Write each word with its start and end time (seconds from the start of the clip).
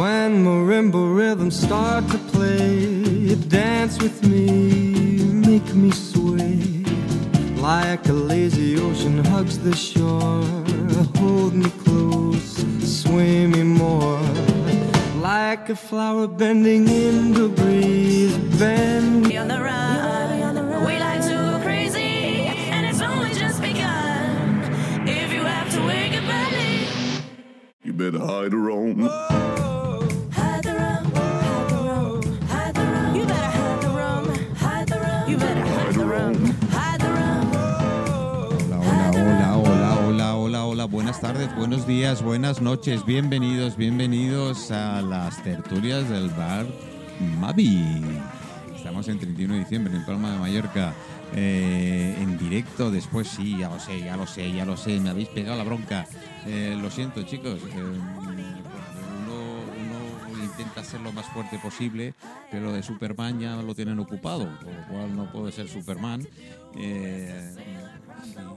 When 0.00 0.44
marimba 0.44 1.14
rhythms 1.14 1.60
start 1.60 2.08
to 2.08 2.18
play, 2.32 3.34
dance 3.48 4.00
with 4.00 4.26
me, 4.26 5.22
make 5.48 5.74
me 5.74 5.90
sway. 5.90 6.84
Like 7.56 8.08
a 8.08 8.12
lazy 8.14 8.80
ocean 8.80 9.22
hugs 9.24 9.58
the 9.58 9.76
shore, 9.76 10.42
hold 11.18 11.54
me 11.54 11.68
close, 11.84 12.64
sway 13.02 13.46
me 13.46 13.62
more. 13.62 14.22
Like 15.20 15.68
a 15.68 15.76
flower 15.76 16.26
bending 16.26 16.88
in 16.88 17.34
the 17.34 17.48
breeze, 17.48 18.38
bend 18.58 19.26
me 19.28 19.36
on 19.36 19.48
the 19.48 19.60
run. 19.60 20.39
You 27.90 27.96
better 27.96 28.20
hide 28.20 28.52
her 28.52 28.70
on. 28.70 29.00
hide 30.30 30.62
the 30.62 30.74
rum, 30.74 31.10
hide 31.10 31.66
the 31.66 31.74
rum, 31.74 32.22
hide 32.46 32.72
the 32.72 32.82
rum. 32.86 33.16
You 33.16 33.26
better 33.26 33.50
hide 33.50 33.82
the 33.82 33.88
rum, 33.88 34.28
hide 34.54 34.86
the 34.86 35.00
rum. 35.00 35.28
You 35.28 35.36
better 35.36 35.66
hide 35.66 35.94
the 35.94 36.04
rum, 36.06 36.44
hide 36.70 37.00
the 37.00 37.10
rum. 37.10 37.50
Hola, 38.70 39.10
hola, 39.10 39.56
hola, 39.56 39.56
hola, 39.56 39.96
hola, 39.96 40.36
hola, 40.36 40.66
hola. 40.66 40.84
Buenas 40.84 41.20
tardes, 41.20 41.52
buenos 41.56 41.84
días, 41.84 42.22
buenas 42.22 42.62
noches. 42.62 43.04
Bienvenidos, 43.04 43.76
bienvenidos 43.76 44.70
a 44.70 45.02
las 45.02 45.42
tertulias 45.42 46.08
del 46.08 46.28
bar 46.30 46.66
Mavi. 47.40 48.20
Estamos 48.90 49.06
en 49.06 49.20
31 49.20 49.54
de 49.54 49.60
diciembre 49.60 49.94
en 49.94 50.04
Palma 50.04 50.32
de 50.32 50.38
Mallorca. 50.40 50.92
eh, 51.32 52.16
en 52.18 52.36
directo, 52.36 52.90
después 52.90 53.28
sí, 53.28 53.56
ya 53.56 53.68
lo 53.68 53.78
sé, 53.78 54.00
ya 54.00 54.16
lo 54.16 54.26
sé, 54.26 54.52
ya 54.52 54.64
lo 54.64 54.76
sé, 54.76 54.98
me 54.98 55.10
habéis 55.10 55.28
pegado 55.28 55.56
la 55.56 55.62
bronca. 55.62 56.08
Eh, 56.44 56.76
lo 56.76 56.90
siento, 56.90 57.22
chicos. 57.22 57.60
eh, 57.72 57.82
uno, 59.22 59.36
uno 60.32 60.42
intenta 60.44 60.82
ser 60.82 61.02
lo 61.02 61.12
más 61.12 61.24
fuerte 61.26 61.56
posible, 61.60 62.14
pero 62.50 62.72
de 62.72 62.82
Superman 62.82 63.38
ya 63.38 63.62
lo 63.62 63.76
tienen 63.76 64.00
ocupado, 64.00 64.48
por 64.58 64.74
lo 64.74 64.86
cual 64.88 65.16
no 65.16 65.30
puede 65.30 65.52
ser 65.52 65.68
Superman. 65.68 66.26
Eh, 66.74 67.54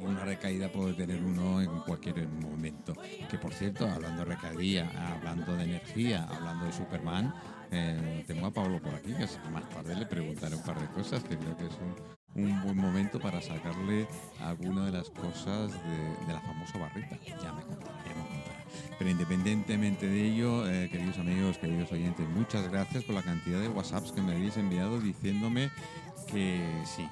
una 0.02 0.26
recaída 0.26 0.68
puede 0.70 0.94
tener 0.94 1.24
uno 1.24 1.62
en 1.62 1.70
cualquier 1.82 2.28
momento. 2.28 2.96
Que 3.30 3.38
por 3.38 3.54
cierto, 3.54 3.88
hablando 3.88 4.26
de 4.26 4.36
recaída, 4.36 4.90
hablando 5.16 5.56
de 5.56 5.64
energía, 5.64 6.28
hablando 6.28 6.66
de 6.66 6.74
Superman, 6.74 7.34
tengo 8.28 8.48
a 8.48 8.52
Pablo 8.52 8.82
por 8.82 8.94
aquí, 8.94 9.14
que 9.14 9.28
más 9.52 9.70
tarde 9.70 9.96
le 9.96 10.06
preguntaré 10.06 10.56
un 10.56 10.64
par 10.64 10.80
de 10.80 10.88
cosas, 10.88 11.24
que 11.24 11.38
creo 11.38 11.58
que 11.58 11.66
es 11.66 11.74
un, 12.36 12.64
buen 12.64 12.78
momento 12.78 13.20
para 13.20 13.42
sacarle 13.42 14.08
alguna 14.42 14.86
de 14.86 14.92
las 14.92 15.10
cosas 15.10 15.72
de, 15.72 16.26
de 16.28 16.34
la 16.34 16.42
famosa 16.42 16.78
barrita. 16.80 17.18
Ya 17.26 17.54
me 17.54 17.62
contará, 17.62 18.04
ya 18.06 18.16
me 18.16 18.28
contará. 18.28 18.66
Pero 18.98 19.10
independientemente 19.10 20.08
de 20.08 20.26
ello, 20.26 20.68
eh, 20.68 20.90
queridos 20.92 21.18
amigos, 21.18 21.58
queridos 21.58 21.92
oyentes, 21.92 22.28
muchas 22.30 22.70
gracias 22.72 23.04
por 23.04 23.16
la 23.16 23.22
cantidad 23.22 23.60
de 23.60 23.68
WhatsApps 23.68 24.12
que 24.12 24.22
me 24.22 24.34
habéis 24.34 24.58
enviado 24.58 25.00
diciéndome 25.00 25.70
que 26.32 26.62
sí. 26.86 27.08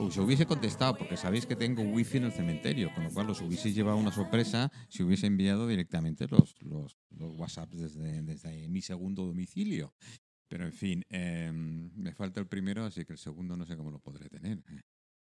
Os 0.00 0.16
hubiese 0.16 0.46
contestado 0.46 0.96
porque 0.96 1.18
sabéis 1.18 1.44
que 1.44 1.56
tengo 1.56 1.82
wifi 1.82 2.16
en 2.16 2.24
el 2.24 2.32
cementerio, 2.32 2.90
con 2.94 3.04
lo 3.04 3.10
cual 3.10 3.28
os 3.28 3.42
hubiese 3.42 3.70
llevado 3.70 3.98
una 3.98 4.10
sorpresa 4.10 4.72
si 4.88 5.02
hubiese 5.02 5.26
enviado 5.26 5.68
directamente 5.68 6.26
los, 6.26 6.54
los, 6.62 6.96
los 7.10 7.38
WhatsApps 7.38 7.76
desde, 7.76 8.22
desde 8.22 8.66
mi 8.68 8.80
segundo 8.80 9.26
domicilio. 9.26 9.92
Pero 10.48 10.64
en 10.64 10.72
fin, 10.72 11.04
eh, 11.10 11.52
me 11.52 12.14
falta 12.14 12.40
el 12.40 12.46
primero, 12.46 12.84
así 12.84 13.04
que 13.04 13.12
el 13.12 13.18
segundo 13.18 13.58
no 13.58 13.66
sé 13.66 13.76
cómo 13.76 13.90
lo 13.90 13.98
podré 14.00 14.30
tener. 14.30 14.62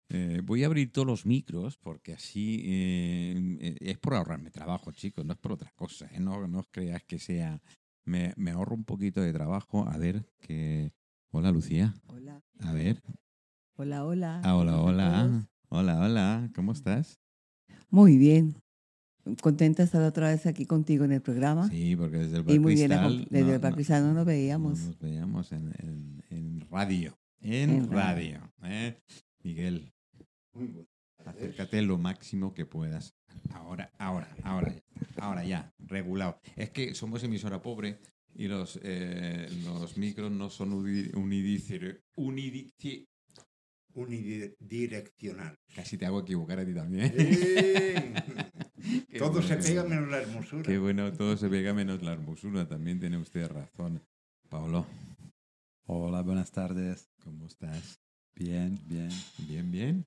Eh, 0.09 0.41
voy 0.44 0.63
a 0.63 0.66
abrir 0.66 0.91
todos 0.91 1.07
los 1.07 1.25
micros 1.25 1.77
porque 1.77 2.13
así 2.13 2.63
eh, 2.66 3.57
eh, 3.61 3.77
es 3.79 3.97
por 3.99 4.16
ahorrarme 4.16 4.49
trabajo, 4.49 4.91
chicos, 4.91 5.23
no 5.23 5.33
es 5.33 5.39
por 5.39 5.53
otra 5.53 5.71
cosa. 5.75 6.07
¿eh? 6.11 6.19
No, 6.19 6.47
no 6.47 6.59
os 6.59 6.67
creáis 6.71 7.03
que 7.03 7.19
sea. 7.19 7.61
Me, 8.05 8.33
me 8.38 8.51
ahorro 8.51 8.75
un 8.75 8.85
poquito 8.85 9.22
de 9.22 9.34
trabajo. 9.34 9.88
A 9.88 9.97
ver, 9.97 10.25
que. 10.40 10.91
Hola, 11.31 11.51
Lucía. 11.51 11.94
Hola, 12.07 12.44
A 12.59 12.73
ver. 12.73 13.01
Hola, 13.75 14.06
hola. 14.06 14.41
Ah, 14.44 14.56
hola, 14.56 14.81
hola. 14.81 15.47
Hola, 15.69 16.00
hola. 16.01 16.50
¿Cómo 16.56 16.72
estás? 16.72 17.19
Muy 17.89 18.17
bien. 18.17 18.56
Contenta 19.41 19.84
de 19.84 19.85
estar 19.85 20.01
otra 20.03 20.28
vez 20.29 20.45
aquí 20.45 20.66
contigo 20.66 21.06
en 21.06 21.13
el 21.13 21.22
programa. 21.22 21.69
Sí, 21.69 21.95
porque 21.95 22.17
desde 22.17 22.38
el 22.38 22.44
bar 22.44 22.56
y 22.56 22.59
muy 22.59 22.75
bien, 22.75 22.89
Cristal 22.89 23.13
acom- 23.22 23.28
desde 23.29 23.45
no- 23.47 23.53
el 23.53 23.59
Bar 23.59 23.72
no- 23.72 23.75
Cristal 23.78 24.01
no 24.01 24.07
nos 24.09 24.16
no 24.16 24.25
veíamos. 24.25 24.79
nos 24.79 25.00
veíamos 25.00 25.51
en, 25.53 25.73
en- 25.79 26.23
en 26.29 26.67
radio. 26.69 27.17
En, 27.39 27.69
En 27.69 27.91
radio. 27.91 28.39
radio. 28.39 28.53
¿eh? 28.63 29.00
Miguel, 29.44 29.91
acércate 31.25 31.81
lo 31.81 31.97
máximo 31.97 32.53
que 32.53 32.66
puedas. 32.66 33.13
Ahora, 33.53 33.91
ahora, 33.97 34.28
ahora, 34.44 34.75
ahora 35.17 35.45
ya, 35.45 35.73
regulado. 35.79 36.38
Es 36.55 36.69
que 36.72 36.94
somos 36.94 37.23
emisora 37.23 37.61
pobre 37.61 38.00
y 38.35 38.47
los, 38.47 38.79
eh, 38.84 39.47
los 39.63 39.97
micros 39.97 40.31
no 40.31 40.50
son 40.50 40.73
uni- 40.73 41.11
unidici- 41.13 42.00
unidici- 42.17 43.05
unidireccional. 43.95 45.57
Casi 45.75 45.97
te 45.97 46.05
hago 46.05 46.21
equivocar 46.21 46.59
a 46.59 46.65
ti 46.65 46.73
también. 46.73 47.13
Qué 49.09 49.17
Todo 49.19 49.41
se 49.41 49.55
bueno. 49.55 49.63
pega 49.63 49.83
menos 49.83 50.09
la 50.09 50.21
hermosura. 50.21 50.63
Qué 50.63 50.77
bueno, 50.77 51.13
todo 51.13 51.37
se 51.37 51.49
pega 51.49 51.73
menos 51.73 52.01
la 52.03 52.13
hermosura. 52.13 52.67
También 52.67 52.99
tiene 52.99 53.17
usted 53.17 53.47
razón. 53.47 54.01
Pablo, 54.49 54.85
Hola, 55.85 56.21
buenas 56.21 56.51
tardes. 56.51 57.09
¿cómo 57.23 57.47
estás? 57.47 57.99
Bien, 58.35 58.77
bien. 58.87 59.09
Bien, 59.47 59.71
bien. 59.71 60.05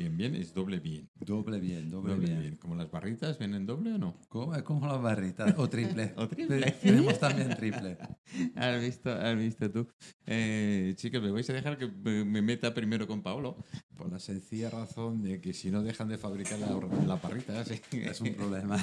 Bien, 0.00 0.16
bien, 0.16 0.34
es 0.34 0.54
doble 0.54 0.80
bien. 0.80 1.10
Doble 1.14 1.60
bien, 1.60 1.90
doble, 1.90 2.14
Doble 2.14 2.26
bien. 2.26 2.40
bien. 2.40 2.56
¿Como 2.56 2.74
las 2.74 2.90
barritas 2.90 3.38
vienen 3.38 3.66
doble 3.66 3.92
o 3.92 3.98
no? 3.98 4.16
¿Cómo, 4.30 4.64
cómo 4.64 4.86
la 4.86 4.96
barrita? 4.96 5.54
O 5.58 5.68
triple. 5.68 6.14
O 6.16 6.26
triple. 6.26 6.70
Tenemos 6.80 7.20
también 7.20 7.54
triple. 7.54 7.98
Has 8.56 8.80
visto, 8.80 9.10
has 9.12 9.36
visto 9.36 9.70
tú. 9.70 9.86
Eh, 10.24 10.94
chicos, 10.96 11.20
me 11.20 11.30
vais 11.30 11.50
a 11.50 11.52
dejar 11.52 11.76
que 11.76 11.86
me 11.86 12.24
me 12.24 12.40
meta 12.40 12.72
primero 12.72 13.06
con 13.06 13.22
Pablo 13.22 13.58
por 13.94 14.10
la 14.10 14.18
sencilla 14.18 14.70
razón 14.70 15.20
de 15.22 15.38
que 15.42 15.52
si 15.52 15.70
no 15.70 15.82
dejan 15.82 16.08
de 16.08 16.16
fabricar 16.16 16.58
la, 16.60 16.80
la 17.06 17.20
parrita, 17.20 17.62
sí. 17.66 17.78
Es 17.92 18.22
un 18.22 18.34
problema. 18.34 18.78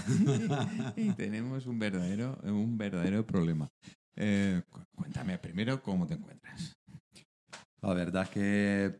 y 0.96 1.10
tenemos 1.14 1.66
un 1.66 1.80
verdadero, 1.80 2.38
un 2.44 2.78
verdadero 2.78 3.26
problema. 3.26 3.68
Eh, 4.16 4.62
cu- 4.70 4.86
cuéntame 4.96 5.40
primero 5.40 5.82
cómo 5.82 6.06
te 6.06 6.14
encuentras. 6.14 6.78
La 7.82 7.94
verdad 7.96 8.30
que 8.30 9.00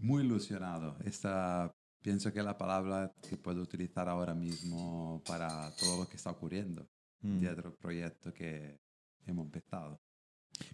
muy 0.00 0.24
ilusionado. 0.24 0.96
Esta, 1.04 1.70
pienso 2.02 2.32
que 2.32 2.38
es 2.40 2.44
la 2.44 2.56
palabra 2.58 3.12
que 3.28 3.36
puedo 3.36 3.62
utilizar 3.62 4.08
ahora 4.08 4.34
mismo 4.34 5.22
para 5.26 5.70
todo 5.76 6.00
lo 6.00 6.08
que 6.08 6.16
está 6.16 6.30
ocurriendo 6.30 6.88
Mm. 7.22 7.40
de 7.40 7.48
otro 7.50 7.74
proyecto 7.76 8.32
que 8.32 8.80
hemos 9.26 9.44
empezado. 9.44 10.00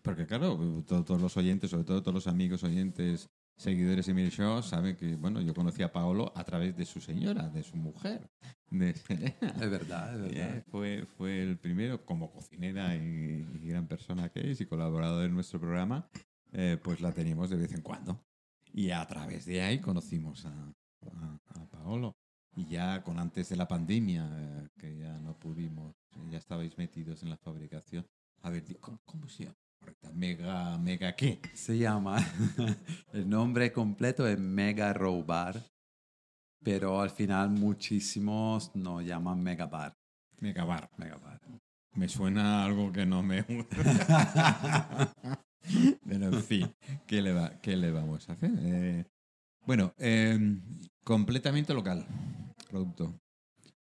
Porque 0.03 0.27
claro, 0.27 0.57
to- 0.87 1.05
todos 1.05 1.21
los 1.21 1.37
oyentes, 1.37 1.71
sobre 1.71 1.83
todo 1.85 2.01
todos 2.03 2.15
los 2.15 2.27
amigos 2.29 2.63
oyentes, 2.63 3.29
seguidores 3.57 4.07
de 4.07 4.15
mi 4.15 4.29
show, 4.29 4.63
saben 4.63 4.95
que, 4.97 5.17
bueno, 5.17 5.41
yo 5.41 5.53
conocí 5.55 5.83
a 5.83 5.91
Paolo 5.93 6.33
a 6.37 6.45
través 6.45 6.77
de 6.77 6.85
su 6.85 7.01
señora, 7.01 7.49
de 7.49 7.65
su 7.65 7.77
mujer, 7.77 8.31
de. 8.71 8.91
Es 8.91 9.71
verdad, 9.71 10.15
es 10.15 10.21
verdad. 10.23 10.57
Eh, 10.57 10.65
fue, 10.71 11.05
fue 11.17 11.43
el 11.43 11.59
primero 11.59 12.05
como 12.05 12.31
cocinera 12.31 12.95
y, 12.95 13.45
y 13.61 13.67
gran 13.69 13.89
persona 13.89 14.29
que 14.29 14.49
es 14.51 14.61
y 14.61 14.67
colaborador 14.67 15.25
en 15.25 15.35
nuestro 15.35 15.59
programa, 15.59 16.09
eh, 16.53 16.79
pues 16.83 17.01
la 17.01 17.11
teníamos 17.13 17.51
de 17.51 17.57
vez 17.57 17.73
en 17.73 17.83
cuando. 17.83 18.25
Y 18.77 18.91
a 18.91 19.07
través 19.07 19.47
de 19.47 19.63
ahí 19.63 19.81
conocimos 19.81 20.45
a, 20.45 20.51
a, 20.51 21.39
a 21.55 21.67
Paolo. 21.71 22.15
Y 22.55 22.67
ya 22.67 23.03
con 23.03 23.19
antes 23.19 23.49
de 23.49 23.57
la 23.57 23.67
pandemia, 23.67 24.29
eh, 24.31 24.69
que 24.79 24.99
ya 24.99 25.19
no 25.19 25.39
pudimos, 25.39 25.95
ya 26.31 26.37
estabais 26.37 26.77
metidos 26.77 27.23
en 27.23 27.31
la 27.31 27.39
fabricación. 27.39 28.07
A 28.43 28.51
ver, 28.51 28.65
¿cómo, 28.79 29.01
cómo 29.07 29.29
se 29.31 29.45
llama? 29.45 29.57
Mega, 30.13 30.77
mega 30.77 31.17
qué? 31.17 31.41
Se 31.55 31.79
llama, 31.79 32.19
el 33.15 33.27
nombre 33.27 33.73
completo 33.73 34.29
es 34.29 34.39
Mega 34.39 34.93
Row 34.93 35.25
Bar, 35.25 35.63
pero 36.63 37.01
al 37.01 37.11
final 37.11 37.49
muchísimos 37.49 38.77
nos 38.77 39.03
llaman 39.05 39.43
Mega 39.43 39.67
Bar. 39.67 39.95
Mega 40.41 40.65
bar. 40.65 40.91
Mega 40.99 41.17
Bar. 41.17 41.41
Me 41.95 42.09
suena 42.11 42.67
algo 42.67 42.93
que 42.93 43.07
no 43.07 43.23
me 43.23 43.41
gusta. 43.41 45.15
Pero 46.09 46.27
en 46.29 46.43
fin, 46.43 46.73
¿qué 47.07 47.21
le, 47.23 47.33
va, 47.33 47.61
qué 47.61 47.77
le 47.77 47.91
vamos 47.91 48.29
a 48.29 48.33
hacer? 48.33 48.51
Eh, 48.59 49.05
bueno, 49.67 49.93
eh, 49.99 50.39
completamente 51.05 51.75
local, 51.75 52.07
producto. 52.71 53.19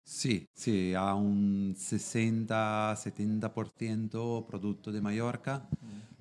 Sí, 0.06 0.46
sí, 0.54 0.92
a 0.94 1.14
un 1.14 1.74
60-70% 1.76 4.46
producto 4.46 4.92
de 4.92 5.00
Mallorca. 5.00 5.68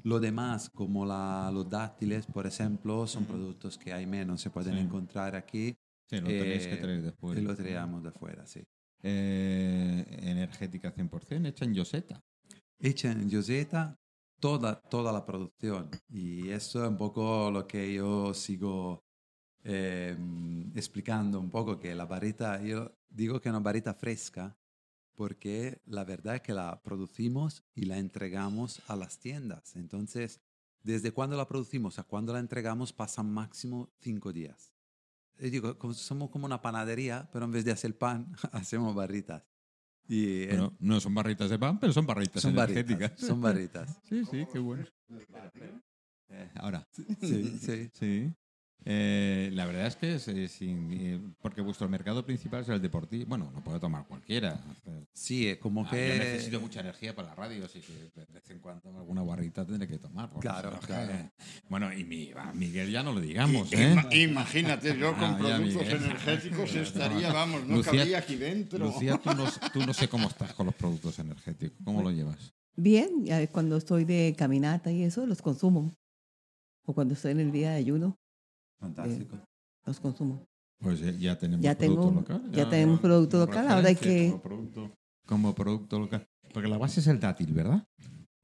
Lo 0.03 0.19
demás, 0.19 0.69
como 0.69 1.05
la- 1.05 1.49
los 1.53 1.69
dátiles, 1.69 2.25
por 2.25 2.45
ejemplo, 2.47 3.05
son 3.07 3.25
productos 3.25 3.77
que 3.77 3.93
hay 3.93 4.05
menos, 4.05 4.41
se 4.41 4.49
pueden 4.49 4.75
Sí. 4.75 4.81
encontrar 4.81 5.35
aquí 5.35 5.75
Sí, 6.09 6.19
lo 6.19 6.27
tenéis 6.27 6.67
que 6.67 6.75
Eh, 6.75 6.77
traer 6.77 7.01
después. 7.01 7.39
y 7.39 7.41
lo 7.41 7.55
traemos 7.55 8.03
de 8.03 8.09
afuera, 8.09 8.45
sí. 8.45 8.61
Eh, 9.01 10.05
energética 10.21 10.91
100%, 10.91 11.47
hecha 11.49 11.65
en 11.65 11.73
Yoseta. 11.73 12.21
Hecha 12.79 13.11
en 13.11 13.29
Yoseta, 13.29 13.97
toda, 14.43 14.75
toda 14.75 15.13
la 15.13 15.25
producción. 15.25 15.89
Y 16.09 16.49
eso 16.49 16.83
es 16.83 16.89
un 16.89 16.97
poco 16.97 17.49
lo 17.49 17.65
que 17.65 17.93
yo 17.93 18.33
sigo 18.33 19.05
eh, 19.63 20.17
explicando 20.75 21.39
un 21.39 21.49
poco, 21.49 21.79
que 21.79 21.95
la 21.95 22.05
barrita, 22.05 22.61
yo 22.61 22.91
digo 23.07 23.39
que 23.39 23.47
es 23.47 23.53
una 23.53 23.63
barrita 23.63 23.93
fresca 23.93 24.57
porque 25.15 25.81
la 25.85 26.03
verdad 26.03 26.35
es 26.35 26.41
que 26.41 26.53
la 26.53 26.81
producimos 26.83 27.63
y 27.73 27.85
la 27.85 27.99
entregamos 27.99 28.81
a 28.87 28.97
las 28.97 29.17
tiendas. 29.17 29.77
Entonces, 29.77 30.41
desde 30.81 31.13
cuando 31.13 31.37
la 31.37 31.47
producimos 31.47 31.97
a 31.97 32.03
cuando 32.03 32.33
la 32.33 32.39
entregamos 32.39 32.91
pasan 32.91 33.31
máximo 33.31 33.93
cinco 34.01 34.33
días. 34.33 34.73
Y 35.39 35.51
digo, 35.51 35.77
somos 35.93 36.29
como 36.31 36.47
una 36.47 36.61
panadería, 36.61 37.29
pero 37.31 37.45
en 37.45 37.51
vez 37.51 37.63
de 37.63 37.71
hacer 37.71 37.97
pan, 37.97 38.35
hacemos 38.51 38.93
barritas. 38.93 39.52
Y 40.07 40.43
eh, 40.43 40.47
Bueno, 40.49 40.73
no 40.79 40.99
son 40.99 41.13
barritas 41.15 41.49
de 41.49 41.57
pan, 41.57 41.79
pero 41.79 41.93
son 41.93 42.05
barritas 42.05 42.41
son 42.41 42.51
energéticas. 42.51 42.99
barritas. 43.11 43.27
Son 43.27 43.41
barritas. 43.41 43.99
Sí, 44.09 44.25
sí, 44.29 44.45
qué 44.51 44.59
bueno. 44.59 44.85
Eh, 46.29 46.49
ahora, 46.55 46.87
Sí, 46.91 47.05
sí. 47.59 47.89
sí. 47.93 48.33
Eh, 48.85 49.49
la 49.53 49.65
verdad 49.65 49.87
es 49.87 49.95
que 49.95 50.15
es, 50.15 50.27
es 50.27 50.51
sin- 50.51 50.89
eh, 50.91 51.19
porque 51.41 51.61
vuestro 51.61 51.87
mercado 51.87 52.25
principal 52.25 52.61
es 52.63 52.69
el 52.69 52.81
deportivo. 52.81 53.25
Bueno, 53.27 53.49
lo 53.53 53.63
puede 53.63 53.79
tomar 53.79 54.05
cualquiera. 54.05 54.59
Sí, 55.13 55.47
es 55.47 55.57
como 55.57 55.85
Ah, 55.85 55.91
que... 55.91 56.09
Yo 56.09 56.15
necesito 56.23 56.59
mucha 56.59 56.81
energía 56.81 57.15
para 57.15 57.29
la 57.29 57.35
radio, 57.35 57.63
así 57.65 57.79
que 57.79 57.93
de 57.93 58.25
vez 58.33 58.49
en 58.49 58.59
cuando 58.59 58.89
alguna 58.97 59.21
barrita 59.23 59.65
tendré 59.65 59.87
que 59.87 59.97
tomar. 59.97 60.29
Claro, 60.41 60.77
claro. 60.85 61.13
eh, 61.13 61.29
Bueno, 61.69 61.93
y 61.93 62.03
mi, 62.03 62.31
a 62.35 62.51
Miguel 62.53 62.91
ya 62.91 63.03
no 63.03 63.13
lo 63.13 63.21
digamos, 63.21 63.71
I- 63.71 63.75
¿eh? 63.75 63.93
ima- 63.93 64.13
Imagínate, 64.15 64.97
yo 64.97 65.13
con 65.13 65.23
Ah, 65.23 65.37
productos 65.37 65.75
Miguel. 65.83 66.03
energéticos 66.03 66.75
estaría, 66.75 67.31
vamos, 67.31 67.65
no 67.65 67.77
Lucía- 67.77 67.91
cabría 67.99 68.17
aquí 68.17 68.35
dentro. 68.35 68.79
Lucía, 68.85 69.17
tú 69.17 69.29
no, 69.33 69.45
tú 69.71 69.79
no 69.85 69.93
sé 69.93 70.07
cómo 70.09 70.27
estás 70.27 70.53
con 70.53 70.65
los 70.65 70.75
productos 70.75 71.17
energéticos. 71.19 71.77
¿Cómo 71.85 72.01
lo 72.01 72.11
llevas? 72.11 72.53
Bien, 72.75 73.23
ya 73.25 73.45
cuando 73.47 73.77
estoy 73.77 74.03
de 74.03 74.35
caminata 74.37 74.91
y 74.91 75.03
eso, 75.03 75.25
los 75.25 75.41
consumo. 75.41 75.93
O 76.85 76.93
cuando 76.93 77.13
estoy 77.13 77.31
en 77.31 77.39
el 77.39 77.51
día 77.51 77.69
de 77.71 77.77
ayuno, 77.77 78.17
Fantástico. 78.83 79.37
los 79.85 79.99
consumo. 79.99 80.45
Pues 80.79 80.99
ya, 80.99 81.11
ya 81.11 81.37
tenemos 81.37 81.63
Ya 81.63 81.77
producto 81.77 82.01
tengo- 82.07 82.19
local. 82.21 82.51
ya 82.51 82.69
tenemos 82.69 82.99
producto 82.99 83.37
local, 83.39 83.67
ahora 83.69 83.87
hay 83.87 83.95
que- 83.95 84.29
Como 84.29 84.41
producto, 84.41 84.91
como 85.25 85.55
producto 85.55 85.99
local. 85.99 86.27
Porque 86.53 86.67
la 86.69 86.77
base 86.77 86.99
es 86.99 87.07
el 87.07 87.19
dátil, 87.19 87.53
¿verdad? 87.53 87.85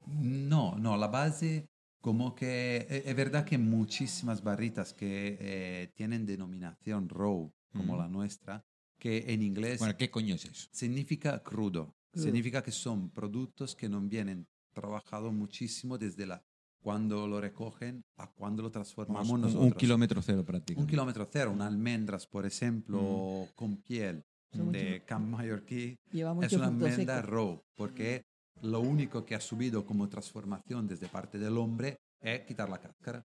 No, 0.06 0.76
no, 0.78 0.96
la 0.96 1.06
base 1.08 1.66
como 2.00 2.34
que 2.34 2.86
e- 2.88 3.02
es 3.06 3.14
verdad 3.16 3.44
que 3.44 3.58
muchísimas 3.58 4.42
barritas 4.42 4.92
que 4.94 5.36
eh, 5.40 5.92
tienen 5.94 6.24
denominación 6.26 7.08
raw, 7.08 7.52
como 7.72 7.94
Mm. 7.94 7.98
la 7.98 8.08
nuestra, 8.08 8.64
que 8.98 9.32
en 9.32 9.42
inglés 9.42 9.78
Bueno, 9.78 9.96
¿qué 9.96 10.10
coño 10.10 10.34
es 10.34 10.44
eso? 10.46 10.68
significa 10.72 11.42
crudo. 11.42 11.94
Crudo. 12.12 12.24
Significa 12.24 12.62
que 12.62 12.72
son 12.72 13.10
productos 13.10 13.76
que 13.76 13.88
no 13.88 14.00
vienen 14.00 14.46
trabajados 14.72 15.32
muchísimo 15.32 15.96
desde 15.98 16.26
la 16.26 16.42
cuando 16.80 17.26
lo 17.26 17.40
recogen 17.40 18.02
a 18.16 18.26
cuando 18.30 18.62
lo 18.62 18.70
transformamos 18.70 19.28
un, 19.28 19.40
nosotros. 19.42 19.64
un 19.64 19.72
kilómetro 19.72 20.22
cero 20.22 20.44
prácticamente. 20.44 20.82
Un 20.82 20.86
kilómetro 20.88 21.28
cero, 21.30 21.52
un 21.52 21.62
almendras, 21.62 22.26
por 22.26 22.46
ejemplo, 22.46 23.46
con 23.54 23.76
piel 23.82 24.24
Son 24.52 24.72
de 24.72 25.04
Camp 25.04 25.28
Mallorquí, 25.28 25.98
es 26.10 26.24
mucho 26.34 26.56
una 26.56 26.66
almendra 26.66 27.20
seco. 27.20 27.30
raw, 27.30 27.62
porque 27.74 28.24
lo 28.62 28.80
único 28.80 29.24
que 29.24 29.34
ha 29.34 29.40
subido 29.40 29.84
como 29.84 30.08
transformación 30.08 30.86
desde 30.86 31.08
parte 31.08 31.38
del 31.38 31.56
hombre 31.58 31.98
es 32.20 32.42
quitar 32.42 32.68
la 32.68 32.80
cáscara. 32.80 33.24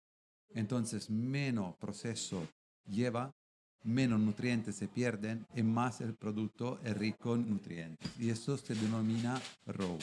Entonces, 0.54 1.10
menos 1.10 1.76
proceso 1.78 2.48
lleva, 2.86 3.32
menos 3.84 4.20
nutrientes 4.20 4.76
se 4.76 4.88
pierden 4.88 5.46
y 5.56 5.64
más 5.64 6.02
el 6.02 6.16
producto 6.16 6.80
es 6.84 6.98
rico 6.98 7.36
en 7.36 7.50
nutrientes. 7.50 8.12
Y 8.20 8.30
eso 8.30 8.58
se 8.58 8.74
denomina 8.76 9.40
raw. 9.66 9.98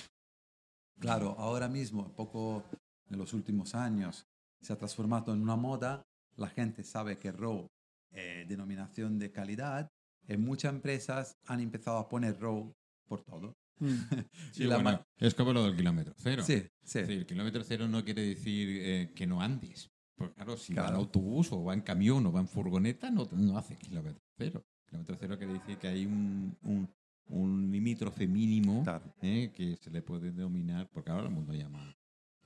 Claro, 0.99 1.35
ahora 1.39 1.69
mismo, 1.69 2.09
poco 2.15 2.65
en 3.11 3.19
los 3.19 3.33
últimos 3.33 3.75
años, 3.75 4.27
se 4.61 4.73
ha 4.73 4.77
transformado 4.77 5.33
en 5.35 5.43
una 5.43 5.57
moda. 5.57 6.03
La 6.37 6.49
gente 6.49 6.83
sabe 6.85 7.17
que 7.19 7.33
raw 7.33 7.67
es 8.11 8.49
denominación 8.49 9.19
de 9.19 9.31
calidad 9.31 9.89
y 10.29 10.37
muchas 10.37 10.73
empresas 10.73 11.37
han 11.47 11.61
empezado 11.61 11.99
a 11.99 12.09
poner 12.09 12.39
raw 12.41 12.73
por 13.07 13.23
todo. 13.23 13.55
Mm. 13.79 13.87
Sí, 14.53 14.65
Y 14.65 14.67
la 14.67 14.79
bueno, 14.79 15.05
es 15.19 15.35
como 15.35 15.53
lo 15.53 15.65
del 15.65 15.77
kilómetro 15.77 16.15
cero. 16.17 16.43
Sí, 16.45 16.63
sí. 16.83 17.01
Decir, 17.01 17.19
el 17.19 17.27
kilómetro 17.27 17.63
cero 17.63 17.87
no 17.89 18.05
quiere 18.05 18.23
decir 18.23 18.69
eh, 18.83 19.13
que 19.15 19.27
no 19.27 19.41
andes. 19.41 19.91
Porque 20.17 20.35
claro, 20.35 20.57
si 20.57 20.73
va 20.73 20.83
en 20.83 20.87
Claro. 20.89 20.99
autobús 21.03 21.53
o 21.53 21.63
va 21.63 21.75
en 21.75 21.83
camión 21.83 22.25
o 22.27 22.33
va 22.33 22.41
en 22.41 22.49
furgoneta, 22.49 23.11
no, 23.11 23.29
no 23.33 23.59
hace 23.59 23.77
kilómetro 23.77 24.23
cero. 24.39 24.65
Kilómetro 24.89 25.17
cero 25.21 25.37
quiere 25.37 25.53
decir 25.55 25.77
que 25.77 25.89
hay 25.89 26.07
un, 26.07 26.57
un, 26.63 26.89
un 27.29 27.71
limítrofe 27.71 28.27
mínimo 28.27 28.83
Claro. 28.83 29.13
eh, 29.21 29.53
que 29.55 29.77
se 29.77 29.91
le 29.91 30.01
puede 30.01 30.33
denominar, 30.33 30.89
porque 30.91 31.11
ahora 31.11 31.25
el 31.29 31.35
mundo 31.35 31.53
llama, 31.53 31.95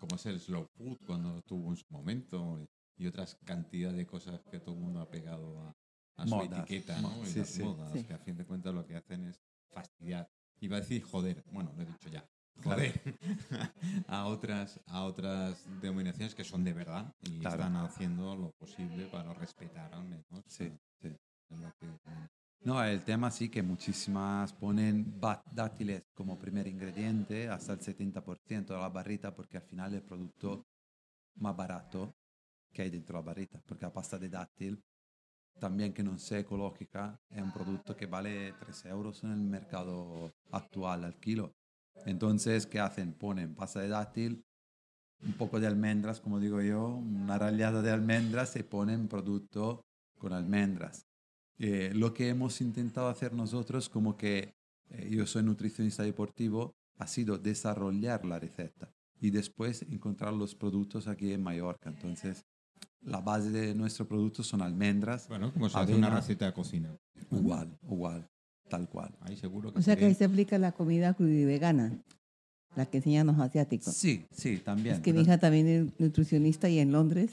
como 0.01 0.17
es 0.17 0.27
el 0.27 0.41
slow 0.41 0.67
food 0.77 0.99
cuando 1.07 1.41
tuvo 1.43 1.71
en 1.71 1.77
su 1.77 1.85
momento 1.91 2.59
y 2.97 3.07
otras 3.07 3.37
cantidades 3.45 3.97
de 3.97 4.07
cosas 4.07 4.41
que 4.51 4.59
todo 4.59 4.75
el 4.75 4.81
mundo 4.81 5.01
ha 5.01 5.09
pegado 5.11 5.61
a, 5.61 5.77
a 6.17 6.27
su 6.27 6.35
Modas, 6.35 6.61
etiqueta, 6.61 7.01
¿no? 7.01 7.23
Y 7.23 7.27
sí, 7.27 7.39
las 7.39 7.49
sí. 7.49 7.63
modas, 7.63 7.93
Sí. 7.93 8.05
que 8.05 8.15
a 8.15 8.19
fin 8.19 8.37
de 8.37 8.45
cuentas 8.47 8.75
lo 8.75 8.85
que 8.85 8.97
hacen 8.97 9.27
es 9.27 9.41
fastidiar. 9.71 10.29
Iba 10.61 10.79
a 10.79 10.81
decir 10.81 11.03
joder, 11.03 11.45
bueno, 11.53 11.73
lo 11.77 11.83
he 11.83 11.87
dicho 11.87 12.09
ya. 12.09 12.27
Claro. 12.61 12.83
Joder 12.83 13.01
a 14.09 14.27
otras 14.27 14.81
a 14.87 15.05
otras 15.05 15.65
denominaciones 15.81 16.35
que 16.35 16.45
son 16.45 16.65
de 16.65 16.73
verdad 16.75 17.15
y 17.23 17.39
Claro. 17.39 17.57
están 17.57 17.77
haciendo 17.77 18.37
lo 18.37 18.51
posible 18.59 19.07
para 19.07 19.33
respetar 19.35 19.95
al 19.95 20.05
menos. 20.05 20.27
Sí, 20.47 20.71
sí. 21.01 21.09
lo 21.51 21.73
que- 21.79 21.87
No, 22.63 22.85
el 22.85 23.03
tema 23.05 23.31
sí 23.31 23.49
que 23.49 23.63
muchísimas 23.63 24.53
ponen 24.53 25.19
dátiles 25.51 26.03
como 26.15 26.39
primer 26.39 26.67
ingrediente, 26.67 27.49
hasta 27.49 27.73
el 27.73 27.81
70% 27.81 28.75
de 28.75 28.81
la 28.81 28.91
barrita, 28.91 29.35
porque 29.35 29.57
al 29.57 29.63
final 29.63 29.95
el 29.95 30.03
producto 30.03 30.67
más 31.37 31.57
barato 31.57 32.15
que 32.71 32.83
hay 32.83 32.91
dentro 32.91 33.17
de 33.17 33.23
la 33.23 33.27
barrita, 33.27 33.63
porque 33.67 33.87
la 33.87 33.93
pasta 33.93 34.19
de 34.19 34.29
dátil, 34.29 34.83
también 35.59 35.95
que 35.95 36.03
no 36.03 36.19
sea 36.19 36.41
ecológica, 36.41 37.19
es 37.31 37.43
un 37.43 37.51
producto 37.51 37.97
que 37.97 38.07
vale 38.07 38.53
3 38.61 38.85
euros 38.87 39.25
en 39.25 39.33
el 39.33 39.41
mercado 39.41 40.31
actual 40.51 41.05
al 41.05 41.19
kilo. 41.19 41.55
Entonces, 42.05 42.67
¿qué 42.67 42.79
hacen? 42.79 43.15
Ponen 43.15 43.55
pasta 43.55 43.81
de 43.81 43.89
dátil, 43.89 44.45
un 45.23 45.33
poco 45.33 45.61
de 45.61 45.67
almendras, 45.67 46.21
como 46.21 46.39
digo 46.39 46.61
yo, 46.61 46.89
una 46.89 47.39
rallada 47.39 47.81
de 47.81 47.91
almendras 47.91 48.55
y 48.57 48.63
ponen 48.63 49.09
producto 49.09 49.83
con 50.19 50.35
almendras. 50.35 51.10
Eh, 51.63 51.93
lo 51.95 52.15
que 52.15 52.29
hemos 52.29 52.61
intentado 52.63 53.09
hacer 53.09 53.35
nosotros, 53.35 53.89
como 53.91 54.17
que 54.17 54.55
eh, 54.89 55.09
yo 55.11 55.27
soy 55.27 55.43
nutricionista 55.43 56.03
deportivo, 56.03 56.73
ha 56.99 57.07
sido 57.07 57.37
desarrollar 57.39 58.25
la 58.25 58.39
receta 58.39 58.91
y 59.21 59.29
después 59.31 59.83
encontrar 59.83 60.33
los 60.33 60.55
productos 60.55 61.07
aquí 61.07 61.33
en 61.33 61.43
Mallorca. 61.43 61.91
Entonces, 61.91 62.47
la 63.03 63.21
base 63.21 63.51
de 63.51 63.75
nuestro 63.75 64.09
producto 64.09 64.43
son 64.43 64.63
almendras, 64.63 65.29
Bueno, 65.29 65.53
como 65.53 65.69
se 65.69 65.79
hace 65.79 65.95
una 65.95 66.07
Avena. 66.07 66.21
receta 66.21 66.47
de 66.47 66.53
cocina. 66.55 66.97
igual, 67.31 67.77
igual, 67.83 68.27
tal 68.71 68.89
cual. 68.89 69.15
Ahí 69.21 69.37
seguro 69.37 69.71
que 69.73 69.79
O 69.79 69.83
sea 69.83 69.95
que 69.97 70.01
se- 70.01 70.07
ahí 70.07 70.15
se 70.15 70.25
aplica 70.25 70.57
la 70.59 70.73
comida 70.73 71.13
crudivegana, 71.13 72.03
la 72.75 72.87
que 72.87 72.97
enseñan 72.99 73.27
los 73.27 73.39
asiáticos. 73.39 73.93
Sí, 73.95 74.25
sí, 74.33 74.57
también. 74.59 74.95
Es 74.97 75.01
que 75.03 75.13
mi 75.13 75.21
hija 75.21 75.39
también 75.39 75.67
es 75.69 76.01
nutricionista 76.01 76.71
y 76.71 76.79
en 76.79 76.93
Londres, 76.93 77.33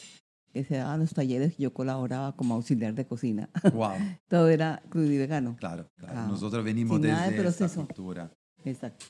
que 0.54 0.64
se 0.64 0.78
daban 0.78 1.00
los 1.00 1.14
talleres, 1.14 1.58
yo 1.58 1.74
colaboraba 1.74 2.36
como 2.36 2.56
auxiliar 2.56 2.94
de 2.96 3.06
cocina. 3.06 3.50
Wow, 3.74 3.92
Todo 4.28 4.50
era 4.50 4.82
crudivegano. 4.90 5.56
claro, 5.58 5.90
claro. 5.96 6.14
Ah, 6.20 6.28
Nosotros 6.28 6.64
venimos 6.64 6.96
sin 6.98 7.04
de 7.04 7.14
desde 7.14 7.42
proceso. 7.42 7.86
cultura. 7.86 8.32
Exacto. 8.66 9.06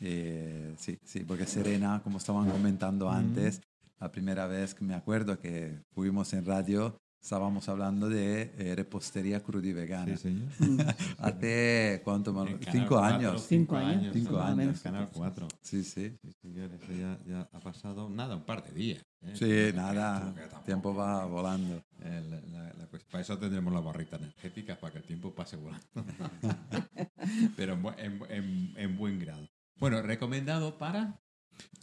Eh, 0.00 0.74
sí, 0.78 0.98
sí, 1.04 1.20
porque 1.20 1.46
Serena, 1.46 2.00
como 2.02 2.18
estaban 2.18 2.50
comentando 2.50 3.10
antes, 3.10 3.60
la 3.98 4.10
primera 4.10 4.46
vez 4.46 4.74
que 4.74 4.84
me 4.84 4.94
acuerdo 4.94 5.38
que 5.38 5.80
fuimos 5.92 6.32
en 6.34 6.44
radio, 6.44 6.96
estábamos 7.26 7.68
hablando 7.68 8.08
de 8.08 8.52
eh, 8.56 8.74
repostería 8.76 9.42
crudivegana. 9.42 10.16
Sí, 10.16 10.22
señor. 10.22 10.48
Hace, 11.18 12.00
¿cuánto? 12.04 12.32
más? 12.32 12.48
Cinco 12.70 12.86
cuatro, 12.90 13.04
años. 13.16 13.46
Cinco 13.48 13.76
años, 13.76 14.12
Cinco 14.12 14.38
años. 14.40 14.80
Canal 14.80 15.08
4. 15.12 15.48
Sí, 15.60 15.82
sí. 15.82 16.16
Sí, 16.22 16.32
señor, 16.40 16.70
eso 16.74 16.92
ya, 16.92 17.18
ya 17.26 17.48
ha 17.52 17.58
pasado 17.58 18.08
nada, 18.08 18.36
un 18.36 18.44
par 18.44 18.62
de 18.64 18.70
días. 18.72 19.04
¿eh? 19.22 19.32
Sí, 19.34 19.76
nada, 19.76 20.20
tampoco- 20.36 20.64
tiempo 20.64 20.94
va 20.94 21.24
volando. 21.26 21.82
Eh, 22.00 22.22
la- 22.30 22.40
la- 22.42 22.72
la 22.74 22.86
cuestión- 22.86 23.10
para 23.10 23.22
eso 23.22 23.36
tendremos 23.36 23.72
la 23.74 23.80
barrita 23.80 24.16
energética, 24.18 24.78
para 24.78 24.92
que 24.92 24.98
el 25.00 25.04
tiempo 25.04 25.34
pase 25.34 25.56
volando. 25.56 25.84
Pero 27.56 27.72
en- 27.98 28.20
en- 28.28 28.72
en 28.76 28.96
buen 28.96 29.18
grado. 29.18 29.48
Bueno, 29.80 30.00
recomendado 30.00 30.78
para... 30.78 31.20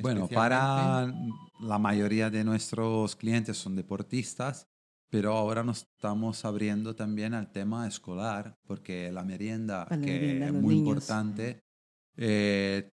Bueno, 0.02 0.28
para 0.28 1.12
la 1.60 1.80
mayoría 1.80 2.30
de 2.30 2.44
nuestros 2.46 3.16
clientes 3.18 3.58
son 3.58 3.76
deportistas, 3.76 4.68
pero 5.14 5.38
ahora 5.38 5.64
nos 5.64 5.84
estamos 5.84 6.44
abriendo 6.44 6.96
también 6.96 7.36
al 7.36 7.52
tema 7.52 7.88
escolar, 7.88 8.58
porque 8.66 9.12
la 9.12 9.24
merienda, 9.24 9.86
la 9.88 10.02
que 10.02 10.12
merienda, 10.12 10.48
es 10.48 10.54
muy 10.54 10.74
niños. 10.74 10.88
importante, 10.88 11.62
eh, 12.18 12.90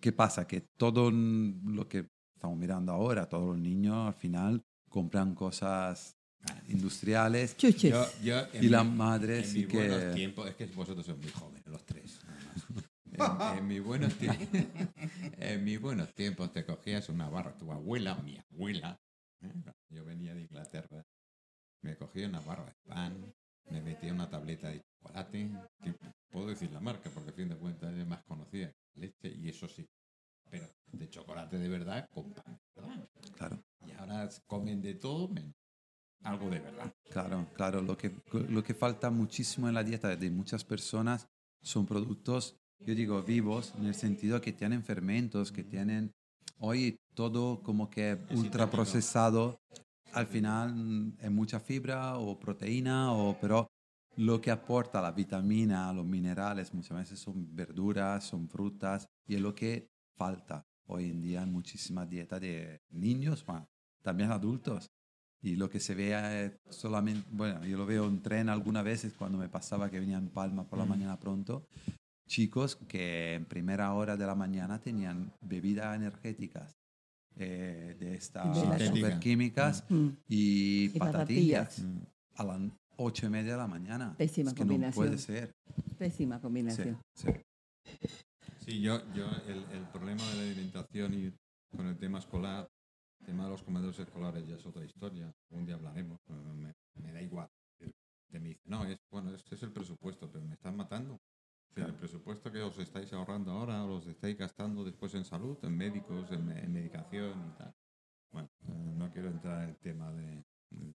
¿qué 0.00 0.12
pasa? 0.12 0.46
Que 0.46 0.60
todo 0.76 1.10
lo 1.10 1.88
que 1.88 2.10
estamos 2.34 2.58
mirando 2.58 2.92
ahora, 2.92 3.26
todos 3.26 3.48
los 3.48 3.58
niños 3.58 4.06
al 4.08 4.12
final 4.12 4.62
compran 4.90 5.34
cosas 5.34 6.14
industriales 6.68 7.56
Chuches. 7.56 7.90
Yo- 7.90 8.22
yo 8.22 8.38
en 8.52 8.64
y 8.64 8.68
la 8.68 8.84
mi- 8.84 8.96
madre 8.98 9.38
en 9.38 9.44
sí 9.46 9.58
mis 9.64 9.72
buenos 9.72 9.98
que... 9.98 10.10
tiempos, 10.12 10.46
es 10.46 10.54
que 10.56 10.66
vosotros 10.66 11.06
sois 11.06 11.16
muy 11.18 11.30
jóvenes, 11.30 11.66
los 11.66 11.86
tres. 11.86 12.20
En, 13.12 13.58
en 13.58 13.66
mis 13.66 13.82
buenos 13.82 14.14
tiempos, 14.14 14.46
en 15.38 15.64
mis 15.64 15.80
buenos 15.80 16.14
tiempos 16.14 16.52
te 16.52 16.64
cogías 16.64 17.08
una 17.08 17.28
barra, 17.28 17.56
tu 17.56 17.72
abuela, 17.72 18.14
mi 18.16 18.38
abuela, 18.38 19.00
¿eh? 19.42 19.52
yo 19.88 20.04
venía 20.04 20.32
de 20.32 20.42
Inglaterra, 20.42 21.02
me 21.82 21.96
cogía 21.96 22.28
una 22.28 22.40
barra 22.40 22.66
de 22.66 22.74
pan, 22.86 23.34
me 23.70 23.80
metía 23.80 24.12
una 24.12 24.28
tableta 24.28 24.68
de 24.68 24.82
chocolate, 24.82 25.50
que 25.82 26.38
decir 26.46 26.70
la 26.72 26.80
marca, 26.80 27.10
porque 27.10 27.30
a 27.30 27.32
fin 27.32 27.48
de 27.48 27.56
cuentas 27.56 27.94
es 27.94 28.06
más 28.06 28.22
conocida 28.24 28.72
leche, 28.94 29.28
y 29.28 29.48
eso 29.48 29.68
sí. 29.68 29.88
Pero 30.50 30.66
de 30.92 31.08
chocolate 31.08 31.58
de 31.58 31.68
verdad 31.68 32.08
con 32.10 32.32
pan, 32.32 32.58
¿verdad? 32.74 33.08
Claro. 33.36 33.62
Y 33.86 33.92
ahora 33.92 34.28
comen 34.46 34.82
de 34.82 34.94
todo 34.94 35.28
menos 35.28 35.54
algo 36.22 36.50
de 36.50 36.60
verdad. 36.60 36.92
Claro, 37.10 37.46
claro. 37.54 37.82
Lo 37.82 37.96
que, 37.96 38.12
lo 38.48 38.62
que 38.62 38.74
falta 38.74 39.10
muchísimo 39.10 39.68
en 39.68 39.74
la 39.74 39.84
dieta 39.84 40.16
de 40.16 40.30
muchas 40.30 40.64
personas 40.64 41.28
son 41.62 41.86
productos, 41.86 42.56
yo 42.80 42.94
digo, 42.94 43.22
vivos, 43.22 43.74
en 43.78 43.86
el 43.86 43.94
sentido 43.94 44.40
que 44.40 44.52
tienen 44.52 44.82
fermentos, 44.82 45.52
que 45.52 45.64
tienen 45.64 46.12
hoy 46.58 46.98
todo 47.14 47.62
como 47.62 47.90
que 47.90 48.18
ultra 48.30 48.70
procesado. 48.70 49.60
Al 50.12 50.26
final 50.26 50.74
mm, 50.74 51.18
es 51.20 51.30
mucha 51.30 51.60
fibra 51.60 52.18
o 52.18 52.38
proteína, 52.38 53.12
o, 53.12 53.36
pero 53.40 53.70
lo 54.16 54.40
que 54.40 54.50
aporta 54.50 55.00
la 55.00 55.12
vitamina, 55.12 55.92
los 55.92 56.04
minerales, 56.04 56.74
muchas 56.74 56.98
veces 56.98 57.18
son 57.18 57.54
verduras, 57.54 58.24
son 58.24 58.48
frutas, 58.48 59.06
y 59.26 59.36
es 59.36 59.40
lo 59.40 59.54
que 59.54 59.88
falta 60.16 60.66
hoy 60.86 61.10
en 61.10 61.22
día 61.22 61.42
en 61.42 61.52
muchísimas 61.52 62.08
dietas 62.08 62.40
de 62.40 62.82
niños, 62.90 63.44
también 64.02 64.32
adultos. 64.32 64.90
Y 65.42 65.56
lo 65.56 65.70
que 65.70 65.80
se 65.80 65.94
ve 65.94 66.44
es 66.44 66.52
solamente, 66.68 67.26
bueno, 67.30 67.64
yo 67.64 67.78
lo 67.78 67.86
veo 67.86 68.06
en 68.06 68.20
tren 68.20 68.48
algunas 68.48 68.84
veces 68.84 69.14
cuando 69.14 69.38
me 69.38 69.48
pasaba 69.48 69.90
que 69.90 70.00
venía 70.00 70.18
en 70.18 70.28
Palma 70.28 70.64
por 70.64 70.78
la 70.78 70.84
mañana 70.84 71.18
pronto, 71.18 71.66
chicos 72.26 72.76
que 72.76 73.34
en 73.34 73.46
primera 73.46 73.94
hora 73.94 74.16
de 74.16 74.26
la 74.26 74.34
mañana 74.34 74.80
tenían 74.80 75.32
bebidas 75.40 75.96
energéticas 75.96 76.79
eh, 77.36 77.96
de 77.98 78.14
estas 78.14 78.56
superquímicas 78.88 79.84
Mm. 79.88 80.08
y, 80.28 80.84
Y 80.94 80.98
patatillas 80.98 81.80
patatillas. 81.80 82.06
a 82.36 82.44
las 82.44 82.60
ocho 82.96 83.26
y 83.26 83.28
media 83.30 83.52
de 83.52 83.58
la 83.58 83.66
mañana. 83.66 84.14
Pésima 84.16 84.50
es 84.50 84.54
que 84.54 84.64
no 84.64 84.68
combinación. 84.68 85.06
puede 85.06 85.18
ser. 85.18 85.52
Pésima 85.98 86.36
Sí, 86.36 86.42
combinación. 86.42 86.98
sí. 87.14 87.28
Sí, 88.58 88.80
yo, 88.80 89.00
yo 89.14 89.26
el, 89.48 89.64
el 89.72 89.84
problema 89.92 90.22
de 90.22 90.36
la 90.36 90.42
alimentación 90.42 91.14
y 91.14 91.32
con 91.76 91.86
el 91.86 91.96
tema 91.96 92.18
escolar, 92.18 92.68
el 93.20 93.26
tema 93.26 93.44
de 93.44 93.50
los 93.50 93.62
comedores 93.62 93.98
escolares 93.98 94.46
ya 94.46 94.56
es 94.56 94.66
otra 94.66 94.84
historia. 94.84 95.32
Un 95.50 95.64
día 95.66 95.74
hablaremos, 95.76 96.18
pero 96.26 96.42
me, 96.54 96.72
me 97.02 97.12
da 97.12 97.22
igual. 97.22 97.48
De 97.78 98.38
me 98.38 98.48
dice, 98.50 98.60
no, 98.66 98.84
es, 98.84 98.98
bueno, 99.10 99.34
este 99.34 99.54
es 99.54 99.62
el 99.62 99.72
presupuesto, 99.72 100.30
pero 100.30 100.44
me 100.44 100.54
están 100.54 100.76
matando. 100.76 101.18
El 101.76 101.94
presupuesto 101.94 102.50
que 102.52 102.60
os 102.62 102.78
estáis 102.78 103.12
ahorrando 103.12 103.52
ahora, 103.52 103.84
os 103.84 104.06
estáis 104.06 104.36
gastando 104.36 104.84
después 104.84 105.14
en 105.14 105.24
salud, 105.24 105.56
en 105.62 105.76
médicos, 105.76 106.30
en, 106.32 106.44
me- 106.46 106.60
en 106.60 106.72
medicación 106.72 107.32
y 107.54 107.58
tal. 107.58 107.74
Bueno, 108.32 108.48
eh, 108.68 108.92
no 108.96 109.10
quiero 109.10 109.28
entrar 109.28 109.62
en 109.62 109.70
el 109.70 109.76
tema 109.78 110.12
de, 110.12 110.44
de 110.70 110.94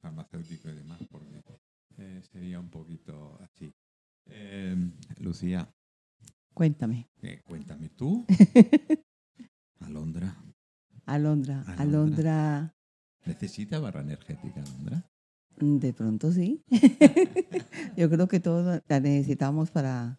farmacéutico 0.00 0.68
y 0.68 0.74
demás, 0.74 1.00
porque 1.10 1.42
eh, 1.96 2.20
sería 2.32 2.58
un 2.60 2.68
poquito 2.70 3.38
así. 3.40 3.72
Eh, 4.26 4.76
Lucía, 5.18 5.72
Cuéntame. 6.52 7.08
cuéntame 7.46 7.88
tú. 7.90 8.26
Alondra, 9.80 10.36
Alondra. 11.06 11.62
Alondra. 11.62 11.82
Alondra. 11.82 12.74
¿necesita 13.26 13.78
barra 13.78 14.00
energética, 14.00 14.60
Alondra? 14.62 15.09
Mm, 15.60 15.78
De 15.78 15.92
pronto 15.92 16.32
sí. 16.32 16.62
Yo 17.96 18.08
creo 18.10 18.28
que 18.28 18.40
todos 18.40 18.82
la 18.88 19.00
necesitamos 19.00 19.70
para 19.70 20.18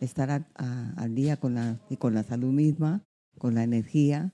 estar 0.00 0.30
a- 0.30 0.48
a- 0.54 0.92
al 0.96 1.14
día 1.14 1.36
con 1.38 1.54
la, 1.54 1.80
y 1.90 1.96
con 1.96 2.14
la 2.14 2.22
salud 2.22 2.52
misma, 2.52 3.02
con 3.38 3.54
la 3.54 3.62
energía 3.64 4.32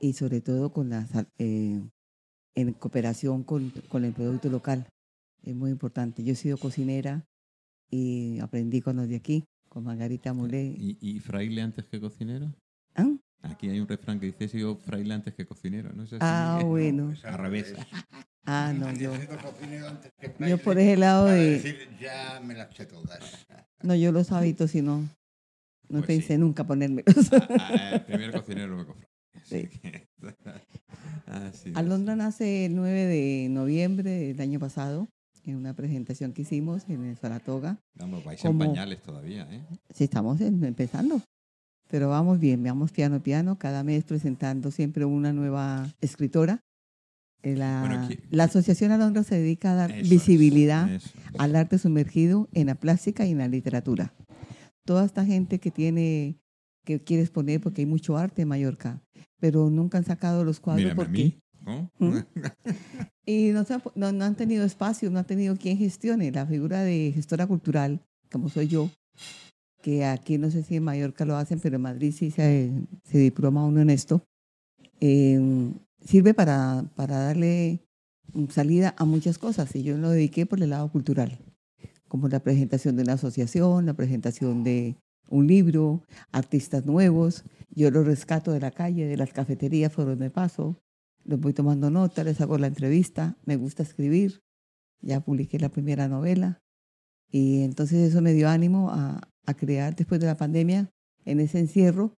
y 0.00 0.12
sobre 0.12 0.40
todo 0.40 0.72
con 0.72 0.90
la, 0.90 1.06
eh, 1.38 1.80
en 2.54 2.72
cooperación 2.74 3.42
con, 3.44 3.70
con 3.88 4.04
el 4.04 4.12
producto 4.12 4.48
local. 4.48 4.86
Es 5.42 5.54
muy 5.54 5.70
importante. 5.70 6.22
Yo 6.24 6.32
he 6.32 6.36
sido 6.36 6.58
cocinera 6.58 7.24
y 7.90 8.38
aprendí 8.40 8.80
con 8.80 8.96
los 8.96 9.08
de 9.08 9.16
aquí, 9.16 9.44
con 9.68 9.84
Margarita 9.84 10.32
Mulé. 10.34 10.74
¿Y, 10.78 10.98
y 11.00 11.20
fraile 11.20 11.62
antes 11.62 11.86
que 11.86 12.00
cocinero? 12.00 12.52
¿Ah? 12.94 13.08
Aquí 13.42 13.68
hay 13.70 13.78
un 13.80 13.86
refrán 13.88 14.18
que 14.18 14.26
dice, 14.26 14.44
he 14.44 14.48
sido 14.48 14.76
fraile 14.76 15.14
antes 15.14 15.34
que 15.34 15.46
cocinero. 15.46 15.92
¿No 15.92 16.02
es 16.02 16.12
así? 16.12 16.18
Ah, 16.24 16.60
bueno. 16.64 17.12
Es 17.12 17.24
Al 17.24 17.38
revés. 17.38 17.74
Ah, 18.44 18.72
no, 18.74 18.92
yo, 18.94 19.12
yo 20.46 20.58
por 20.58 20.78
ese 20.78 20.96
lado 20.96 21.26
de... 21.26 21.50
decir, 21.50 21.76
ya 22.00 22.40
me 22.42 22.54
las 22.54 22.68
todas. 22.86 23.46
No, 23.82 23.94
yo 23.94 24.10
los 24.10 24.32
hábitos, 24.32 24.70
si 24.70 24.80
no, 24.82 25.00
no 25.00 25.08
Pues 25.88 26.06
pensé 26.06 26.34
sí. 26.34 26.38
nunca 26.38 26.64
ponérmelos. 26.66 27.14
Ah, 27.32 27.46
ah, 27.60 27.90
el 27.94 28.00
primer 28.04 28.32
cocinero 28.32 28.84
fraile. 28.86 29.08
Así 29.34 29.68
Sí. 31.62 31.68
es. 31.70 31.76
Alondra 31.76 32.16
nace 32.16 32.66
el 32.66 32.74
9 32.74 33.04
de 33.04 33.48
noviembre 33.50 34.10
del 34.10 34.40
año 34.40 34.58
pasado 34.58 35.08
en 35.44 35.56
una 35.56 35.74
presentación 35.74 36.32
que 36.32 36.42
hicimos 36.42 36.84
en 36.88 37.04
el 37.04 37.16
Saratoga. 37.16 37.78
Vamos, 37.94 38.24
vais 38.24 38.40
como- 38.40 38.64
en 38.64 38.70
pañales 38.70 39.02
todavía, 39.02 39.46
¿eh? 39.50 39.62
Sí, 39.94 40.04
estamos 40.04 40.40
empezando, 40.40 41.20
pero 41.90 42.08
vamos 42.08 42.38
bien, 42.40 42.62
vamos 42.62 42.92
piano 42.92 43.22
piano, 43.22 43.58
cada 43.58 43.84
mes 43.84 44.04
presentando 44.04 44.70
siempre 44.70 45.04
una 45.04 45.32
nueva 45.32 45.94
escritora. 46.00 46.60
Eh, 47.42 47.54
La, 47.56 47.80
Bueno, 47.80 48.08
la 48.30 48.44
Asociación 48.44 48.90
Alondra 48.92 49.22
se 49.22 49.36
dedica 49.36 49.72
a 49.72 49.74
dar 49.74 49.92
Eso 49.92 50.10
visibilidad 50.10 50.90
eso 50.90 51.08
al 51.38 51.54
arte 51.56 51.78
sumergido 51.78 52.48
en 52.52 52.66
la 52.66 52.74
plástica 52.74 53.24
y 53.26 53.30
en 53.32 53.38
la 53.38 53.48
literatura. 53.48 54.12
Toda 54.84 55.04
esta 55.04 55.24
gente 55.24 55.58
que 55.60 55.70
tiene, 55.70 56.36
que 56.84 57.02
quiere 57.02 57.22
exponer, 57.22 57.60
porque 57.60 57.82
hay 57.82 57.86
mucho 57.86 58.16
arte 58.16 58.42
en 58.42 58.48
Mallorca, 58.48 59.00
pero 59.38 59.70
nunca 59.70 59.98
han 59.98 60.04
sacado 60.04 60.42
los 60.44 60.58
cuadros 60.60 60.82
Mírame 60.84 61.02
a 61.02 61.04
porque... 61.06 61.22
mí. 61.24 61.38
¿no? 61.64 61.90
¿Mm? 61.98 62.18
Y 63.26 63.50
no, 63.52 63.62
se 63.64 63.74
ha 63.74 63.78
pu- 63.84 63.92
no, 63.94 64.10
no 64.10 64.24
han 64.24 64.36
tenido 64.36 64.64
espacio, 64.64 65.10
no 65.10 65.18
han 65.18 65.26
tenido 65.26 65.54
quien 65.58 65.76
gestione 65.76 66.32
la 66.32 66.46
figura 66.46 66.80
de 66.82 67.12
gestora 67.14 67.46
cultural, 67.46 68.00
como 68.32 68.48
soy 68.48 68.68
yo, 68.68 68.90
que 69.82 70.06
aquí 70.06 70.38
no 70.38 70.50
sé 70.50 70.62
si 70.62 70.76
en 70.76 70.84
Mallorca 70.84 71.26
lo 71.26 71.36
hacen, 71.36 71.60
pero 71.60 71.76
en 71.76 71.82
Madrid 71.82 72.14
sí 72.16 72.30
se, 72.30 72.72
se 73.04 73.18
diploma 73.18 73.66
uno 73.66 73.82
en 73.82 73.90
esto. 73.90 74.22
Eh, 75.00 75.38
sirve 76.04 76.34
para, 76.34 76.84
para 76.96 77.18
darle 77.18 77.80
mm, 78.32 78.46
salida 78.48 78.94
a 78.96 79.04
muchas 79.04 79.38
cosas 79.38 79.74
y 79.74 79.82
yo 79.82 79.96
lo 79.96 80.10
dediqué 80.10 80.46
por 80.46 80.62
el 80.62 80.70
lado 80.70 80.90
cultural, 80.90 81.38
como 82.08 82.28
la 82.28 82.40
presentación 82.40 82.96
de 82.96 83.02
una 83.02 83.14
asociación, 83.14 83.86
la 83.86 83.94
presentación 83.94 84.64
de 84.64 84.96
un 85.28 85.46
libro, 85.46 86.02
artistas 86.32 86.86
nuevos. 86.86 87.44
Yo 87.70 87.90
los 87.90 88.06
rescato 88.06 88.52
de 88.52 88.60
la 88.60 88.70
calle, 88.70 89.06
de 89.06 89.16
las 89.16 89.32
cafeterías 89.32 89.92
por 89.92 90.06
donde 90.06 90.30
paso, 90.30 90.80
los 91.24 91.38
voy 91.40 91.52
tomando 91.52 91.90
nota, 91.90 92.24
les 92.24 92.40
hago 92.40 92.56
la 92.58 92.66
entrevista, 92.66 93.36
me 93.44 93.56
gusta 93.56 93.82
escribir, 93.82 94.40
ya 95.00 95.20
publiqué 95.20 95.58
la 95.58 95.68
primera 95.68 96.08
novela 96.08 96.60
y 97.30 97.62
entonces 97.62 98.08
eso 98.08 98.22
me 98.22 98.32
dio 98.32 98.48
ánimo 98.48 98.90
a, 98.90 99.20
a 99.44 99.54
crear 99.54 99.94
después 99.94 100.20
de 100.20 100.26
la 100.26 100.36
pandemia, 100.36 100.90
en 101.24 101.40
ese 101.40 101.58
encierro, 101.58 102.14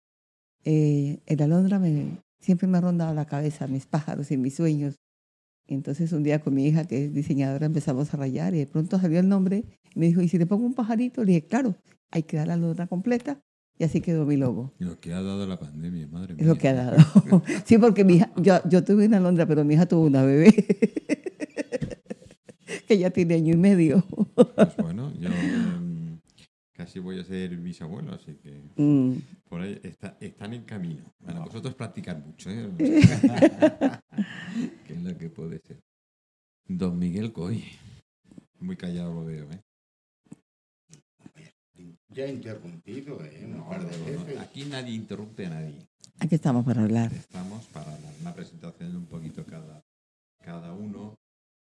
eh, 0.65 1.19
el 1.25 1.41
Alondra 1.41 1.79
me, 1.79 2.21
siempre 2.39 2.67
me 2.67 2.77
ha 2.77 2.81
rondado 2.81 3.13
la 3.13 3.25
cabeza, 3.25 3.67
mis 3.67 3.85
pájaros 3.85 4.31
y 4.31 4.37
mis 4.37 4.55
sueños. 4.55 4.95
Entonces 5.67 6.11
un 6.13 6.23
día 6.23 6.39
con 6.39 6.53
mi 6.55 6.65
hija, 6.65 6.85
que 6.85 7.05
es 7.05 7.13
diseñadora, 7.13 7.65
empezamos 7.65 8.13
a 8.13 8.17
rayar 8.17 8.55
y 8.55 8.59
de 8.59 8.67
pronto 8.67 8.99
salió 8.99 9.19
el 9.19 9.29
nombre 9.29 9.65
y 9.93 9.99
me 9.99 10.07
dijo, 10.07 10.21
¿y 10.21 10.27
si 10.27 10.37
le 10.37 10.45
pongo 10.45 10.65
un 10.65 10.73
pajarito? 10.73 11.23
Le 11.23 11.33
dije, 11.33 11.47
claro, 11.47 11.75
hay 12.09 12.23
que 12.23 12.37
dar 12.37 12.47
la 12.47 12.55
Alondra 12.55 12.87
completa 12.87 13.39
y 13.77 13.83
así 13.83 14.01
quedó 14.01 14.25
mi 14.25 14.35
logo. 14.35 14.73
Lo 14.79 14.99
que 14.99 15.13
ha 15.13 15.21
dado 15.21 15.45
la 15.45 15.59
pandemia, 15.59 16.07
madre 16.07 16.33
mía. 16.33 16.45
Lo 16.45 16.55
que 16.55 16.69
ha 16.69 16.73
dado. 16.73 16.97
Sí, 17.65 17.77
porque 17.77 18.03
mi 18.03 18.15
hija, 18.15 18.31
yo, 18.35 18.59
yo 18.67 18.83
tuve 18.83 19.05
una 19.05 19.17
Alondra, 19.17 19.45
pero 19.45 19.63
mi 19.63 19.75
hija 19.75 19.85
tuvo 19.85 20.05
una 20.05 20.23
bebé. 20.23 20.51
que 22.87 22.97
ya 22.97 23.11
tiene 23.11 23.35
año 23.35 23.53
y 23.53 23.57
medio. 23.57 24.03
Pues 24.33 24.75
bueno, 24.77 25.13
yo 25.19 25.29
casi 26.89 26.97
voy 26.99 27.19
a 27.19 27.23
ser 27.23 27.55
bisabuelo, 27.57 28.15
así 28.15 28.33
que 28.41 28.63
Mm, 28.77 29.19
por 29.47 29.61
ahí 29.61 29.79
está- 29.83 30.17
están 30.19 30.55
en 30.55 30.63
camino. 30.63 31.03
Bueno, 31.19 31.45
vosotros 31.45 31.75
practican 31.75 32.25
mucho, 32.25 32.49
¿eh? 32.49 32.67
que 34.87 34.93
es 34.93 35.01
lo 35.03 35.15
que 35.15 35.29
puede 35.29 35.59
ser. 35.59 35.79
Don 36.67 36.97
Miguel 36.97 37.31
Coy. 37.31 37.63
Muy 38.59 38.75
callado 38.75 39.13
lo 39.13 39.23
veo, 39.25 39.47
¿eh? 39.51 39.61
Ya 42.09 42.25
he 42.25 42.31
interrumpido, 42.33 43.23
¿eh? 43.23 43.45
Un 43.45 43.57
No, 43.57 43.69
par 43.69 43.85
de 43.87 43.95
no, 43.95 44.19
no, 44.19 44.25
veces. 44.25 44.39
Aquí 44.41 44.65
nadie 44.65 44.93
interrumpe 44.95 45.45
a 45.45 45.49
nadie. 45.51 45.87
aquí 46.19 46.33
estamos 46.35 46.65
para 46.65 46.81
hablar. 46.81 47.13
Estamos 47.13 47.67
para 47.67 47.91
dar 47.99 48.13
una 48.19 48.33
presentación 48.33 48.91
de 48.93 48.97
un 48.97 49.05
poquito 49.05 49.45
cada, 49.45 49.83
cada 50.43 50.73
uno, 50.73 51.15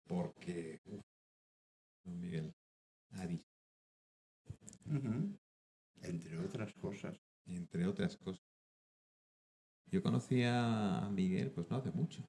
porque, 0.07 0.79
uf, 0.85 1.01
don 2.05 2.19
Miguel, 2.21 2.53
Entre 6.01 6.37
otras 6.39 6.73
cosas. 6.73 7.19
entre 7.47 7.85
otras 7.87 8.17
cosas. 8.17 8.43
Yo 9.87 10.01
conocí 10.01 10.41
a 10.43 11.07
Miguel, 11.11 11.51
pues 11.51 11.69
no 11.69 11.77
hace 11.77 11.91
mucho, 11.91 12.27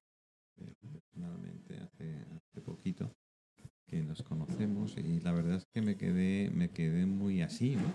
personalmente 0.91 1.75
hace, 1.77 2.25
hace 2.35 2.61
poquito 2.61 3.11
que 3.87 4.03
nos 4.03 4.21
conocemos 4.21 4.95
y 4.97 5.19
la 5.21 5.31
verdad 5.31 5.55
es 5.57 5.65
que 5.73 5.81
me 5.81 5.97
quedé, 5.97 6.51
me 6.51 6.69
quedé 6.69 7.05
muy 7.05 7.41
así, 7.41 7.75
¿no? 7.75 7.91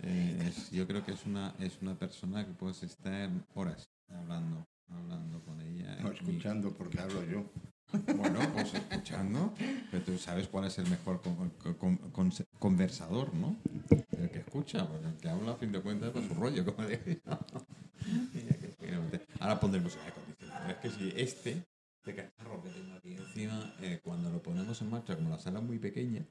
Eh, 0.00 0.38
es- 0.48 0.70
yo 0.70 0.86
creo 0.86 1.04
que 1.04 1.12
es 1.12 1.26
una, 1.26 1.54
es 1.58 1.80
una 1.82 1.98
persona 1.98 2.46
que 2.46 2.52
puedes 2.52 2.82
estar 2.84 3.28
horas 3.54 3.90
hablando, 4.08 4.64
hablando 4.88 5.42
con 5.44 5.60
ella. 5.60 5.96
No 6.00 6.12
y- 6.12 6.14
escuchando 6.14 6.72
porque 6.72 7.00
hablo 7.00 7.24
yo. 7.24 7.50
Bueno, 8.16 8.38
pues 8.52 8.74
escuchando, 8.74 9.54
pero 9.90 10.04
tú 10.04 10.18
sabes 10.18 10.48
cuál 10.48 10.66
es 10.66 10.78
el 10.78 10.88
mejor 10.90 11.22
con- 11.22 11.50
con- 11.50 11.74
con- 11.74 11.96
con- 12.10 12.32
conversador, 12.58 13.34
¿no? 13.34 13.56
El 14.18 14.30
que 14.30 14.40
escucha, 14.40 14.86
porque 14.86 15.06
el 15.06 15.16
que 15.16 15.28
habla 15.28 15.52
a 15.52 15.56
fin 15.56 15.72
de 15.72 15.80
cuentas 15.80 16.14
va 16.14 16.20
su 16.26 16.34
rollo, 16.34 16.64
como 16.64 16.86
digo 16.86 17.02
qué 18.60 18.76
fino. 18.78 19.02
Ahora 19.40 19.58
pondremos 19.58 19.96
aire 19.96 20.08
acondicionado. 20.10 20.70
Es 20.70 20.76
que 20.76 20.90
si 20.90 21.08
este, 21.16 21.66
este 22.00 22.14
cacharro 22.14 22.62
que 22.62 22.70
tengo 22.70 22.94
aquí 22.94 23.14
encima, 23.14 23.74
eh, 23.80 24.00
cuando 24.04 24.30
lo 24.30 24.42
ponemos 24.42 24.80
en 24.82 24.90
marcha, 24.90 25.16
como 25.16 25.30
la 25.30 25.38
sala 25.38 25.60
es 25.60 25.64
muy 25.64 25.78
pequeña, 25.78 26.26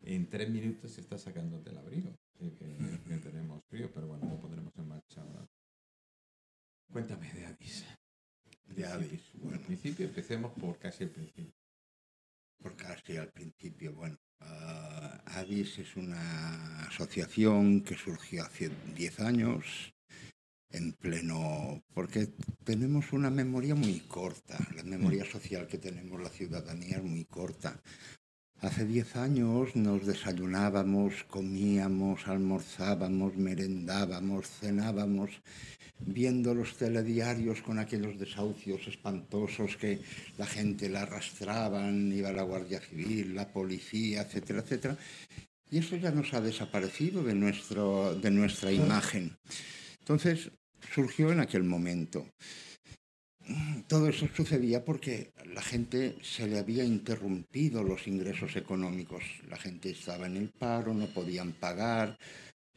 en 0.00 0.28
tres 0.30 0.48
minutos 0.50 0.92
se 0.92 1.00
está 1.02 1.18
sacando 1.18 1.60
del 1.60 1.76
abrigo. 1.78 2.16
Así 2.34 2.50
que, 2.52 2.76
que 3.08 3.16
tenemos 3.18 3.62
frío, 3.68 3.90
pero 3.92 4.06
bueno, 4.08 4.26
lo 4.26 4.40
pondremos 4.40 4.72
en 4.78 4.88
marcha 4.88 5.20
ahora. 5.20 5.46
Cuéntame 6.92 7.32
de 7.32 7.46
Addis. 7.46 7.84
De. 8.66 8.84
Al 8.86 9.00
principio 9.84 10.06
empecemos 10.06 10.52
por 10.52 10.78
casi 10.78 11.04
el 11.04 11.10
principio. 11.10 11.52
por 12.62 12.74
casi 12.74 13.18
al 13.18 13.30
principio. 13.30 13.92
Bueno, 13.92 14.16
ah, 14.40 15.20
Addis 15.26 15.78
es 15.78 15.96
una 15.96 16.86
asociación 16.86 17.82
que 17.82 17.94
surgió 17.94 18.44
hace 18.44 18.70
10 18.96 19.20
años 19.20 19.92
en 20.70 20.94
pleno, 20.94 21.84
porque 21.92 22.28
tenemos 22.64 23.12
una 23.12 23.28
memoria 23.28 23.74
muy 23.74 24.00
corta, 24.00 24.56
la 24.74 24.84
memoria 24.84 25.26
social 25.26 25.66
que 25.66 25.76
tenemos 25.76 26.18
la 26.18 26.30
ciudadanía 26.30 26.96
es 26.96 27.04
muy 27.04 27.26
corta. 27.26 27.78
Hace 28.60 28.86
10 28.86 29.16
años 29.16 29.76
nos 29.76 30.06
desayunábamos, 30.06 31.24
comíamos, 31.24 32.26
almorzábamos, 32.26 33.36
merendábamos, 33.36 34.48
cenábamos, 34.48 35.30
viendo 36.00 36.54
los 36.54 36.76
telediarios 36.76 37.60
con 37.62 37.78
aquellos 37.78 38.18
desahucios 38.18 38.86
espantosos 38.86 39.76
que 39.76 40.00
la 40.38 40.46
gente 40.46 40.88
la 40.88 41.02
arrastraban, 41.02 42.12
iba 42.12 42.32
la 42.32 42.42
Guardia 42.42 42.80
Civil, 42.80 43.34
la 43.34 43.48
policía, 43.52 44.22
etcétera, 44.22 44.60
etcétera. 44.60 44.96
Y 45.70 45.78
eso 45.78 45.96
ya 45.96 46.10
nos 46.10 46.32
ha 46.34 46.40
desaparecido 46.40 47.22
de, 47.22 47.34
nuestro, 47.34 48.14
de 48.14 48.30
nuestra 48.30 48.72
imagen. 48.72 49.36
Entonces 50.00 50.50
surgió 50.94 51.32
en 51.32 51.40
aquel 51.40 51.64
momento. 51.64 52.26
Todo 53.88 54.08
eso 54.08 54.26
sucedía 54.34 54.84
porque 54.84 55.32
la 55.52 55.60
gente 55.60 56.16
se 56.22 56.46
le 56.46 56.58
había 56.58 56.84
interrumpido 56.84 57.82
los 57.82 58.06
ingresos 58.06 58.56
económicos. 58.56 59.22
La 59.48 59.58
gente 59.58 59.90
estaba 59.90 60.26
en 60.26 60.36
el 60.36 60.48
paro, 60.48 60.94
no 60.94 61.06
podían 61.06 61.52
pagar. 61.52 62.18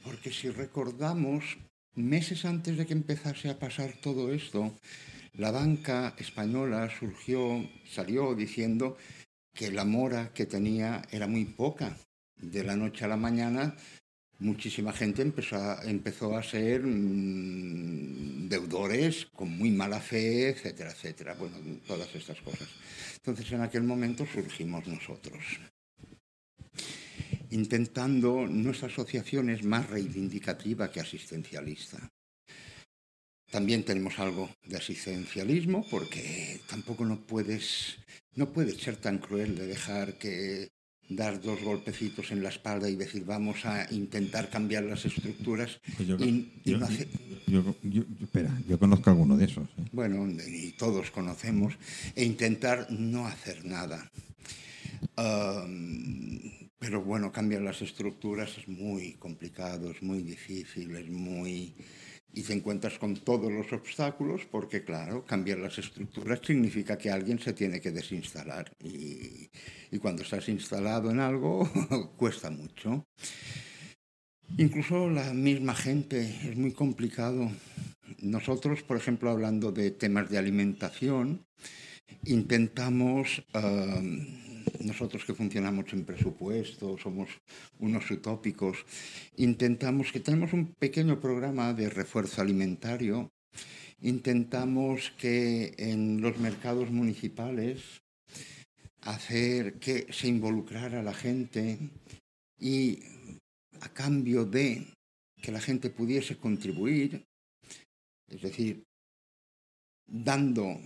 Porque 0.03 0.31
si 0.31 0.50
recordamos, 0.50 1.57
meses 1.95 2.45
antes 2.45 2.77
de 2.77 2.86
que 2.86 2.93
empezase 2.93 3.50
a 3.50 3.59
pasar 3.59 3.93
todo 4.01 4.33
esto, 4.33 4.74
la 5.33 5.51
banca 5.51 6.13
española 6.17 6.89
surgió, 7.00 7.67
salió 7.86 8.36
diciendo 8.36 8.97
que 9.53 9.71
la 9.71 9.86
mora 9.86 10.33
que 10.33 10.45
tenía 10.45 11.01
era 11.12 11.27
muy 11.27 11.45
poca. 11.45 11.97
De 12.36 12.63
la 12.63 12.75
noche 12.75 13.03
a 13.03 13.07
la 13.07 13.17
mañana 13.17 13.75
muchísima 14.39 14.94
gente 14.94 15.22
empezó 15.22 15.58
a, 15.58 15.84
empezó 15.84 16.38
a 16.38 16.44
ser 16.44 16.82
mm, 16.84 18.50
deudores 18.50 19.27
con 19.34 19.58
muy 19.58 19.72
mala 19.72 20.00
fe, 20.00 20.50
etcétera, 20.50 20.91
etcétera. 20.91 21.34
Bueno, 21.36 21.58
todas 21.86 22.13
estas 22.15 22.39
cosas. 22.41 22.70
Entonces 23.15 23.51
en 23.51 23.62
aquel 23.62 23.84
momento 23.84 24.25
surgimos 24.25 24.88
nosotros, 24.88 25.44
intentando, 27.50 28.48
nuestra 28.48 28.88
asociación 28.88 29.50
es 29.50 29.63
más 29.63 29.89
reivindicativa 29.89 30.91
que 30.91 31.00
asistencialista. 31.00 32.10
También 33.50 33.84
tenemos 33.84 34.20
algo 34.20 34.50
de 34.65 34.75
asistencialismo 34.75 35.86
porque 35.89 36.60
tampoco 36.67 37.06
no 37.06 37.25
puedes, 37.25 37.98
no 38.36 38.51
puedes 38.51 38.77
ser 38.77 38.98
tan 38.98 39.20
cruel 39.20 39.56
de 39.56 39.67
dejar 39.67 40.17
que 40.17 40.67
dar 41.09 41.39
dos 41.41 41.61
golpecitos 41.61 42.31
en 42.31 42.43
la 42.43 42.49
espalda 42.49 42.89
y 42.89 42.95
decir 42.95 43.23
vamos 43.25 43.65
a 43.65 43.87
intentar 43.93 44.49
cambiar 44.49 44.83
las 44.83 45.05
estructuras 45.05 45.79
Pues 45.95 46.07
yo- 46.07 46.17
y, 46.17 46.51
y 46.65 46.71
yo- 46.71 46.77
no 46.79 46.86
hace- 46.86 47.08
Yo, 47.47 47.63
espera, 48.21 48.51
yo 48.67 48.77
conozco 48.77 49.10
alguno 49.10 49.38
de 49.38 49.45
esos. 49.45 49.63
¿eh? 49.77 49.84
bueno, 49.93 50.27
y 50.45 50.71
todos 50.73 51.12
conocemos, 51.12 51.75
e 52.15 52.25
intentar 52.25 52.88
no 52.91 53.25
hacer 53.25 53.63
nada. 53.63 54.12
Pero 56.79 57.01
bueno, 57.03 57.32
cambiar 57.32 57.62
las 57.62 57.82
estructuras 57.82 58.58
es 58.58 58.67
muy 58.67 59.13
complicado, 59.13 59.91
es 59.91 60.01
muy 60.03 60.21
difícil, 60.21 60.95
es 60.95 61.10
muy... 61.10 61.73
Y 62.38 62.43
te 62.43 62.54
encuentras 62.54 63.00
con 63.00 63.15
todos 63.15 63.52
los 63.52 63.73
obstáculos 63.73 64.45
porque, 64.52 64.84
claro, 64.84 65.26
cambiar 65.26 65.58
las 65.58 65.80
estructuras 65.80 66.39
significa 66.45 66.95
que 66.95 67.10
alguien 67.10 67.39
se 67.39 67.52
tiene 67.52 67.82
que 67.82 67.89
desinstalar. 67.89 68.71
Y, 68.84 69.50
cuando 70.00 70.21
estás 70.21 70.47
instalado 70.47 71.10
en 71.10 71.19
algo, 71.19 71.67
cuesta 72.15 72.52
mucho. 72.52 73.08
Incluso 74.56 75.10
la 75.10 75.34
misma 75.34 75.73
gente, 75.73 76.21
es 76.47 76.56
muy 76.56 76.73
complicado. 76.73 77.50
Nosotros, 78.19 78.84
por 78.84 78.97
ejemplo, 78.97 79.32
hablando 79.32 79.71
de 79.71 79.89
temas 79.89 80.30
de 80.30 80.38
alimentación, 80.38 81.43
intentamos, 82.23 83.43
eh, 83.56 84.46
nosotros 84.80 85.25
que 85.25 85.34
funcionamos 85.34 85.91
en 85.93 86.06
presupuesto, 86.06 86.97
somos 86.97 87.30
unos 87.80 88.10
utópicos, 88.10 88.86
intentamos 89.38 90.12
que 90.12 90.19
tenemos 90.19 90.53
un 90.53 90.73
pequeño 90.73 91.19
programa 91.19 91.73
de 91.73 91.89
refuerzo 91.89 92.41
alimentario, 92.41 93.30
intentamos 94.01 95.12
que 95.17 95.73
en 95.77 96.21
los 96.21 96.38
mercados 96.38 96.89
municipales 96.91 98.01
hacer 99.01 99.80
que 99.80 100.08
se 100.12 100.27
involucrara 100.27 101.01
la 101.01 101.13
gente 101.13 101.80
y 102.60 102.99
a 103.82 103.89
cambio 103.89 104.45
de 104.45 104.88
que 105.41 105.51
la 105.51 105.62
gente 105.62 105.89
pudiese 105.89 106.38
contribuir, 106.38 107.23
es 108.27 108.41
decir, 108.41 108.84
dando, 110.06 110.80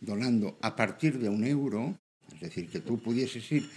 donando 0.00 0.58
a 0.62 0.76
partir 0.76 1.18
de 1.18 1.28
un 1.28 1.44
euro, 1.44 1.98
es 2.36 2.40
decir, 2.40 2.68
que 2.68 2.80
tú 2.80 2.98
pudieses 2.98 3.50
ir 3.52 3.68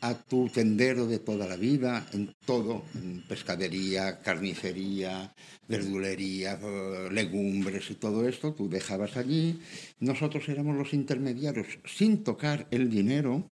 a 0.00 0.14
tu 0.14 0.48
tendero 0.48 1.06
de 1.06 1.18
toda 1.18 1.46
la 1.46 1.56
vida, 1.56 2.06
en 2.12 2.34
todo, 2.44 2.84
en 2.94 3.22
pescadería, 3.26 4.20
carnicería, 4.20 5.34
verdulería, 5.66 6.58
eh, 6.62 7.08
legumbres 7.10 7.90
y 7.90 7.94
todo 7.94 8.28
esto, 8.28 8.52
tú 8.52 8.68
dejabas 8.68 9.16
allí, 9.16 9.58
nosotros 9.98 10.48
éramos 10.48 10.76
los 10.76 10.92
intermediarios 10.92 11.66
sin 11.86 12.22
tocar 12.22 12.68
el 12.70 12.90
dinero 12.90 13.50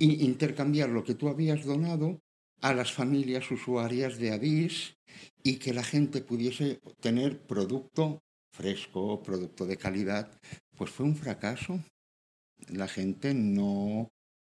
e 0.00 0.04
intercambiar 0.04 0.88
lo 0.88 1.04
que 1.04 1.14
tú 1.14 1.28
habías 1.28 1.64
donado 1.64 2.20
a 2.60 2.74
las 2.74 2.92
familias 2.92 3.50
usuarias 3.50 4.18
de 4.18 4.32
Avis 4.32 4.96
y 5.42 5.56
que 5.56 5.74
la 5.74 5.84
gente 5.84 6.22
pudiese 6.22 6.80
tener 7.00 7.40
producto 7.46 8.22
fresco, 8.52 9.22
producto 9.22 9.66
de 9.66 9.76
calidad, 9.76 10.30
pues 10.76 10.90
fue 10.90 11.06
un 11.06 11.16
fracaso. 11.16 11.80
La 12.70 12.88
gente 12.88 13.34
no, 13.34 14.10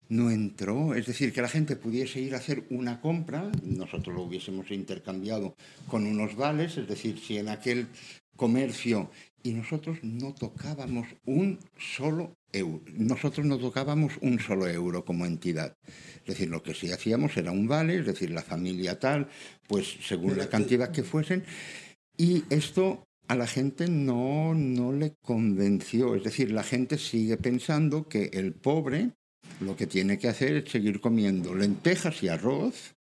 no 0.10 0.32
entró, 0.32 0.96
es 0.96 1.06
decir, 1.06 1.34
que 1.34 1.41
la 1.41 1.50
gente 1.50 1.76
pudiese 1.76 2.20
ir 2.20 2.34
a 2.34 2.38
hacer 2.38 2.65
una 2.70 3.02
compra, 3.02 3.52
nosotros 3.63 4.15
lo 4.15 4.24
hubiésemos 4.24 4.72
intercambiado 4.72 5.56
con 5.88 6.06
unos 6.06 6.36
vales, 6.36 6.78
es 6.78 6.88
decir, 6.88 7.20
si 7.20 7.38
en 7.38 7.50
aquel 7.50 7.88
comercio 8.36 9.10
y 9.43 9.54
nosotros 9.54 10.00
no 10.04 10.34
tocábamos 10.34 11.08
un 11.26 11.60
solo 11.78 12.36
euro, 12.52 12.82
nosotros 12.93 13.46
no 13.46 13.58
tocábamos 13.58 14.13
un 14.22 14.39
solo 14.39 14.67
euro 14.67 15.04
como 15.04 15.26
entidad. 15.26 15.76
Es 16.22 16.26
decir, 16.26 16.50
lo 16.50 16.63
que 16.63 16.74
sí 16.74 16.91
hacíamos 16.91 17.36
era 17.38 17.52
un 17.52 17.67
vale, 17.67 18.00
es 18.00 18.06
decir, 18.06 18.32
la 18.32 18.43
familia 18.43 19.00
tal, 19.00 19.28
pues 19.67 19.98
según 20.02 20.38
la 20.38 20.50
cantidad 20.50 20.91
que 20.91 21.04
fuesen, 21.04 21.43
y 22.17 22.43
esto 22.50 23.07
a 23.27 23.35
la 23.35 23.47
gente 23.47 23.87
no, 23.87 24.53
no 24.53 24.91
le 24.91 25.15
convenció. 25.21 26.15
Es 26.15 26.23
decir, 26.23 26.51
la 26.51 26.63
gente 26.63 26.97
sigue 26.97 27.37
pensando 27.37 28.07
que 28.07 28.29
el 28.33 28.53
pobre 28.53 29.11
lo 29.59 29.75
que 29.75 29.87
tiene 29.87 30.17
que 30.17 30.27
hacer 30.27 30.57
es 30.57 30.71
seguir 30.71 30.99
comiendo 30.99 31.55
lentejas 31.55 32.21
y 32.23 32.29
arroz 32.29 32.95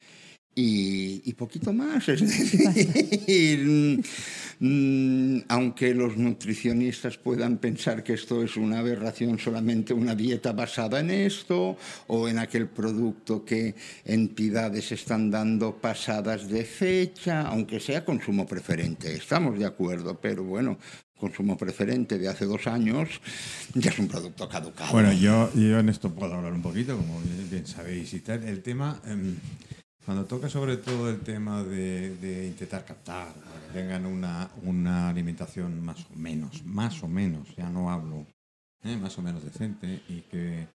y, 0.56 1.22
y 1.30 1.34
poquito 1.34 1.74
más. 1.74 2.08
Es 2.10 2.22
decir, 2.22 4.02
mm, 4.60 5.38
aunque 5.50 5.94
los 5.94 6.16
nutricionistas 6.18 7.18
puedan 7.18 7.58
pensar 7.58 8.04
que 8.04 8.14
esto 8.14 8.42
es 8.44 8.56
una 8.56 8.80
aberración, 8.80 9.38
solamente 9.38 9.94
una 9.94 10.16
dieta 10.16 10.54
basada 10.54 11.00
en 11.02 11.12
esto 11.12 11.78
o 12.08 12.30
en 12.30 12.40
aquel 12.40 12.68
producto 12.68 13.44
que 13.44 13.76
entidades 14.06 14.92
están 14.92 15.30
dando 15.30 15.76
pasadas 15.76 16.48
de 16.50 16.64
fecha, 16.64 17.42
aunque 17.42 17.80
sea 17.80 18.06
consumo 18.06 18.46
preferente. 18.48 19.14
Estamos 19.14 19.60
de 19.60 19.66
acuerdo, 19.66 20.18
pero 20.20 20.44
bueno, 20.44 20.78
consumo 21.20 21.58
preferente 21.58 22.18
de 22.18 22.28
hace 22.28 22.46
dos 22.46 22.68
años 22.68 23.10
ya 23.74 23.90
es 23.90 24.00
un 24.00 24.08
producto 24.08 24.48
caducado. 24.48 24.92
Bueno, 24.92 25.12
yo, 25.14 25.52
yo 25.54 25.80
en 25.80 25.90
esto 25.90 26.14
puedo 26.14 26.34
hablar 26.34 26.54
un 26.54 26.62
poquito, 26.62 26.96
como 26.98 27.20
bien- 27.50 27.66
sabéis 27.68 28.14
y 28.14 28.20
tal. 28.20 28.44
El 28.44 28.62
tema, 28.62 29.02
em, 29.06 29.36
cuando 30.06 30.26
toca 30.26 30.50
sobre 30.50 30.78
todo 30.78 31.10
el 31.10 31.20
tema 31.22 31.64
de, 31.64 32.16
de 32.18 32.48
intentar 32.48 32.86
captar, 32.86 33.34
para 33.34 33.60
que 33.68 33.74
tengan 33.80 34.06
una, 34.06 34.50
una 34.64 35.10
alimentación 35.10 35.84
más 35.84 36.06
o 36.14 36.16
menos, 36.16 36.64
más 36.66 37.02
o 37.04 37.08
menos, 37.08 37.48
ya 37.58 37.70
no 37.70 37.90
hablo, 37.92 38.26
¿eh? 38.84 38.96
más 38.98 39.18
o 39.18 39.22
menos 39.22 39.44
decente 39.44 40.02
y 40.10 40.22
que 40.22 40.68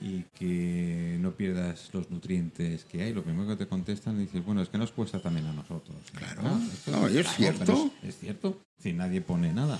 y 0.00 0.22
que 0.38 1.18
no 1.20 1.32
pierdas 1.32 1.90
los 1.92 2.10
nutrientes 2.10 2.84
que 2.86 3.02
hay. 3.02 3.12
Lo 3.12 3.22
primero 3.22 3.46
que 3.46 3.56
te 3.56 3.68
contestan 3.68 4.18
dices, 4.18 4.42
bueno, 4.42 4.62
es 4.62 4.70
que 4.70 4.78
nos 4.78 4.90
cuesta 4.90 5.20
también 5.20 5.44
a 5.46 5.52
nosotros. 5.52 5.96
Claro. 6.16 6.40
Ah, 6.46 6.58
No, 6.90 7.06
es 7.08 7.28
cierto. 7.36 7.90
Es, 8.02 8.08
es 8.08 8.18
cierto. 8.18 8.58
Si 8.78 8.94
nadie 8.94 9.20
pone 9.20 9.52
nada. 9.52 9.78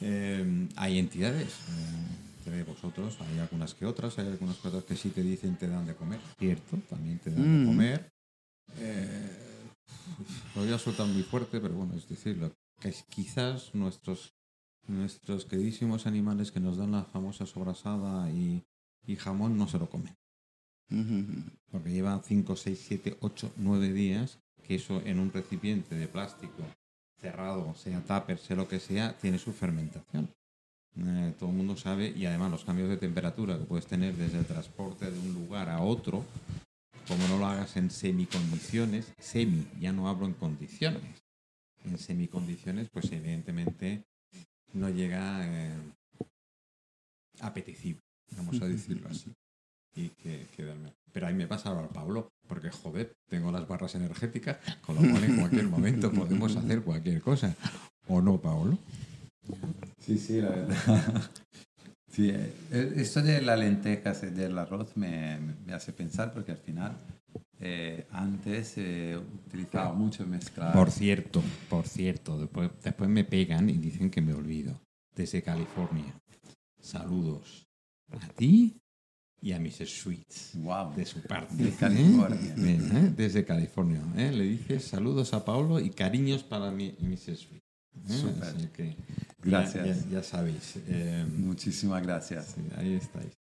Eh, 0.00 0.66
hay 0.74 0.98
entidades. 0.98 1.46
eh, 2.48 2.50
de 2.50 2.64
vosotros, 2.64 3.16
hay 3.20 3.38
algunas 3.38 3.72
que 3.72 3.86
otras, 3.86 4.18
hay 4.18 4.26
algunas 4.26 4.58
otras 4.64 4.82
que 4.82 4.96
sí 4.96 5.10
te 5.10 5.22
dicen 5.22 5.54
te 5.54 5.68
dan 5.68 5.86
de 5.86 5.94
comer, 5.94 6.18
cierto, 6.40 6.76
también 6.90 7.20
te 7.20 7.30
dan 7.30 7.40
de 7.40 7.48
Mm. 7.62 7.66
comer. 7.66 8.11
Eh, 8.78 9.30
lo 10.54 10.62
voy 10.62 10.72
a 10.72 10.78
soltar 10.78 11.06
muy 11.06 11.22
fuerte, 11.22 11.60
pero 11.60 11.74
bueno, 11.74 11.94
es 11.94 12.08
decir, 12.08 12.36
lo 12.38 12.52
que 12.80 12.88
es- 12.88 13.04
quizás 13.08 13.74
nuestros 13.74 14.34
nuestros 14.88 15.44
queridísimos 15.44 16.06
animales 16.08 16.50
que 16.50 16.58
nos 16.58 16.76
dan 16.76 16.90
la 16.90 17.04
famosa 17.04 17.46
sobrasada 17.46 18.28
y, 18.32 18.64
y 19.06 19.14
jamón 19.14 19.56
no 19.56 19.68
se 19.68 19.78
lo 19.78 19.88
comen. 19.88 20.16
Porque 21.70 21.90
llevan 21.90 22.22
5, 22.22 22.56
6, 22.56 22.84
7, 22.86 23.16
8, 23.20 23.52
9 23.56 23.92
días 23.92 24.38
que 24.66 24.74
eso 24.74 25.00
en 25.06 25.20
un 25.20 25.32
recipiente 25.32 25.94
de 25.94 26.08
plástico 26.08 26.64
cerrado, 27.20 27.74
sea 27.76 28.00
tupper, 28.00 28.38
sea 28.38 28.56
lo 28.56 28.68
que 28.68 28.80
sea, 28.80 29.16
tiene 29.16 29.38
su 29.38 29.52
fermentación. 29.52 30.28
Eh, 30.98 31.32
todo 31.38 31.48
el 31.50 31.56
mundo 31.56 31.76
sabe 31.76 32.08
y 32.14 32.26
además 32.26 32.50
los 32.50 32.64
cambios 32.64 32.88
de 32.88 32.96
temperatura 32.98 33.56
que 33.58 33.64
puedes 33.64 33.86
tener 33.86 34.14
desde 34.16 34.40
el 34.40 34.44
transporte 34.46 35.10
de 35.10 35.18
un 35.18 35.32
lugar 35.32 35.70
a 35.70 35.80
otro, 35.80 36.24
como 37.08 37.26
no 37.28 37.38
lo 37.38 37.46
hagas 37.46 37.76
en 37.76 37.90
semicondiciones, 37.90 39.12
semi, 39.18 39.66
ya 39.80 39.92
no 39.92 40.08
hablo 40.08 40.26
en 40.26 40.34
condiciones, 40.34 41.22
en 41.84 41.98
semicondiciones, 41.98 42.88
pues 42.90 43.10
evidentemente 43.12 44.04
no 44.72 44.88
llega 44.88 45.40
eh, 45.46 45.74
apetecible, 47.40 48.02
vamos 48.36 48.60
a 48.62 48.66
decirlo 48.66 49.08
así. 49.08 49.32
Y 49.94 50.08
que, 50.10 50.46
que 50.56 50.64
darme- 50.64 50.94
Pero 51.12 51.26
ahí 51.26 51.34
me 51.34 51.46
pasa 51.46 51.68
ahora 51.68 51.88
Pablo, 51.88 52.30
porque 52.48 52.70
joder, 52.70 53.12
tengo 53.28 53.52
las 53.52 53.68
barras 53.68 53.94
energéticas, 53.94 54.56
con 54.80 54.94
lo 54.94 55.02
cual 55.10 55.24
en 55.24 55.36
cualquier 55.38 55.68
momento 55.68 56.10
podemos 56.12 56.56
hacer 56.56 56.82
cualquier 56.82 57.20
cosa. 57.20 57.54
¿O 58.08 58.22
no, 58.22 58.40
Pablo? 58.40 58.78
Sí, 59.98 60.16
sí, 60.18 60.40
la 60.40 60.48
verdad. 60.50 61.30
Sí, 62.12 62.28
eh, 62.30 62.92
esto 62.96 63.22
de 63.22 63.40
las 63.40 63.58
lentejas 63.58 64.22
y 64.22 64.26
del 64.26 64.58
arroz 64.58 64.96
me, 64.96 65.38
me 65.66 65.72
hace 65.72 65.92
pensar 65.92 66.32
porque 66.32 66.52
al 66.52 66.58
final 66.58 66.96
eh, 67.58 68.06
antes 68.10 68.68
se 68.68 69.16
utilizaba 69.16 69.92
mucho 69.92 70.26
mezclar. 70.26 70.72
Por 70.72 70.90
cierto, 70.90 71.42
por 71.70 71.86
cierto, 71.86 72.38
después, 72.38 72.70
después 72.82 73.08
me 73.08 73.24
pegan 73.24 73.70
y 73.70 73.74
dicen 73.74 74.10
que 74.10 74.20
me 74.20 74.34
olvido. 74.34 74.80
Desde 75.14 75.42
California. 75.42 76.12
Saludos 76.80 77.68
a 78.10 78.28
ti 78.28 78.76
y 79.40 79.52
a 79.52 79.60
Mrs. 79.60 80.02
Sweets. 80.02 80.52
Wow. 80.54 80.94
De 80.94 81.06
su 81.06 81.20
parte. 81.22 81.54
De 81.54 81.70
California. 81.70 82.54
¿eh? 82.58 82.80
¿Eh? 82.92 83.12
Desde 83.16 83.44
California. 83.44 84.02
¿eh? 84.16 84.32
Le 84.32 84.44
dices 84.44 84.84
saludos 84.84 85.32
a 85.32 85.44
Pablo 85.44 85.78
y 85.80 85.90
cariños 85.90 86.42
para 86.42 86.70
mi, 86.70 86.96
Mrs. 87.00 87.38
Sweet. 87.38 87.62
¿eh? 88.10 88.34
Así 88.42 88.66
que 88.68 88.96
Gracias. 89.42 90.04
Ya, 90.04 90.18
ya 90.18 90.22
sabéis. 90.22 90.74
eh, 90.88 91.24
Muchísimas 91.36 92.02
gracias. 92.02 92.54
sí, 92.54 92.62
ahí 92.76 92.94
estáis. 92.94 93.32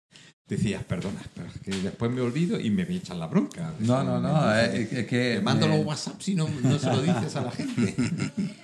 Decías, 0.49 0.83
perdona, 0.83 1.21
pero 1.35 1.47
es 1.49 1.61
que 1.61 1.71
después 1.71 2.11
me 2.11 2.21
olvido 2.21 2.59
y 2.59 2.71
me 2.71 2.83
echan 2.83 3.21
la 3.21 3.27
bronca. 3.29 3.73
No, 3.79 4.03
no, 4.03 4.19
no, 4.21 4.53
eh, 4.57 4.83
es 4.83 5.07
que 5.07 5.35
te 5.37 5.41
mando 5.43 5.69
me- 5.69 5.77
los 5.77 5.87
WhatsApp 5.87 6.21
si 6.21 6.35
no, 6.35 6.49
no 6.49 6.77
se 6.79 6.87
lo 6.87 7.01
dices 7.03 7.37
a 7.37 7.43
la 7.43 7.51
gente. 7.53 7.95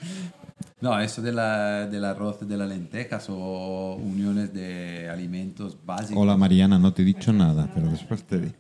No, 0.79 1.01
eso 1.01 1.23
de 1.23 1.33
la, 1.33 1.87
del 1.87 2.05
arroz, 2.05 2.47
de 2.47 2.55
las 2.55 2.69
lentejas 2.69 3.29
o 3.31 3.95
uniones 3.95 4.53
de 4.53 5.09
alimentos 5.09 5.79
básicos. 5.83 6.23
Hola 6.23 6.37
Mariana, 6.37 6.79
no 6.79 6.93
te 6.93 7.01
he 7.01 7.05
dicho 7.05 7.33
nada, 7.33 7.71
pero 7.75 7.89
después 7.89 8.25
te 8.25 8.39
digo. 8.39 8.55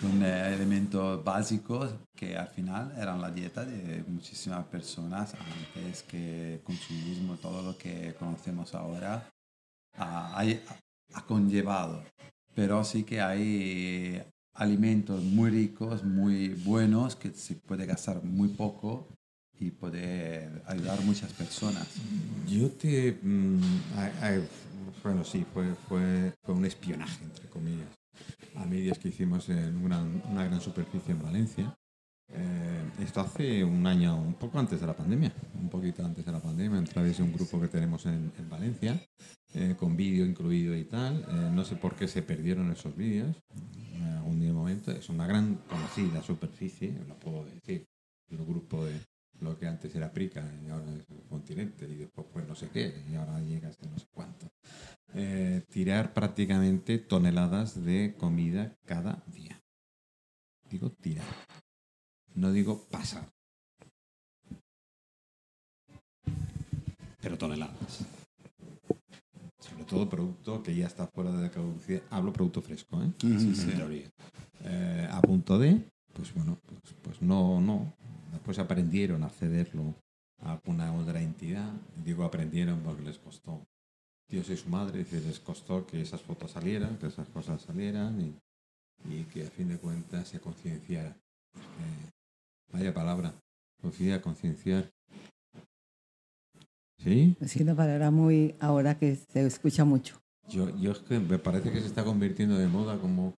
con 0.00 0.22
eh, 0.22 0.54
elementos 0.54 1.22
básicos 1.22 1.94
que 2.16 2.38
al 2.38 2.48
final 2.48 2.94
eran 2.96 3.20
la 3.20 3.30
dieta 3.30 3.66
de 3.66 4.02
muchísimas 4.08 4.64
personas 4.64 5.34
antes 5.34 6.04
que 6.04 6.62
consumismo, 6.64 7.34
todo 7.36 7.60
lo 7.60 7.76
que 7.76 8.14
conocemos 8.18 8.74
ahora 8.74 9.28
ha, 9.98 10.40
ha 10.40 11.26
conllevado. 11.26 12.02
Pero 12.54 12.82
sí 12.82 13.02
que 13.02 13.20
hay 13.20 14.22
alimentos 14.54 15.22
muy 15.22 15.50
ricos, 15.50 16.02
muy 16.02 16.48
buenos, 16.48 17.14
que 17.14 17.30
se 17.32 17.56
puede 17.56 17.84
gastar 17.84 18.24
muy 18.24 18.48
poco 18.48 19.06
y 19.60 19.70
poder 19.70 20.62
ayudar 20.66 20.98
a 20.98 21.02
muchas 21.02 21.32
personas. 21.32 21.86
Yo 22.48 22.68
te... 22.70 23.18
mm, 23.22 23.60
ay- 23.96 24.12
ay, 24.20 24.48
bueno, 25.02 25.24
sí, 25.24 25.44
fue, 25.52 25.74
fue, 25.88 26.32
fue 26.42 26.54
un 26.54 26.64
espionaje, 26.64 27.24
entre 27.24 27.46
comillas, 27.48 27.88
a 28.56 28.64
medias 28.66 28.98
que 28.98 29.08
hicimos 29.08 29.48
en 29.48 29.76
un 29.76 29.84
gran- 29.84 30.22
una 30.30 30.44
gran 30.44 30.60
superficie 30.60 31.12
en 31.12 31.22
Valencia. 31.22 31.78
Eh, 32.30 32.82
esto 33.00 33.20
hace 33.20 33.64
un 33.64 33.86
año, 33.86 34.20
un 34.20 34.34
poco 34.34 34.58
antes 34.58 34.80
de 34.80 34.86
la 34.86 34.94
pandemia, 34.96 35.32
un 35.58 35.68
poquito 35.70 36.04
antes 36.04 36.24
de 36.26 36.32
la 36.32 36.40
pandemia, 36.40 36.78
a 36.80 36.84
través 36.84 37.16
de 37.16 37.22
un 37.22 37.32
grupo 37.32 37.60
que 37.60 37.68
tenemos 37.68 38.04
en, 38.06 38.32
en 38.38 38.50
Valencia, 38.50 39.00
eh, 39.54 39.74
con 39.78 39.96
vídeo 39.96 40.26
incluido 40.26 40.76
y 40.76 40.84
tal. 40.84 41.24
Eh, 41.28 41.50
no 41.52 41.64
sé 41.64 41.76
por 41.76 41.94
qué 41.96 42.06
se 42.06 42.22
perdieron 42.22 42.70
esos 42.70 42.94
vídeos 42.96 43.34
en 43.94 44.02
algún 44.04 44.40
día 44.40 44.52
momento. 44.52 44.90
Es 44.92 45.08
una 45.08 45.26
gran 45.26 45.54
conocida 45.68 46.22
superficie, 46.22 46.92
lo 47.08 47.14
puedo 47.18 47.44
decir, 47.46 47.86
el 48.30 48.44
grupo 48.44 48.84
de 48.84 49.00
lo 49.40 49.58
que 49.58 49.66
antes 49.66 49.94
era 49.94 50.12
Prica 50.12 50.44
y 50.64 50.68
ahora 50.68 50.92
es 50.94 51.08
el 51.10 51.22
continente 51.28 51.86
y 51.88 51.94
después 51.94 52.26
pues 52.32 52.46
no 52.46 52.54
sé 52.54 52.68
qué 52.68 53.04
y 53.10 53.14
ahora 53.14 53.40
llega 53.40 53.68
hasta 53.68 53.88
no 53.88 53.98
sé 53.98 54.06
cuánto. 54.12 54.50
Eh, 55.14 55.64
tirar 55.70 56.12
prácticamente 56.12 56.98
toneladas 56.98 57.82
de 57.84 58.14
comida 58.18 58.76
cada 58.84 59.22
día. 59.26 59.60
Digo 60.70 60.90
tirar, 60.90 61.24
no 62.34 62.52
digo 62.52 62.86
pasar. 62.90 63.26
Pero 67.20 67.38
toneladas. 67.38 68.04
Sobre 69.60 69.84
todo 69.84 70.08
producto 70.08 70.62
que 70.62 70.74
ya 70.74 70.86
está 70.86 71.06
fuera 71.06 71.32
de 71.32 71.50
caducidad. 71.50 72.02
Hablo 72.10 72.32
producto 72.32 72.62
fresco, 72.62 73.02
¿eh? 73.02 73.12
Ujú. 73.24 73.70
En 73.70 73.76
teoría. 73.76 74.10
Eh, 74.64 75.08
a 75.10 75.20
punto 75.20 75.58
de, 75.58 75.80
pues 76.12 76.32
bueno, 76.34 76.58
pues, 76.66 76.94
pues 77.02 77.22
no, 77.22 77.60
no. 77.60 77.92
Después 78.32 78.58
aprendieron 78.58 79.22
a 79.22 79.28
cederlo 79.28 79.94
a 80.40 80.52
alguna 80.52 80.92
otra 80.94 81.20
entidad. 81.20 81.72
Digo 82.04 82.24
aprendieron 82.24 82.80
porque 82.80 83.02
les 83.02 83.18
costó. 83.18 83.66
Dios 84.28 84.48
y 84.50 84.56
su 84.56 84.68
madre, 84.68 84.98
dice, 84.98 85.20
les 85.20 85.40
costó 85.40 85.86
que 85.86 86.02
esas 86.02 86.20
fotos 86.20 86.50
salieran, 86.50 86.98
que 86.98 87.06
esas 87.06 87.28
cosas 87.28 87.62
salieran 87.62 88.20
y, 88.20 88.34
y 89.10 89.24
que 89.24 89.46
a 89.46 89.50
fin 89.50 89.68
de 89.68 89.78
cuentas 89.78 90.28
se 90.28 90.38
concienciara. 90.38 91.16
Eh, 91.54 92.10
vaya 92.70 92.92
palabra, 92.92 93.32
conciencia, 93.80 94.20
concienciar. 94.20 94.90
¿Sí? 96.98 97.36
Es 97.40 97.56
una 97.56 97.74
palabra 97.74 98.10
muy, 98.10 98.54
ahora 98.60 98.98
que 98.98 99.16
se 99.16 99.46
escucha 99.46 99.84
mucho. 99.84 100.20
Yo, 100.48 100.76
yo 100.78 100.92
es 100.92 100.98
que 100.98 101.18
me 101.18 101.38
parece 101.38 101.70
que 101.70 101.80
se 101.80 101.86
está 101.86 102.04
convirtiendo 102.04 102.58
de 102.58 102.66
moda 102.66 102.98
como, 102.98 103.34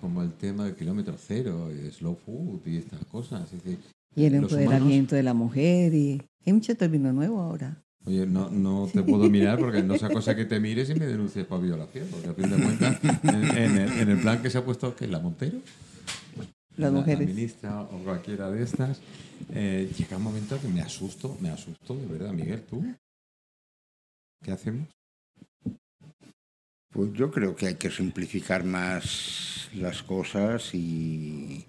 como 0.00 0.22
el 0.22 0.32
tema 0.34 0.64
del 0.64 0.76
kilómetro 0.76 1.16
cero, 1.16 1.70
y 1.72 1.90
slow 1.90 2.14
food 2.14 2.60
y 2.66 2.76
estas 2.76 3.04
cosas. 3.06 3.52
Es 3.52 3.64
decir, 3.64 3.80
Y 4.14 4.24
el 4.24 4.34
empoderamiento 4.34 5.14
de 5.14 5.22
la 5.22 5.34
mujer 5.34 5.94
y 5.94 6.22
hay 6.44 6.52
mucho 6.52 6.76
término 6.76 7.12
nuevo 7.12 7.40
ahora. 7.40 7.82
Oye, 8.06 8.26
no, 8.26 8.50
no 8.50 8.88
te 8.92 9.02
puedo 9.02 9.28
mirar 9.28 9.58
porque 9.58 9.82
no 9.82 9.96
sea 9.98 10.08
cosa 10.08 10.34
que 10.34 10.46
te 10.46 10.58
mires 10.58 10.88
y 10.88 10.94
me 10.94 11.06
denuncies 11.06 11.44
por 11.46 11.60
violación, 11.60 12.08
porque 12.10 12.28
a 12.28 12.34
fin 12.34 12.48
de 12.50 12.56
cuentas, 12.62 12.98
en, 13.22 13.44
en 13.56 13.78
el, 13.78 13.92
en 13.92 14.08
el 14.08 14.18
plan 14.18 14.40
que 14.40 14.48
se 14.48 14.58
ha 14.58 14.64
puesto, 14.64 14.96
que 14.96 15.04
es 15.04 15.10
la 15.10 15.20
Montero, 15.20 15.58
Las 16.76 16.92
la, 16.92 16.98
mujeres. 16.98 17.28
la 17.28 17.34
ministra 17.34 17.82
o 17.82 17.98
cualquiera 17.98 18.50
de 18.50 18.62
estas, 18.62 19.00
eh, 19.52 19.92
llega 19.96 20.16
un 20.16 20.22
momento 20.22 20.58
que 20.60 20.68
me 20.68 20.80
asusto, 20.80 21.36
me 21.40 21.50
asusto, 21.50 21.94
de 21.94 22.06
verdad, 22.06 22.32
Miguel, 22.32 22.62
¿tú? 22.62 22.82
¿Qué 24.42 24.50
hacemos? 24.50 24.88
Pues 26.90 27.12
yo 27.12 27.30
creo 27.30 27.54
que 27.54 27.66
hay 27.68 27.74
que 27.74 27.90
simplificar 27.90 28.64
más 28.64 29.68
las 29.74 30.02
cosas 30.02 30.74
y, 30.74 31.66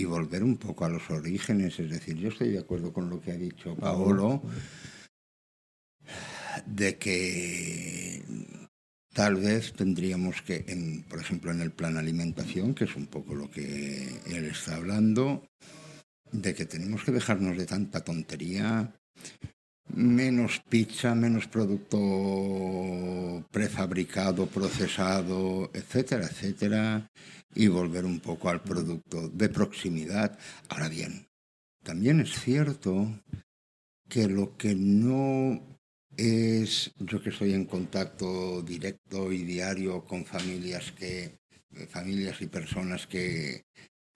y 0.00 0.04
volver 0.04 0.42
un 0.42 0.56
poco 0.56 0.84
a 0.84 0.88
los 0.88 1.10
orígenes. 1.10 1.78
Es 1.78 1.90
decir, 1.90 2.16
yo 2.16 2.28
estoy 2.28 2.50
de 2.50 2.60
acuerdo 2.60 2.92
con 2.92 3.10
lo 3.10 3.20
que 3.20 3.32
ha 3.32 3.36
dicho 3.36 3.76
Paolo, 3.76 4.42
de 6.66 6.96
que 6.96 8.22
tal 9.12 9.36
vez 9.36 9.72
tendríamos 9.74 10.40
que, 10.42 10.64
en, 10.68 11.02
por 11.02 11.20
ejemplo, 11.20 11.50
en 11.50 11.60
el 11.60 11.72
plan 11.72 11.96
alimentación, 11.96 12.74
que 12.74 12.84
es 12.84 12.96
un 12.96 13.06
poco 13.06 13.34
lo 13.34 13.50
que 13.50 14.20
él 14.26 14.46
está 14.46 14.76
hablando, 14.76 15.46
de 16.32 16.54
que 16.54 16.64
tenemos 16.64 17.04
que 17.04 17.12
dejarnos 17.12 17.58
de 17.58 17.66
tanta 17.66 18.02
tontería, 18.02 18.94
menos 19.94 20.62
pizza, 20.68 21.14
menos 21.14 21.46
producto 21.48 21.98
prefabricado, 23.50 24.46
procesado, 24.46 25.70
etcétera, 25.74 26.26
etcétera, 26.26 27.10
y 27.54 27.68
volver 27.68 28.04
un 28.04 28.20
poco 28.20 28.48
al 28.48 28.62
producto 28.62 29.28
de 29.28 29.48
proximidad. 29.48 30.38
Ahora 30.68 30.88
bien, 30.88 31.26
también 31.82 32.20
es 32.20 32.32
cierto 32.40 33.20
que 34.08 34.28
lo 34.28 34.56
que 34.56 34.74
no 34.74 35.60
es, 36.16 36.92
yo 36.98 37.22
que 37.22 37.30
estoy 37.30 37.54
en 37.54 37.64
contacto 37.64 38.62
directo 38.62 39.32
y 39.32 39.44
diario 39.44 40.04
con 40.04 40.24
familias 40.24 40.92
que 40.92 41.38
familias 41.88 42.40
y 42.42 42.46
personas 42.46 43.06
que, 43.06 43.64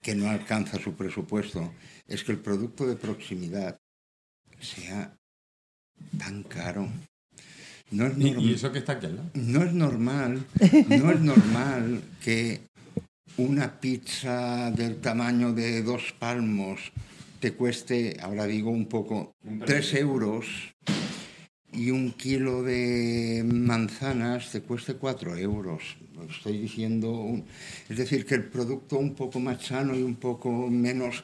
que 0.01 0.13
no 0.13 0.29
alcanza 0.29 0.77
su 0.77 0.93
presupuesto 0.93 1.73
es 2.05 2.23
que 2.23 2.33
el 2.33 2.39
producto 2.39 2.85
de 2.85 2.97
proximidad 2.97 3.79
sea 4.59 5.17
tan 6.19 6.43
caro. 6.43 6.89
No 7.91 8.07
es 8.07 8.17
Y, 8.17 8.31
normal. 8.31 8.43
y 8.45 8.53
eso 8.53 8.71
que 8.71 8.79
está 8.79 8.93
aquí 8.93 9.05
al 9.05 9.15
lado. 9.15 9.29
No 9.35 9.63
es 9.63 9.73
normal, 9.73 10.45
no 10.89 11.11
es 11.11 11.21
normal 11.21 12.01
que 12.21 12.64
una 13.37 13.79
pizza 13.79 14.71
del 14.71 14.97
tamaño 14.97 15.53
de 15.53 15.83
dos 15.83 16.13
palmos 16.17 16.79
te 17.39 17.51
cueste, 17.53 18.17
ahora 18.21 18.45
digo 18.45 18.71
un 18.71 18.85
poco, 18.87 19.35
tres 19.65 19.93
euros 19.93 20.45
y 21.73 21.91
un 21.91 22.13
kilo 22.13 22.63
de 22.63 23.43
manzanas 23.45 24.51
te 24.51 24.61
cueste 24.61 24.93
cuatro 24.95 25.35
euros. 25.35 25.83
Estoy 26.29 26.57
diciendo, 26.59 27.11
un- 27.11 27.43
es 27.89 27.97
decir, 27.97 28.25
que 28.25 28.35
el 28.35 28.45
producto 28.45 28.97
un 28.97 29.13
poco 29.13 29.39
más 29.41 29.61
sano 29.63 29.95
y 29.95 30.01
un 30.01 30.15
poco 30.15 30.69
menos... 30.69 31.23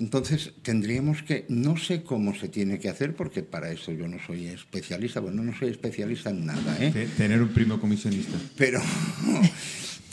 Entonces 0.00 0.54
tendríamos 0.62 1.22
que, 1.22 1.44
no 1.50 1.76
sé 1.76 2.02
cómo 2.02 2.34
se 2.34 2.48
tiene 2.48 2.78
que 2.78 2.88
hacer, 2.88 3.14
porque 3.14 3.42
para 3.42 3.70
eso 3.70 3.92
yo 3.92 4.08
no 4.08 4.16
soy 4.26 4.46
especialista, 4.46 5.20
bueno, 5.20 5.42
no 5.44 5.54
soy 5.56 5.68
especialista 5.68 6.30
en 6.30 6.46
nada, 6.46 6.78
¿eh? 6.80 6.90
Te- 6.90 7.06
Tener 7.08 7.42
un 7.42 7.50
primo 7.50 7.78
comisionista. 7.78 8.32
Pero 8.56 8.80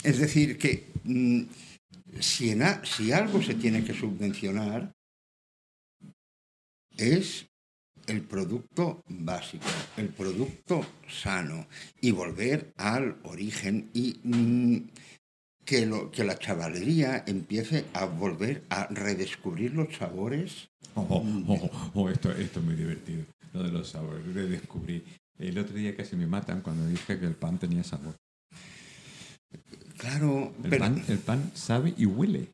es 0.04 0.18
decir 0.18 0.58
que 0.58 0.86
mm, 1.04 1.42
si, 2.20 2.50
en 2.50 2.62
a- 2.62 2.84
si 2.84 3.12
algo 3.12 3.42
se 3.42 3.54
tiene 3.54 3.84
que 3.84 3.94
subvencionar 3.94 4.92
es 6.96 7.46
el 8.06 8.22
producto 8.22 9.04
básico, 9.08 9.66
el 9.96 10.08
producto 10.08 10.84
sano 11.08 11.66
y 12.00 12.10
volver 12.10 12.72
al 12.76 13.18
origen 13.24 13.90
y 13.94 14.18
mm, 14.24 14.76
que, 15.64 15.86
lo, 15.86 16.10
que 16.10 16.24
la 16.24 16.38
chavalería 16.38 17.22
empiece 17.26 17.84
a 17.92 18.06
volver 18.06 18.64
a 18.70 18.86
redescubrir 18.86 19.74
los 19.74 19.94
sabores. 19.96 20.68
Oh, 20.94 21.06
oh, 21.08 21.44
oh, 21.46 21.90
oh, 21.94 22.10
esto, 22.10 22.32
esto 22.32 22.58
es 22.58 22.64
muy 22.64 22.74
divertido. 22.74 23.24
Lo 23.52 23.62
de 23.62 23.70
los 23.70 23.88
sabores, 23.88 24.34
de 24.34 24.48
descubrir. 24.48 25.04
El 25.38 25.58
otro 25.58 25.74
día 25.74 25.96
casi 25.96 26.16
me 26.16 26.26
matan 26.26 26.60
cuando 26.62 26.86
dije 26.86 27.18
que 27.18 27.26
el 27.26 27.34
pan 27.34 27.58
tenía 27.58 27.84
sabor. 27.84 28.14
Claro, 30.00 30.52
El, 30.64 30.70
pero 30.70 30.84
pan, 30.84 31.04
el 31.08 31.18
pan 31.18 31.50
sabe 31.54 31.92
y 31.96 32.06
huele. 32.06 32.48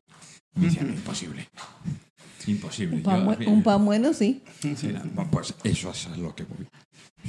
Me 0.55 0.65
decían, 0.67 0.89
imposible. 0.89 1.47
Imposible. 2.45 2.97
Un 2.97 3.03
pan, 3.03 3.25
Yo- 3.25 3.31
bu- 3.37 3.47
un 3.47 3.63
pan 3.63 3.85
bueno, 3.85 4.13
sí. 4.13 4.43
Sí, 4.61 4.75
no, 5.15 5.29
pues 5.29 5.53
eso 5.63 5.91
es 5.91 6.07
a 6.07 6.15
lo 6.17 6.35
que 6.35 6.43
voy. 6.43 6.67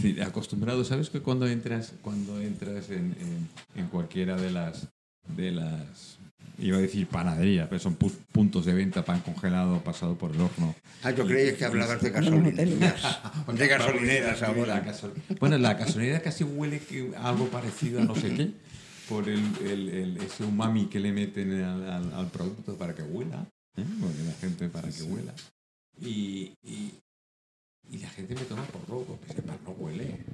Sí, 0.01 0.21
acostumbrado, 0.21 0.85
¿sabes 0.85 1.11
que 1.11 1.21
cuando 1.21 1.47
entras, 1.49 1.93
cuando 2.03 2.41
entras 2.41 2.91
en, 2.91 3.17
en- 3.21 3.49
en 3.75 3.87
cualquiera 3.89 4.37
de 4.37 4.51
las, 4.51 4.89
de 5.37 5.51
las, 5.51 6.19
iba 6.59 6.77
a 6.77 6.81
decir 6.81 7.09
panadería, 7.09 7.69
pero 7.69 7.81
son 7.81 7.99
pu- 7.99 8.13
puntos 8.33 8.65
de 8.65 8.75
venta, 8.75 9.05
pan 9.05 9.21
congelado 9.21 9.83
pasado 9.83 10.15
por 10.17 10.31
el 10.33 10.41
horno. 10.41 10.75
ah, 11.03 11.11
yo 11.11 11.27
creía 11.27 11.57
que 11.57 11.65
hablabas 11.65 12.01
de 12.01 12.11
gasolineras. 12.11 13.19
De 13.55 13.67
gasolineras 13.67 14.41
La 14.41 14.47
ahora. 14.49 14.85
gasol- 14.85 15.13
Bueno, 15.41 15.59
la 15.59 15.75
gasolinera 15.75 16.21
casi 16.23 16.45
huele 16.45 16.79
que 16.81 17.11
algo 17.17 17.47
parecido 17.49 18.01
a 18.01 18.05
no 18.05 18.15
sé 18.15 18.35
qué, 18.35 18.53
por 19.09 19.29
el, 19.29 19.41
el- 19.67 19.89
el- 19.89 20.17
ese 20.19 20.45
umami 20.45 20.87
que 20.89 21.01
le 21.01 21.13
meten 21.13 21.63
al, 21.63 21.89
al- 21.91 22.13
al 22.15 22.31
producto 22.31 22.77
para 22.77 22.95
que 22.95 23.03
huela, 23.03 23.47
¿eh? 23.77 23.85
porque 24.01 24.23
la 24.25 24.33
gente 24.35 24.69
para 24.69 24.89
que 24.91 25.03
huela. 25.03 25.35
Y, 26.01 26.55
y, 26.63 26.99
y 27.91 27.99
la 27.99 28.09
gente 28.11 28.35
me 28.35 28.43
toma 28.43 28.65
por 28.67 28.89
loco, 28.89 29.17
pues 29.17 29.37
el 29.39 29.45
pan 29.45 29.59
no 29.65 29.71
huele. 29.73 30.25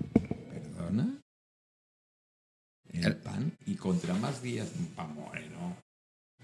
¿Perdona? 0.51 1.19
El 2.93 3.05
El- 3.05 3.17
pan, 3.17 3.53
y 3.67 3.75
contra 3.77 4.15
más 4.15 4.43
días, 4.43 4.69
un 4.79 4.87
pan 4.89 5.15
moreno, 5.15 5.77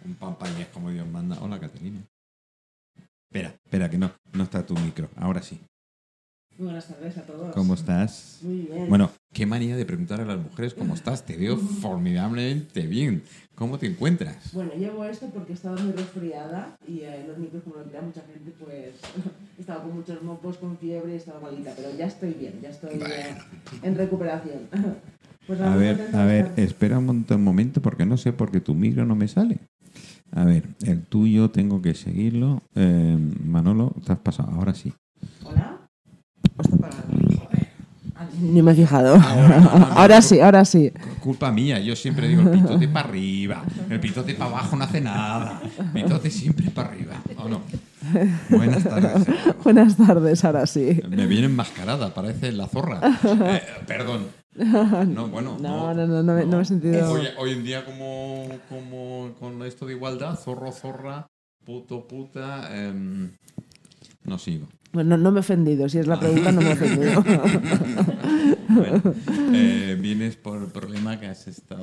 un 0.04 0.14
pan 0.14 0.36
pañés 0.38 0.68
como 0.68 0.90
Dios 0.90 1.06
manda. 1.08 1.38
Hola, 1.40 1.58
Catalina. 1.60 2.02
Espera, 3.28 3.50
espera, 3.64 3.88
que 3.90 3.98
no, 3.98 4.12
no 4.32 4.44
está 4.44 4.64
tu 4.66 4.74
micro. 4.74 5.08
Ahora 5.16 5.42
sí. 5.42 5.60
Buenas 6.60 6.86
tardes 6.86 7.16
a 7.16 7.22
todos. 7.22 7.52
¿Cómo 7.54 7.74
estás? 7.74 8.40
Muy 8.42 8.56
bien. 8.60 8.84
Bueno, 8.88 9.10
qué 9.32 9.46
manía 9.46 9.76
de 9.76 9.86
preguntar 9.86 10.20
a 10.20 10.24
las 10.24 10.38
mujeres 10.38 10.74
cómo 10.74 10.94
estás. 10.94 11.24
Te 11.24 11.36
veo 11.36 11.56
formidablemente 11.80 12.86
bien. 12.86 13.22
¿Cómo 13.54 13.78
te 13.78 13.86
encuentras? 13.86 14.36
Bueno, 14.54 14.72
llevo 14.78 15.04
esto 15.04 15.26
porque 15.32 15.54
estaba 15.54 15.80
muy 15.80 15.92
resfriada 15.92 16.76
y 16.86 17.00
eh, 17.00 17.24
los 17.26 17.38
micros, 17.38 17.62
como 17.64 17.76
lo 17.76 17.84
mira 17.86 18.02
mucha 18.02 18.22
gente, 18.32 18.52
pues 18.58 18.94
estaba 19.58 19.82
con 19.82 19.94
muchos 19.96 20.22
mocos, 20.22 20.58
con 20.58 20.76
fiebre 20.78 21.14
y 21.14 21.16
estaba 21.16 21.40
malita, 21.40 21.72
pero 21.76 21.88
ya 21.96 22.06
estoy 22.06 22.34
bien, 22.34 22.60
ya 22.60 22.68
estoy 22.70 23.00
eh, 23.00 23.36
en 23.82 23.94
recuperación. 23.96 24.68
Pues 25.46 25.60
A 25.62 25.74
ver, 25.74 26.00
a 26.12 26.24
ver, 26.24 26.44
estar- 26.46 26.64
espera 26.64 26.98
un 26.98 27.26
un 27.28 27.42
momento 27.44 27.82
porque 27.82 28.06
no 28.06 28.16
sé 28.16 28.32
por 28.32 28.52
qué 28.52 28.60
tu 28.60 28.74
micro 28.74 29.04
no 29.04 29.16
me 29.16 29.26
sale. 29.26 29.58
A 30.32 30.44
ver, 30.44 30.64
el 30.84 31.02
tuyo 31.02 31.50
tengo 31.50 31.82
que 31.82 31.94
seguirlo. 31.94 32.62
Eh, 32.76 33.18
Manolo, 33.44 33.92
te 34.04 34.12
has 34.12 34.18
pasado. 34.20 34.50
Ahora 34.52 34.74
sí. 34.74 34.92
Ni 38.40 38.62
me 38.62 38.72
he 38.72 38.74
fijado. 38.74 39.16
ahora 39.94 40.22
sí, 40.22 40.40
ahora 40.40 40.64
sí. 40.64 40.92
Culpa 41.20 41.50
mía, 41.50 41.78
yo 41.80 41.94
siempre 41.96 42.28
digo 42.28 42.42
el 42.42 42.50
pitote 42.50 42.88
para 42.88 43.08
arriba, 43.08 43.64
el 43.88 44.00
pitote 44.00 44.34
para 44.34 44.50
abajo 44.50 44.76
no 44.76 44.84
hace 44.84 45.00
nada, 45.00 45.60
el 45.78 45.86
pitote 45.90 46.30
siempre 46.30 46.70
para 46.70 46.88
arriba, 46.90 47.14
¿o 47.38 47.48
no? 47.48 47.60
Buenas 48.50 48.82
tardes. 48.84 49.26
Buenas 49.64 49.96
tardes, 49.96 50.44
ahora 50.44 50.66
sí. 50.66 51.00
Me 51.08 51.26
viene 51.26 51.46
enmascarada, 51.46 52.14
parece 52.14 52.52
la 52.52 52.66
zorra. 52.66 53.00
Eh, 53.24 53.62
perdón. 53.86 54.26
No, 54.54 55.28
bueno, 55.28 55.56
No, 55.60 55.92
no, 55.94 56.06
no, 56.06 56.22
no, 56.22 56.34
me- 56.34 56.44
no 56.46 56.56
me 56.56 56.62
he 56.62 56.66
sentido... 56.66 57.10
Hoy, 57.12 57.28
hoy 57.38 57.52
en 57.52 57.64
día, 57.64 57.84
como, 57.84 58.48
como 58.68 59.32
con 59.38 59.62
esto 59.64 59.86
de 59.86 59.94
igualdad, 59.94 60.36
zorro, 60.36 60.72
zorra, 60.72 61.26
puto, 61.64 62.06
puta, 62.08 62.68
em, 62.74 63.30
no 64.24 64.38
sigo. 64.38 64.66
Bueno, 64.92 65.16
no 65.16 65.30
me 65.30 65.38
he 65.38 65.40
ofendido, 65.40 65.88
si 65.88 65.98
es 65.98 66.06
la 66.06 66.18
pregunta 66.18 66.50
no 66.52 66.60
me 66.62 66.70
he 66.70 66.72
ofendido. 66.72 67.24
Bueno, 68.72 69.02
eh, 69.52 69.98
vienes 70.00 70.36
por 70.36 70.58
el 70.62 70.68
problema 70.68 71.18
que 71.18 71.26
has 71.26 71.48
estado... 71.48 71.82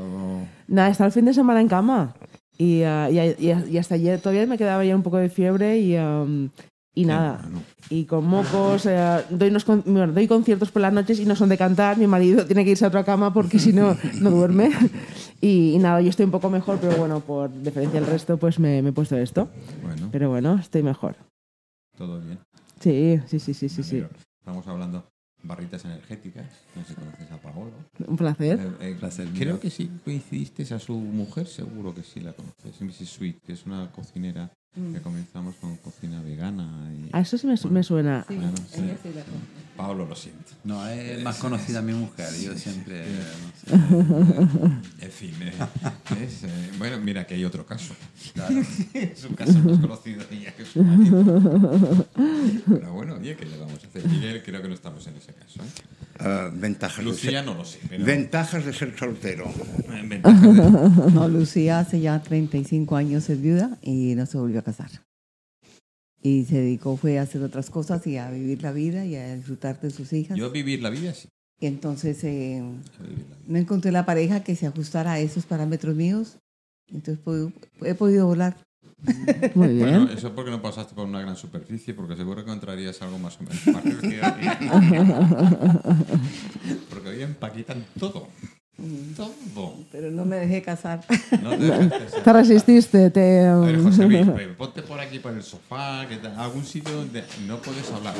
Nada, 0.69 0.87
estaba 0.89 1.07
el 1.07 1.11
fin 1.11 1.25
de 1.25 1.33
semana 1.33 1.59
en 1.59 1.67
cama. 1.67 2.13
Y, 2.57 2.83
ah, 2.83 3.09
y, 3.11 3.19
y- 3.19 3.65
y 3.71 3.77
hasta 3.77 3.95
ayer 3.95 4.21
todavía 4.21 4.47
me 4.47 4.57
quedaba 4.57 4.85
ya 4.85 4.95
un 4.95 5.03
poco 5.03 5.17
de 5.17 5.27
fiebre 5.29 5.77
y, 5.79 5.97
nada. 7.03 7.41
Y 7.89 8.05
con 8.05 8.25
mocos, 8.25 8.85
eh, 8.85 9.21
doy, 9.29 9.49
unos 9.49 9.65
con- 9.65 9.83
bueno, 9.85 10.13
doy 10.13 10.27
conciertos 10.27 10.71
por 10.71 10.81
las 10.81 10.93
noches 10.93 11.19
y 11.19 11.25
no 11.25 11.35
son 11.35 11.49
de 11.49 11.57
cantar. 11.57 11.97
Mi 11.97 12.07
marido 12.07 12.45
tiene 12.45 12.63
que 12.63 12.71
irse 12.71 12.85
a 12.85 12.87
otra 12.87 13.03
cama 13.03 13.33
porque 13.33 13.59
si 13.59 13.73
no, 13.73 13.97
no 14.21 14.31
duerme. 14.31 14.71
Y, 15.41 15.73
y 15.73 15.77
nada, 15.79 15.99
yo 16.01 16.09
estoy 16.09 16.23
un 16.25 16.31
poco 16.31 16.49
mejor, 16.49 16.77
pero 16.79 16.95
bueno, 16.95 17.19
por 17.19 17.51
diferencia 17.61 17.99
del 17.99 18.09
resto, 18.09 18.37
pues 18.37 18.59
me, 18.59 18.81
me 18.81 18.89
he 18.89 18.93
puesto 18.93 19.17
esto. 19.17 19.49
bueno, 19.83 20.07
Pero 20.11 20.29
bueno, 20.29 20.55
estoy 20.55 20.83
mejor. 20.83 21.17
todo 21.97 22.19
bien. 22.21 22.39
Sí, 22.79 23.19
sí, 23.27 23.39
sí, 23.39 23.53
sí, 23.53 23.69
sí. 23.69 23.83
Sí. 23.83 24.03
Estamos 24.39 24.67
hablando 24.67 25.07
barritas 25.43 25.85
energéticas, 25.85 26.45
no 26.75 26.83
sé 26.83 26.89
si 26.89 26.95
conoces 26.95 27.31
a 27.31 27.37
Paolo. 27.37 27.71
Un 28.05 28.17
placer. 28.17 28.59
Eh, 28.81 28.89
eh, 28.91 28.95
Placer 28.99 29.27
creo 29.29 29.53
mío. 29.53 29.59
que 29.59 29.69
sí 29.69 29.89
coincidiste 30.03 30.63
a 30.73 30.79
su 30.79 30.93
mujer, 30.97 31.47
seguro 31.47 31.93
que 31.93 32.03
sí 32.03 32.19
la 32.19 32.33
conoces, 32.33 32.81
Mrs. 32.81 33.09
Sweet, 33.09 33.41
que 33.45 33.53
es 33.53 33.65
una 33.65 33.91
cocinera 33.91 34.51
que 34.93 35.01
comenzamos 35.01 35.55
con 35.55 35.75
cocina 35.77 36.21
vegana. 36.21 36.89
Y, 36.93 37.09
A 37.11 37.21
eso 37.21 37.37
sí 37.37 37.47
me, 37.47 37.57
su- 37.57 37.69
me 37.69 37.83
suena. 37.83 38.25
Sí, 38.27 38.37
sí. 38.73 38.81
sí. 39.03 39.09
Paolo 39.75 40.05
lo 40.07 40.15
siento. 40.15 40.53
No, 40.63 40.87
es 40.87 41.21
más 41.23 41.37
conocida 41.37 41.81
mi 41.81 41.93
mujer. 41.93 42.29
Yo 42.41 42.55
siempre. 42.57 43.05
no 43.05 43.77
sé. 43.77 45.05
En 45.05 45.11
fin, 45.11 45.33
eh, 45.41 45.53
es, 46.23 46.43
eh, 46.43 46.49
bueno, 46.79 46.97
mira 46.99 47.27
que 47.27 47.35
hay 47.35 47.45
otro 47.45 47.65
caso. 47.65 47.93
es 48.93 49.23
un 49.25 49.35
caso 49.35 49.59
más 49.59 49.77
conocido 49.79 50.23
ella 50.31 50.55
que 50.55 50.65
su 50.65 50.83
marido. 50.83 52.05
Pero 52.67 52.93
bueno, 52.93 53.15
oye, 53.15 53.35
¿qué 53.35 53.45
le 53.45 53.57
vamos 53.57 53.83
a 53.83 53.87
hacer? 53.87 54.07
Miguel, 54.07 54.41
creo 54.43 54.61
que 54.61 54.67
no 54.67 54.73
estamos 54.73 55.05
en 55.07 55.15
ese 55.17 55.33
caso. 55.33 55.61
¿eh? 55.61 55.65
Ah, 56.19 56.49
ventajas, 56.53 56.97
de 56.97 57.03
Lucía 57.11 57.31
ser, 57.31 57.45
no 57.45 57.53
lo 57.53 57.65
sé, 57.65 57.79
pero... 57.89 58.03
ventajas 58.05 58.65
de 58.65 58.73
ser 58.73 58.97
soltero. 58.97 59.45
eh, 59.45 60.03
ventajas 60.07 60.41
de- 60.41 61.11
No, 61.13 61.27
Lucía 61.27 61.79
hace 61.79 61.99
ya 61.99 62.21
35 62.21 62.95
años 62.95 63.29
es 63.29 63.41
viuda 63.41 63.77
y 63.81 64.15
no 64.15 64.25
se 64.25 64.37
volvió 64.37 64.59
a 64.59 64.63
casar. 64.63 64.89
Y 66.21 66.45
se 66.45 66.55
dedicó 66.59 66.97
fue 66.97 67.19
a 67.19 67.21
hacer 67.23 67.41
otras 67.43 67.69
cosas 67.69 68.05
y 68.07 68.17
a 68.17 68.29
vivir 68.31 68.61
la 68.63 68.71
vida 68.71 69.05
y 69.05 69.15
a 69.15 69.35
disfrutar 69.35 69.79
de 69.79 69.91
sus 69.91 70.11
hijas. 70.13 70.37
Yo 70.37 70.49
vivir 70.51 70.81
la 70.81 70.89
vida 70.89 71.13
sí. 71.13 71.29
Y 71.59 71.65
entonces 71.67 72.23
eh, 72.23 72.61
vida. 72.99 73.35
no 73.47 73.57
encontré 73.57 73.91
la 73.91 74.05
pareja 74.05 74.43
que 74.43 74.55
se 74.55 74.67
ajustara 74.67 75.13
a 75.13 75.19
esos 75.19 75.45
parámetros 75.45 75.95
míos. 75.95 76.37
Entonces 76.89 77.23
puedo- 77.23 77.51
he 77.81 77.93
podido 77.95 78.25
volar. 78.27 78.57
Muy 79.55 79.67
bien. 79.67 79.79
Bueno, 79.79 80.09
eso 80.11 80.33
porque 80.33 80.51
no 80.51 80.61
pasaste 80.61 80.95
por 80.95 81.05
una 81.05 81.21
gran 81.21 81.35
superficie, 81.35 81.93
porque 81.93 82.15
seguro 82.15 82.43
que 82.43 82.51
encontrarías 82.51 83.01
algo 83.01 83.19
más 83.19 83.37
o 83.39 83.43
menos 83.43 83.57
porque 86.89 87.09
hoy 87.09 87.21
empaquetan 87.21 87.85
todo. 87.99 88.27
Todo. 89.15 89.33
Pero 89.91 90.11
no 90.11 90.23
me 90.23 90.35
dejé 90.35 90.61
casar. 90.61 91.03
No 91.41 91.57
te 91.57 91.89
Te 92.23 92.33
resististe, 92.33 93.09
te... 93.09 93.47
A 93.47 93.57
ver, 93.57 93.79
um, 93.79 93.85
José 93.85 94.05
Luis, 94.05 94.27
pues, 94.27 94.47
ponte 94.49 94.83
por 94.83 94.99
aquí, 94.99 95.17
por 95.17 95.33
el 95.33 95.41
sofá, 95.41 96.05
que 96.07 96.17
tal, 96.17 96.39
algún 96.39 96.63
sitio 96.63 96.93
donde 96.93 97.23
no 97.47 97.57
puedes 97.57 97.91
hablar. 97.91 98.13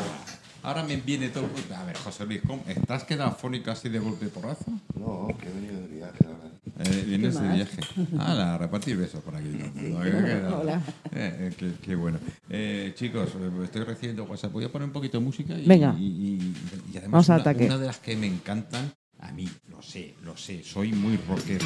Ahora 0.63 0.83
me 0.83 0.97
viene 0.97 1.29
todo. 1.29 1.47
A 1.75 1.83
ver, 1.85 1.95
José 1.97 2.25
Luis, 2.25 2.41
¿cómo? 2.45 2.63
¿estás 2.67 3.03
quedado 3.05 3.31
fónico 3.35 3.71
así 3.71 3.89
de 3.89 3.99
golpe 3.99 4.27
porrazo? 4.27 4.65
No, 4.95 5.27
que 5.39 5.47
he 5.47 5.53
venido 5.53 5.79
de 5.81 5.87
viaje, 5.87 6.17
la 6.23 6.29
verdad. 6.29 6.51
Eh, 6.79 7.03
vienes 7.07 7.39
de 7.41 7.47
viaje. 7.47 7.77
Ah, 8.19 8.33
la 8.33 8.57
repartir 8.57 8.97
besos 8.97 9.23
por 9.23 9.35
aquí. 9.35 9.47
eh, 9.77 10.43
Hola. 10.53 10.81
eh, 11.11 11.37
eh, 11.51 11.53
qué, 11.57 11.71
qué 11.81 11.95
bueno. 11.95 12.19
Eh, 12.49 12.93
chicos, 12.95 13.29
estoy 13.63 13.83
recibiendo 13.83 14.23
WhatsApp. 14.25 14.51
Voy 14.51 14.65
a 14.65 14.71
poner 14.71 14.87
un 14.87 14.93
poquito 14.93 15.19
de 15.19 15.23
música. 15.25 15.57
Y, 15.57 15.65
Venga. 15.65 15.95
Y, 15.97 16.03
y- 16.03 16.53
y 16.93 16.97
además, 16.97 17.27
Vamos 17.27 17.29
una, 17.29 17.37
ataque. 17.37 17.65
una 17.65 17.77
de 17.77 17.85
las 17.87 17.97
que 17.99 18.15
me 18.17 18.27
encantan, 18.27 18.91
a 19.19 19.31
mí, 19.31 19.47
lo 19.69 19.81
sé, 19.81 20.15
lo 20.23 20.35
sé, 20.35 20.63
soy 20.63 20.91
muy 20.91 21.17
rockero. 21.27 21.65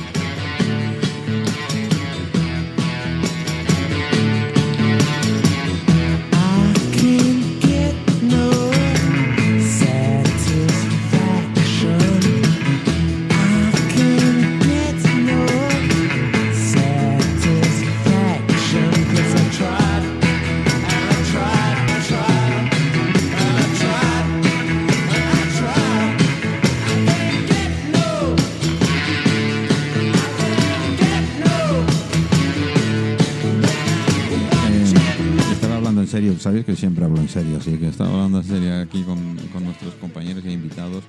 Sabéis 36.41 36.65
que 36.65 36.75
siempre 36.75 37.05
hablo 37.05 37.19
en 37.19 37.29
serio, 37.29 37.57
así 37.57 37.77
que 37.77 37.87
estaba 37.87 38.11
hablando 38.11 38.39
en 38.39 38.43
serio 38.43 38.79
aquí 38.81 39.03
con, 39.03 39.35
con 39.53 39.63
nuestros 39.65 39.93
compañeros 39.95 40.43
e 40.45 40.51
invitados. 40.51 41.03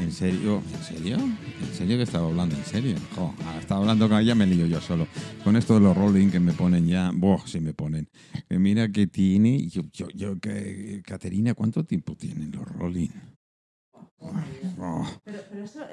¿En 0.00 0.12
serio? 0.12 0.62
¿En 0.74 0.82
serio? 0.84 1.16
¿En 1.16 1.74
serio 1.74 1.96
que 1.96 2.02
estaba 2.02 2.28
hablando? 2.28 2.54
¿En 2.54 2.64
serio? 2.64 2.94
Jo, 3.16 3.34
ah, 3.44 3.56
estaba 3.58 3.80
hablando 3.80 4.08
con 4.08 4.18
ella, 4.18 4.34
me 4.34 4.46
lío 4.46 4.66
yo 4.66 4.80
solo. 4.80 5.06
Con 5.42 5.56
esto 5.56 5.74
de 5.74 5.80
los 5.80 5.96
rolling 5.96 6.28
que 6.28 6.38
me 6.40 6.52
ponen 6.52 6.86
ya, 6.86 7.10
boh, 7.14 7.40
si 7.46 7.58
me 7.60 7.72
ponen. 7.72 8.08
Que 8.48 8.58
mira 8.58 8.88
que 8.92 9.06
tiene, 9.06 9.66
yo, 9.68 9.82
yo, 9.92 10.08
yo, 10.14 10.38
que, 10.38 11.02
Caterina, 11.04 11.54
¿cuánto 11.54 11.84
tiempo 11.84 12.14
tienen 12.14 12.52
los 12.52 12.66
rolling? 12.68 13.08
Oh, 14.20 15.04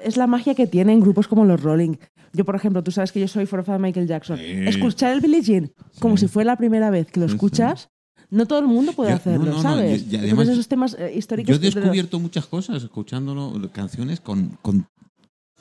Es 0.04 0.16
la 0.16 0.26
magia 0.26 0.54
que 0.54 0.66
tienen 0.66 1.00
grupos 1.00 1.28
como 1.28 1.44
los 1.44 1.62
Rolling. 1.62 1.94
Yo, 2.32 2.44
por 2.44 2.56
ejemplo, 2.56 2.82
tú 2.82 2.90
sabes 2.90 3.12
que 3.12 3.20
yo 3.20 3.28
soy 3.28 3.46
fan 3.46 3.62
de 3.64 3.78
Michael 3.78 4.06
Jackson. 4.06 4.36
Sí. 4.38 4.44
Escuchar 4.66 5.12
el 5.12 5.20
Billie 5.20 5.42
Jean 5.42 5.72
como 6.00 6.16
Sí. 6.16 6.26
si 6.26 6.32
fuera 6.32 6.52
la 6.52 6.56
primera 6.56 6.90
vez 6.90 7.06
que 7.10 7.20
lo 7.20 7.26
escuchas, 7.26 7.88
no 8.30 8.46
todo 8.46 8.58
el 8.60 8.66
mundo 8.66 8.92
puede 8.92 9.10
Yo- 9.10 9.16
hacerlo, 9.16 9.44
no, 9.46 9.50
no, 9.50 9.56
no, 9.56 9.62
¿sabes? 9.62 10.02
y- 10.02 10.04
y 10.04 10.04
Entonces 10.16 10.22
además- 10.24 10.48
esos 10.48 10.68
temas 10.68 10.96
eh, 10.98 11.12
históricos... 11.16 11.48
Yo 11.48 11.54
he 11.56 11.58
de 11.58 11.66
los- 11.66 11.74
descubierto 11.74 12.18
muchas 12.20 12.46
cosas 12.46 12.82
escuchándolo, 12.82 13.70
canciones 13.72 14.20
con, 14.20 14.58
con 14.62 14.86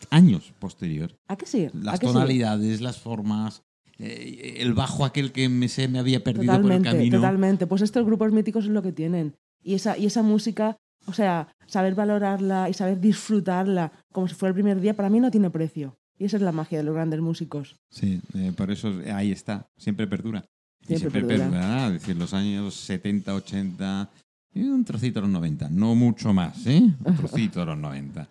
años 0.10 0.54
posterior. 0.60 1.16
¿A 1.28 1.36
que 1.36 1.46
sí? 1.46 1.66
¿A 1.66 1.72
Las 1.74 2.00
que 2.00 2.08
sí? 2.08 2.14
tonalidades, 2.14 2.82
las 2.82 2.98
formas, 3.00 3.64
eh, 3.98 4.56
el 4.60 4.74
bajo 4.74 5.06
aquel 5.06 5.32
que 5.32 5.48
me, 5.50 5.68
se 5.70 5.88
me 5.88 6.00
había 6.00 6.24
perdido 6.24 6.46
por 6.54 6.56
el 6.56 6.62
Totalmente, 6.64 6.90
camino. 6.90 7.18
totalmente. 7.18 7.68
Pues 7.68 7.82
estos 7.82 8.06
grupos 8.06 8.32
míticos 8.32 8.66
es 8.66 8.72
lo 8.72 8.82
que 8.82 8.92
tienen. 8.92 9.36
Y 9.64 9.74
esa, 9.74 9.98
y 9.98 10.06
esa 10.06 10.22
música, 10.22 10.78
o 11.08 11.14
sea, 11.14 11.48
saber 11.66 11.96
valorarla 11.96 12.70
y 12.70 12.74
saber 12.74 13.00
disfrutarla 13.00 13.92
como 14.12 14.28
si 14.28 14.36
fuera 14.36 14.50
el 14.50 14.56
primer 14.56 14.80
día, 14.82 14.96
para 14.96 15.10
mí 15.10 15.20
no 15.20 15.32
tiene 15.32 15.50
precio. 15.50 15.98
Y 16.18 16.26
esa 16.26 16.38
es 16.38 16.44
la 16.44 16.52
magia 16.52 16.78
de 16.78 16.84
los 16.84 16.94
grandes 16.94 17.20
músicos. 17.20 17.76
Sí, 17.90 18.22
eh, 18.36 18.54
por 18.56 18.72
eso 18.72 18.94
ahí 19.14 19.32
está, 19.32 19.68
siempre 19.78 20.08
perdura. 20.08 20.46
Siempre 20.88 20.98
siempre 21.00 21.22
perdura. 21.22 21.50
perdurará, 21.50 21.88
es 21.88 21.94
decir, 21.94 22.16
los 22.16 22.34
años 22.34 22.74
70, 22.76 23.34
80 23.36 24.10
y 24.54 24.64
un 24.64 24.86
trocito 24.86 25.20
de 25.20 25.22
los 25.24 25.32
90, 25.32 25.70
no 25.70 25.96
mucho 25.96 26.34
más, 26.34 26.66
¿eh? 26.68 26.82
Un 27.04 27.16
trocito 27.16 27.60
de 27.62 27.66
los 27.66 27.78
90. 27.78 28.28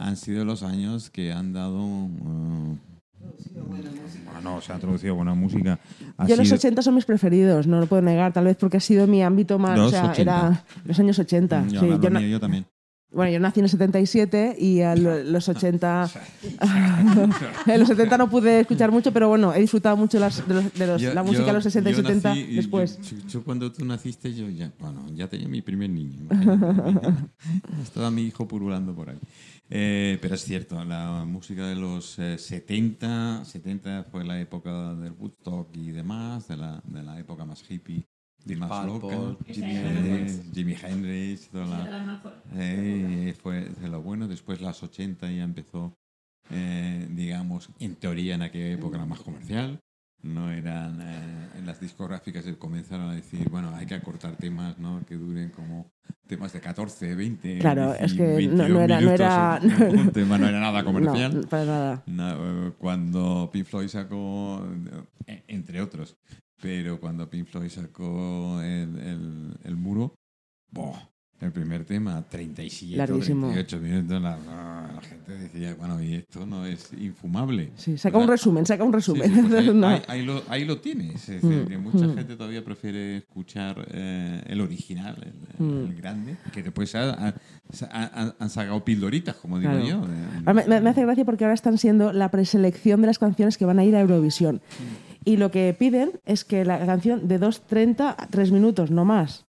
Han 0.00 0.16
sido 0.16 0.44
los 0.44 0.62
años 0.62 1.10
que 1.10 1.32
han 1.32 1.52
dado... 1.52 1.78
eh, 1.78 2.76
bueno, 4.34 4.60
se 4.60 4.72
ha 4.72 4.76
introducido 4.76 5.14
buena 5.14 5.34
música. 5.34 5.78
Ha 6.16 6.26
Yo 6.26 6.36
los 6.36 6.46
sido- 6.46 6.56
80 6.56 6.82
son 6.82 6.94
mis 6.94 7.04
preferidos, 7.04 7.66
no 7.66 7.80
lo 7.80 7.86
puedo 7.86 8.02
negar, 8.02 8.32
tal 8.32 8.44
vez 8.44 8.56
porque 8.56 8.76
ha 8.78 8.80
sido 8.80 9.06
mi 9.06 9.22
ámbito 9.22 9.58
más, 9.58 9.76
Los 9.76 9.88
o 9.88 9.90
sea, 9.90 10.04
80. 10.10 10.20
era 10.22 10.64
los 10.84 10.98
años 10.98 11.18
80. 11.18 11.66
Yo, 11.68 11.80
sí. 11.80 11.86
yo, 12.00 12.10
na- 12.10 12.20
mía, 12.20 12.28
yo 12.28 12.40
también. 12.40 12.64
Bueno, 13.10 13.32
yo 13.32 13.40
nací 13.40 13.60
en 13.60 13.64
el 13.64 13.70
77 13.70 14.56
y 14.58 14.80
a 14.82 14.94
lo- 14.94 15.22
los 15.24 15.48
80 15.48 16.10
en 17.66 17.78
los 17.80 17.88
70 17.88 18.18
no 18.18 18.28
pude 18.30 18.60
escuchar 18.60 18.90
mucho, 18.90 19.12
pero 19.12 19.28
bueno, 19.28 19.54
he 19.54 19.60
disfrutado 19.60 19.96
mucho 19.96 20.18
las- 20.18 20.46
de, 20.46 20.54
los- 20.54 20.72
de 20.74 20.86
los- 20.86 21.00
Yo- 21.02 21.14
la 21.14 21.22
música 21.22 21.46
de 21.46 21.52
los 21.52 21.64
60 21.64 21.90
y 21.90 21.92
yo 21.94 22.02
70 22.02 22.28
nací 22.28 22.42
después. 22.54 22.98
Yo, 23.02 23.16
yo 23.28 23.44
cuando 23.44 23.72
tú 23.72 23.84
naciste, 23.84 24.32
yo 24.34 24.48
ya, 24.50 24.72
bueno, 24.78 25.06
ya 25.14 25.28
tenía 25.28 25.48
mi 25.48 25.62
primer 25.62 25.90
niño. 25.90 26.28
Estaba 27.82 28.10
mi 28.10 28.22
hijo 28.22 28.46
purulando 28.46 28.94
por 28.94 29.10
ahí. 29.10 29.18
Eh, 29.70 30.18
pero 30.22 30.34
es 30.34 30.42
cierto, 30.44 30.82
la 30.84 31.24
música 31.26 31.66
de 31.66 31.74
los 31.74 32.18
eh, 32.18 32.38
70, 32.38 33.44
70 33.44 34.04
fue 34.10 34.24
la 34.24 34.40
época 34.40 34.94
del 34.94 35.12
Woodstock 35.12 35.68
y 35.76 35.90
demás, 35.90 36.48
de 36.48 36.56
la, 36.56 36.80
de 36.86 37.02
la 37.02 37.18
época 37.20 37.44
más 37.44 37.62
hippie, 37.68 38.07
Más 38.56 38.86
Purple, 38.86 39.10
loca. 39.16 39.36
Jimi 39.52 39.76
Hendrix. 39.76 40.40
Jimi 40.54 40.74
Hendrix, 40.82 41.48
toda 41.48 41.66
la- 41.66 42.22
eh, 42.54 43.34
fue 43.42 43.60
de 43.68 43.88
lo 43.88 44.00
bueno. 44.02 44.26
Después 44.28 44.60
las 44.60 44.82
80 44.82 45.30
ya 45.30 45.42
empezó, 45.44 45.92
eh, 46.50 47.06
digamos, 47.10 47.68
en 47.78 47.94
teoría 47.96 48.34
en 48.36 48.42
aquella 48.42 48.72
época 48.72 48.96
era 48.96 49.06
más 49.06 49.20
comercial. 49.20 49.80
No 50.22 50.50
eran 50.50 50.98
eh, 51.00 51.48
en 51.58 51.66
las 51.66 51.78
discográficas 51.80 52.44
que 52.44 52.56
comenzaron 52.56 53.10
a 53.10 53.14
decir, 53.14 53.48
bueno, 53.50 53.72
hay 53.76 53.86
que 53.86 53.94
acortar 53.94 54.34
temas 54.36 54.76
¿no? 54.78 55.00
que 55.06 55.14
duren 55.14 55.50
como 55.50 55.92
temas 56.26 56.52
de 56.52 56.60
14, 56.60 57.14
20. 57.14 57.58
Claro, 57.58 57.90
20, 57.90 58.04
es 58.04 58.14
que 58.14 58.22
no- 58.22 58.34
22 58.36 58.68
no 58.70 58.80
era- 58.80 59.00
no 59.00 59.06
minutos. 59.06 59.20
era- 59.20 59.60
Un- 59.62 59.98
un 60.06 60.10
tema 60.10 60.38
no 60.38 60.48
era 60.48 60.58
nada 60.58 60.82
comercial. 60.82 61.40
No, 61.42 61.46
para 61.48 61.64
nada. 61.66 62.02
No, 62.06 62.66
eh, 62.68 62.72
cuando 62.78 63.48
Pink 63.52 63.66
Floyd 63.66 63.88
sacó, 63.88 64.66
eh, 65.26 65.44
entre 65.46 65.80
otros, 65.82 66.16
pero 66.60 66.98
cuando 67.00 67.28
Pink 67.28 67.46
Floyd 67.46 67.68
sacó 67.70 68.60
el, 68.62 68.98
el, 68.98 69.54
el 69.64 69.76
muro, 69.76 70.14
¡boh! 70.70 70.96
el 71.40 71.52
primer 71.52 71.84
tema, 71.84 72.20
37, 72.28 72.96
Larguísimo. 72.96 73.52
38 73.52 73.78
minutos, 73.80 74.20
la, 74.20 74.36
la 74.36 75.00
gente 75.02 75.36
decía, 75.38 75.72
bueno, 75.78 76.02
y 76.02 76.14
esto 76.14 76.44
no 76.44 76.66
es 76.66 76.92
infumable. 76.94 77.70
Sí, 77.76 77.96
saca 77.96 78.18
un 78.18 78.26
resumen, 78.26 78.66
saca 78.66 78.82
un 78.82 78.92
resumen. 78.92 79.32
sí, 79.32 79.40
pues 79.42 79.54
ahí, 79.54 79.70
No. 79.72 79.86
ahí- 79.86 80.02
ahí 80.08 80.24
lo, 80.24 80.42
ahí 80.48 80.64
lo 80.64 80.80
tienes. 80.80 81.28
Es 81.28 81.40
decir, 81.40 81.62
Mm, 81.64 81.68
que 81.68 81.78
mucha 81.78 82.06
mm. 82.08 82.14
gente 82.16 82.34
todavía 82.34 82.64
prefiere 82.64 83.18
escuchar 83.18 83.86
eh, 83.92 84.42
el 84.48 84.60
original, 84.60 85.16
el, 85.22 85.64
Mm. 85.64 85.84
el 85.90 85.94
grande, 85.94 86.36
que 86.52 86.60
después 86.64 86.92
ha- 86.96 87.12
ha- 87.28 87.34
ha- 87.92 88.34
han, 88.36 88.50
sacado 88.50 88.84
pildoritas, 88.84 89.36
como 89.36 89.60
digo 89.60 89.70
Claro. 89.70 89.86
yo. 89.86 90.00
de- 90.08 90.38
Ahora 90.38 90.54
Me, 90.54 90.66
me- 90.66 90.80
me 90.80 90.90
hace 90.90 91.02
gracia 91.02 91.24
porque 91.24 91.44
ahora 91.44 91.54
están 91.54 91.78
siendo 91.78 92.12
la 92.12 92.32
preselección 92.32 93.00
de 93.00 93.06
las 93.06 93.20
canciones 93.20 93.56
que 93.58 93.64
van 93.64 93.78
a 93.78 93.84
ir 93.84 93.94
a 93.94 94.00
Eurovisión. 94.00 94.60
Y 95.24 95.36
lo 95.36 95.50
que 95.50 95.74
piden 95.78 96.20
es 96.24 96.44
que 96.44 96.64
la 96.64 96.84
canción 96.86 97.28
de 97.28 97.40
2.30 97.40 98.14
a 98.16 98.26
3 98.28 98.52
minutos, 98.52 98.90
no 98.90 99.04
más. 99.04 99.47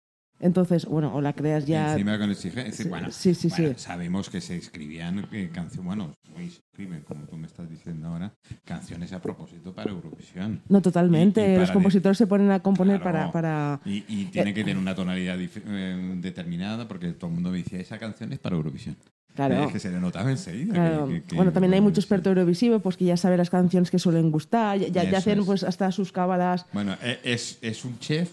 Entonces, 0.43 0.85
bueno, 0.85 1.15
o 1.15 1.21
la 1.21 1.31
creas 1.33 1.65
ya. 1.65 1.93
Encima 1.93 2.17
con 2.19 2.29
exigencia. 2.29 2.85
Bueno, 2.89 3.11
sí, 3.11 3.33
sí, 3.33 3.47
bueno, 3.47 3.69
sí. 3.69 3.73
sabemos 3.77 4.29
que 4.29 4.41
se 4.41 4.57
escribían 4.57 5.27
eh, 5.31 5.49
canciones, 5.53 5.85
bueno, 5.85 6.13
hoy 6.35 6.49
se 6.49 6.59
escriben, 6.59 7.01
como 7.01 7.23
tú 7.25 7.37
me 7.37 7.47
estás 7.47 7.69
diciendo 7.69 8.09
ahora, 8.09 8.33
canciones 8.65 9.13
a 9.13 9.21
propósito 9.21 9.73
para 9.73 9.91
Eurovisión. 9.91 10.61
No, 10.67 10.81
totalmente. 10.81 11.39
Y- 11.39 11.43
y 11.43 11.47
para 11.47 11.59
Los 11.59 11.69
de- 11.69 11.73
compositores 11.73 12.17
se 12.17 12.27
ponen 12.27 12.51
a 12.51 12.59
componer 12.59 12.99
Claro. 13.01 13.31
para, 13.31 13.79
para. 13.79 13.81
Y, 13.85 14.03
y 14.07 14.25
tiene 14.25 14.53
que 14.53 14.63
tener 14.63 14.77
una 14.77 14.93
tonalidad 14.93 15.37
eh, 15.39 16.13
determinada 16.17 16.87
porque 16.89 17.13
todo 17.13 17.29
el 17.29 17.35
mundo 17.35 17.49
me 17.51 17.59
decía, 17.59 17.79
esa 17.79 17.97
canción 17.97 18.33
es 18.33 18.39
para 18.39 18.55
Eurovisión. 18.57 18.97
Claro. 19.35 19.63
Es 19.65 19.71
que 19.73 19.79
se 19.79 19.89
le 19.91 19.99
notaba 19.99 20.29
enseguida. 20.29 20.73
Claro. 20.73 21.07
que- 21.07 21.21
que- 21.21 21.27
que- 21.27 21.35
bueno, 21.35 21.51
también 21.53 21.73
hay 21.73 21.81
mucho 21.81 21.99
experto 22.01 22.29
eurovisivo 22.29 22.79
pues 22.79 22.97
que 22.97 23.05
ya 23.05 23.17
sabe 23.17 23.37
las 23.37 23.49
canciones 23.49 23.89
que 23.89 23.97
suelen 23.97 24.29
gustar, 24.29 24.77
ya, 24.77 24.89
ya- 25.09 25.17
hacen 25.17 25.39
es. 25.39 25.45
pues 25.45 25.63
hasta 25.63 25.91
sus 25.91 26.11
cábalas. 26.11 26.65
Bueno, 26.73 26.95
e- 27.01 27.19
es, 27.23 27.57
es 27.61 27.83
un 27.85 27.97
chef, 27.97 28.29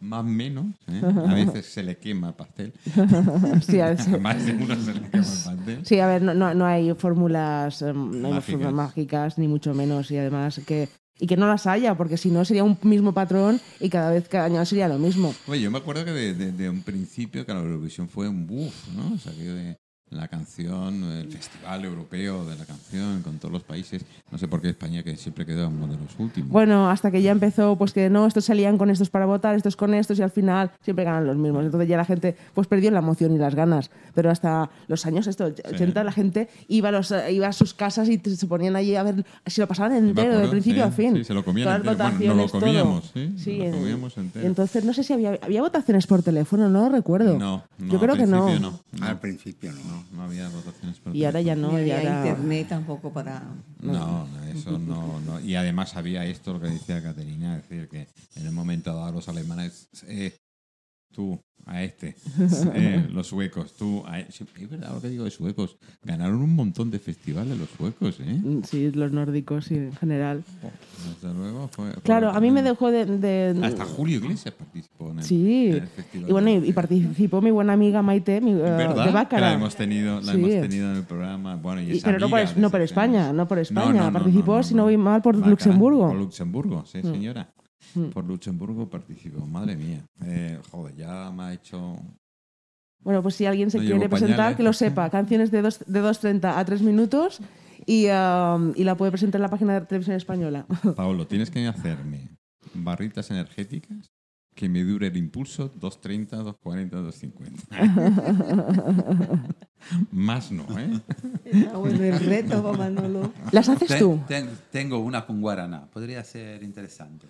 más 0.00 0.20
o 0.20 0.24
menos. 0.24 0.66
¿eh? 0.88 1.00
A 1.28 1.34
veces 1.34 1.66
se 1.66 1.82
le 1.82 1.96
quema 1.98 2.28
el 2.28 2.34
pastel. 2.34 2.72
sí, 3.66 3.80
a 3.80 3.90
veces- 3.90 4.20
más 4.20 4.44
de 4.44 4.52
uno 4.52 4.74
se 4.76 4.94
le 4.94 5.00
quema 5.00 5.24
el 5.24 5.56
pastel. 5.56 5.80
Sí, 5.86 5.98
a 6.00 6.06
ver, 6.06 6.22
no, 6.22 6.34
no, 6.34 6.54
no 6.54 6.66
hay 6.66 6.92
fórmulas, 6.94 7.82
em, 7.82 7.96
no 8.20 8.28
hay 8.28 8.34
Mágicas. 8.34 8.44
fórmulas 8.46 8.72
mágicas, 8.74 9.38
ni 9.38 9.48
mucho 9.48 9.74
menos, 9.74 10.10
y 10.10 10.16
además 10.18 10.60
que 10.66 10.88
y 11.22 11.26
que 11.26 11.36
no 11.36 11.46
las 11.46 11.66
haya, 11.66 11.94
porque 11.96 12.16
si 12.16 12.30
no 12.30 12.46
sería 12.46 12.64
un 12.64 12.78
mismo 12.82 13.12
patrón 13.12 13.60
y 13.78 13.90
cada 13.90 14.10
vez 14.10 14.26
cada 14.26 14.46
año 14.46 14.64
sería 14.64 14.88
lo 14.88 14.98
mismo. 14.98 15.34
Oye, 15.48 15.60
yo 15.60 15.70
me 15.70 15.76
acuerdo 15.76 16.02
que 16.06 16.12
de, 16.12 16.32
de- 16.32 16.52
de 16.52 16.70
un 16.70 16.80
principio 16.80 17.44
que 17.44 17.52
la 17.52 17.60
Eurovisión 17.60 18.08
fue 18.08 18.26
un 18.26 18.46
buff, 18.46 18.74
¿no? 18.96 19.18
Salió 19.18 19.54
de 19.54 19.76
la 20.10 20.26
canción, 20.26 21.04
el 21.12 21.30
festival 21.30 21.84
europeo 21.84 22.44
de 22.44 22.56
la 22.56 22.64
canción 22.64 23.22
con 23.22 23.38
todos 23.38 23.52
los 23.52 23.62
países. 23.62 24.04
No 24.32 24.38
sé 24.38 24.48
por 24.48 24.60
qué 24.60 24.70
España 24.70 25.04
que 25.04 25.16
siempre 25.16 25.46
quedó 25.46 25.68
uno 25.68 25.86
de 25.86 25.96
los 25.96 26.18
últimos. 26.18 26.50
Bueno, 26.50 26.90
hasta 26.90 27.10
que 27.12 27.22
ya 27.22 27.30
empezó, 27.30 27.76
pues 27.76 27.92
que 27.92 28.10
no, 28.10 28.26
estos 28.26 28.44
salían 28.44 28.76
con 28.76 28.90
estos 28.90 29.08
para 29.08 29.26
votar, 29.26 29.54
estos 29.54 29.76
con 29.76 29.94
estos, 29.94 30.18
y 30.18 30.22
al 30.22 30.30
final 30.30 30.72
siempre 30.82 31.04
ganan 31.04 31.26
los 31.26 31.36
mismos. 31.36 31.64
Entonces 31.64 31.88
ya 31.88 31.96
la 31.96 32.04
gente 32.04 32.36
pues 32.54 32.66
perdió 32.66 32.90
la 32.90 32.98
emoción 32.98 33.32
y 33.32 33.38
las 33.38 33.54
ganas. 33.54 33.90
Pero 34.14 34.30
hasta 34.30 34.68
los 34.88 35.06
años 35.06 35.28
estos, 35.28 35.52
80 35.64 36.02
la 36.02 36.12
gente 36.12 36.48
iba 36.66 36.88
a, 36.88 36.92
los, 36.92 37.14
iba 37.30 37.46
a 37.46 37.52
sus 37.52 37.72
casas 37.72 38.08
y 38.08 38.18
se 38.18 38.46
ponían 38.46 38.74
allí 38.74 38.96
a 38.96 39.04
ver 39.04 39.24
si 39.46 39.60
lo 39.60 39.68
pasaban 39.68 39.92
entero, 39.94 40.38
de 40.38 40.48
principio 40.48 40.82
sí, 40.82 40.88
a 40.88 40.92
fin. 40.92 41.16
sí, 41.16 41.24
se 41.24 41.34
lo 41.34 41.44
comían 41.44 41.66
Todas 41.66 41.98
las 41.98 42.12
entero. 42.12 42.34
Bueno, 42.34 42.34
no 42.34 42.34
lo 42.34 42.42
votaciones, 42.42 42.52
todo. 42.52 42.60
comíamos, 42.60 43.12
sí, 43.40 43.58
lo 43.58 43.78
comíamos 43.78 44.16
entero. 44.16 44.44
y 44.44 44.46
entonces 44.46 44.84
no 44.84 44.92
sé 44.92 45.04
si 45.04 45.12
había, 45.12 45.38
había 45.40 45.60
votaciones 45.62 46.06
por 46.08 46.22
teléfono, 46.22 46.68
no 46.68 46.88
lo 46.88 46.96
recuerdo. 46.96 47.38
No, 47.38 47.62
no, 47.78 47.92
Yo 47.92 48.00
creo 48.00 48.12
al 48.12 48.18
que 48.18 48.26
no, 48.26 48.80
Al 49.00 49.20
principio 49.20 49.72
no. 49.72 49.99
No, 50.10 50.16
no 50.16 50.22
había 50.24 50.48
votaciones 50.48 50.98
por 50.98 51.14
Y 51.14 51.24
ahora 51.24 51.40
ya 51.40 51.56
no, 51.56 51.78
ya 51.80 51.98
había 51.98 52.18
internet 52.18 52.68
tampoco 52.68 53.12
para... 53.12 53.42
No, 53.80 54.26
no, 54.26 54.44
eso 54.44 54.78
no, 54.78 55.20
no. 55.20 55.40
Y 55.40 55.54
además 55.54 55.96
había 55.96 56.24
esto, 56.24 56.54
lo 56.54 56.60
que 56.60 56.68
decía 56.68 57.02
Caterina, 57.02 57.56
es 57.56 57.68
decir, 57.68 57.88
que 57.88 58.08
en 58.36 58.46
el 58.46 58.52
momento 58.52 58.94
dado 58.94 59.12
los 59.12 59.28
alemanes, 59.28 59.88
eh, 60.06 60.36
tú 61.12 61.40
a 61.66 61.82
este, 61.84 62.16
eh, 62.74 63.06
los 63.12 63.26
suecos, 63.28 63.74
tú 63.74 64.02
a 64.06 64.18
e- 64.18 64.26
Es 64.30 64.70
verdad 64.70 64.94
lo 64.94 65.00
que 65.00 65.08
digo 65.10 65.24
de 65.24 65.30
suecos. 65.30 65.76
Ganaron 66.02 66.40
un 66.40 66.54
montón 66.56 66.90
de 66.90 66.98
festivales 66.98 67.58
los 67.58 67.68
suecos, 67.76 68.18
¿eh? 68.20 68.40
Mm, 68.42 68.62
Sí, 68.64 68.90
los 68.92 69.12
nórdicos 69.12 69.66
sí, 69.66 69.74
en 69.76 69.92
general. 69.92 70.42
Desde 71.20 71.34
luego 71.34 71.68
fue. 71.68 71.92
fue- 71.92 72.02
Claro, 72.02 72.30
a 72.30 72.40
mí 72.40 72.50
me 72.50 72.62
dejó 72.62 72.90
de... 72.90 73.04
de- 73.04 73.60
Hasta 73.64 73.84
Julio 73.84 74.16
Iglesias 74.16 74.54
participó 74.54 75.10
en 75.10 75.18
el, 75.18 75.24
Sí, 75.24 75.66
en 75.68 75.74
el 75.82 75.86
festival. 75.88 76.28
y 76.30 76.32
bueno, 76.32 76.50
y, 76.50 76.72
participó 76.72 77.42
mi 77.42 77.50
buena 77.50 77.74
amiga 77.74 78.00
Maite 78.02 78.40
mi, 78.40 78.52
eh, 78.52 78.54
¿Verdad? 78.54 78.96
de 78.96 79.04
Que 79.04 79.10
Bácara. 79.10 79.48
la 79.50 79.54
hemos 79.54 79.76
tenido, 79.76 80.20
la 80.22 80.32
Sí. 80.32 80.38
hemos 80.38 80.50
tenido 80.68 80.90
en 80.90 80.96
el 80.96 81.04
programa. 81.04 81.56
Bueno, 81.56 81.82
y 81.82 81.92
Y- 81.96 82.00
pero 82.00 82.18
no 82.18 82.30
por, 82.30 82.56
no 82.56 82.70
por 82.70 82.80
España, 82.80 83.32
no 83.34 83.46
por 83.46 83.58
España. 83.58 83.92
no, 83.92 84.06
no, 84.06 84.12
Participó, 84.12 84.62
si 84.62 84.74
no 84.74 84.84
voy 84.84 84.96
mal, 84.96 85.20
por 85.20 85.36
Luxemburgo. 85.36 86.08
Por 86.08 86.16
Luxemburgo, 86.16 86.84
sí, 86.86 86.98
Mm. 86.98 87.12
señora. 87.12 87.52
Mm. 87.94 88.10
Por 88.10 88.24
Luxemburgo 88.24 88.88
participó. 88.88 89.44
Madre 89.46 89.76
mía. 89.76 90.04
Eh, 90.24 90.58
joder, 90.70 90.94
ya 90.96 91.30
me 91.30 91.42
ha 91.44 91.52
hecho. 91.52 91.96
Bueno, 93.02 93.22
pues 93.22 93.34
si 93.34 93.46
alguien 93.46 93.70
se 93.70 93.78
No 93.78 93.84
quiere 93.84 94.08
presentar, 94.08 94.36
pañales. 94.36 94.56
que 94.56 94.62
lo 94.62 94.72
sepa. 94.72 95.08
Canciones 95.10 95.50
de, 95.50 95.62
dos, 95.62 95.78
de 95.86 96.02
2.30 96.02 96.52
a 96.56 96.64
3 96.64 96.82
minutos 96.82 97.40
y, 97.86 98.06
um, 98.08 98.72
y 98.76 98.84
la 98.84 98.96
puede 98.96 99.10
presentar 99.10 99.38
en 99.38 99.42
la 99.42 99.48
página 99.50 99.80
de 99.80 99.86
Televisión 99.86 100.16
Española. 100.16 100.66
Paolo, 100.96 101.26
tienes 101.26 101.50
que 101.50 101.66
hacerme 101.66 102.28
barritas 102.74 103.30
energéticas 103.30 104.10
que 104.54 104.68
me 104.68 104.84
dure 104.84 105.06
el 105.06 105.16
impulso 105.16 105.68
230, 105.80 106.36
240, 106.36 106.96
250. 106.98 108.70
Más 110.12 110.52
no, 110.52 110.64
¿eh? 110.78 111.00
Bueno, 111.74 112.04
el 112.04 112.20
reto 112.20 112.72
Manolo. 112.76 113.32
¿Las 113.52 113.68
haces 113.68 113.88
Ten- 113.88 113.98
tú? 113.98 114.20
ten- 114.28 114.50
tengo 114.70 114.98
una 114.98 115.24
con 115.24 115.40
guaraná. 115.40 115.86
Podría 115.90 116.22
ser 116.24 116.62
interesante. 116.62 117.28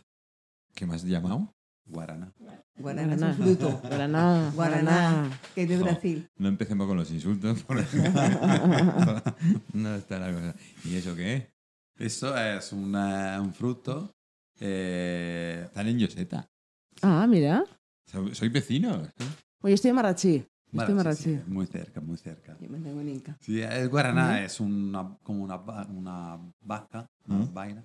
¿Qué 0.75 0.85
has 0.85 1.05
llamado? 1.05 1.53
Guaraná. 1.87 2.33
Guaraná 2.77 3.15
es 3.15 3.19
Guaraná. 3.21 3.27
un 3.29 3.35
fruto. 3.57 3.81
Guaraná. 3.83 4.53
Guaraná, 4.55 5.31
que 5.55 5.63
es 5.65 5.69
de 5.69 5.77
No. 5.77 5.85
Brasil. 5.85 6.29
No 6.39 6.49
empecemos 6.49 6.87
con 6.87 6.97
los 6.97 7.11
insultos. 7.11 7.63
porque- 7.65 7.85
no 9.75 9.95
está 9.95 10.19
la 10.19 10.33
cosa. 10.33 10.55
¿Y 10.85 10.97
eso 10.97 11.15
qué 11.17 11.35
es? 11.37 11.47
Eso 11.99 12.37
es 12.37 12.73
una- 12.73 13.41
un 13.41 13.53
fruto. 13.53 14.15
eh, 14.61 15.63
Están 15.67 15.87
en 15.89 15.99
Yoseta. 15.99 16.47
Ah, 17.03 17.27
mira. 17.27 17.65
Soy, 18.07 18.35
soy 18.35 18.49
vecino. 18.51 19.03
Oye, 19.63 19.75
estoy 19.75 19.89
en 19.91 19.97
Marrachí. 19.97 20.45
Estoy 20.73 20.91
en 20.91 20.97
Marachi, 20.97 21.23
sí, 21.23 21.31
Marrachí. 21.31 21.51
muy 21.51 21.67
cerca, 21.67 22.01
muy 22.01 22.17
cerca. 22.19 22.57
Yo 22.61 22.69
me 22.69 22.79
tengo 22.79 23.01
en 23.01 23.09
Inca. 23.09 23.37
Sí, 23.41 23.61
el 23.61 23.89
guaraná 23.89 24.45
es 24.45 24.61
una, 24.61 25.17
como 25.23 25.43
una, 25.45 25.57
una 25.89 26.39
vaca, 26.61 27.07
una 27.27 27.39
¿Mm? 27.39 27.55
vaina. 27.55 27.85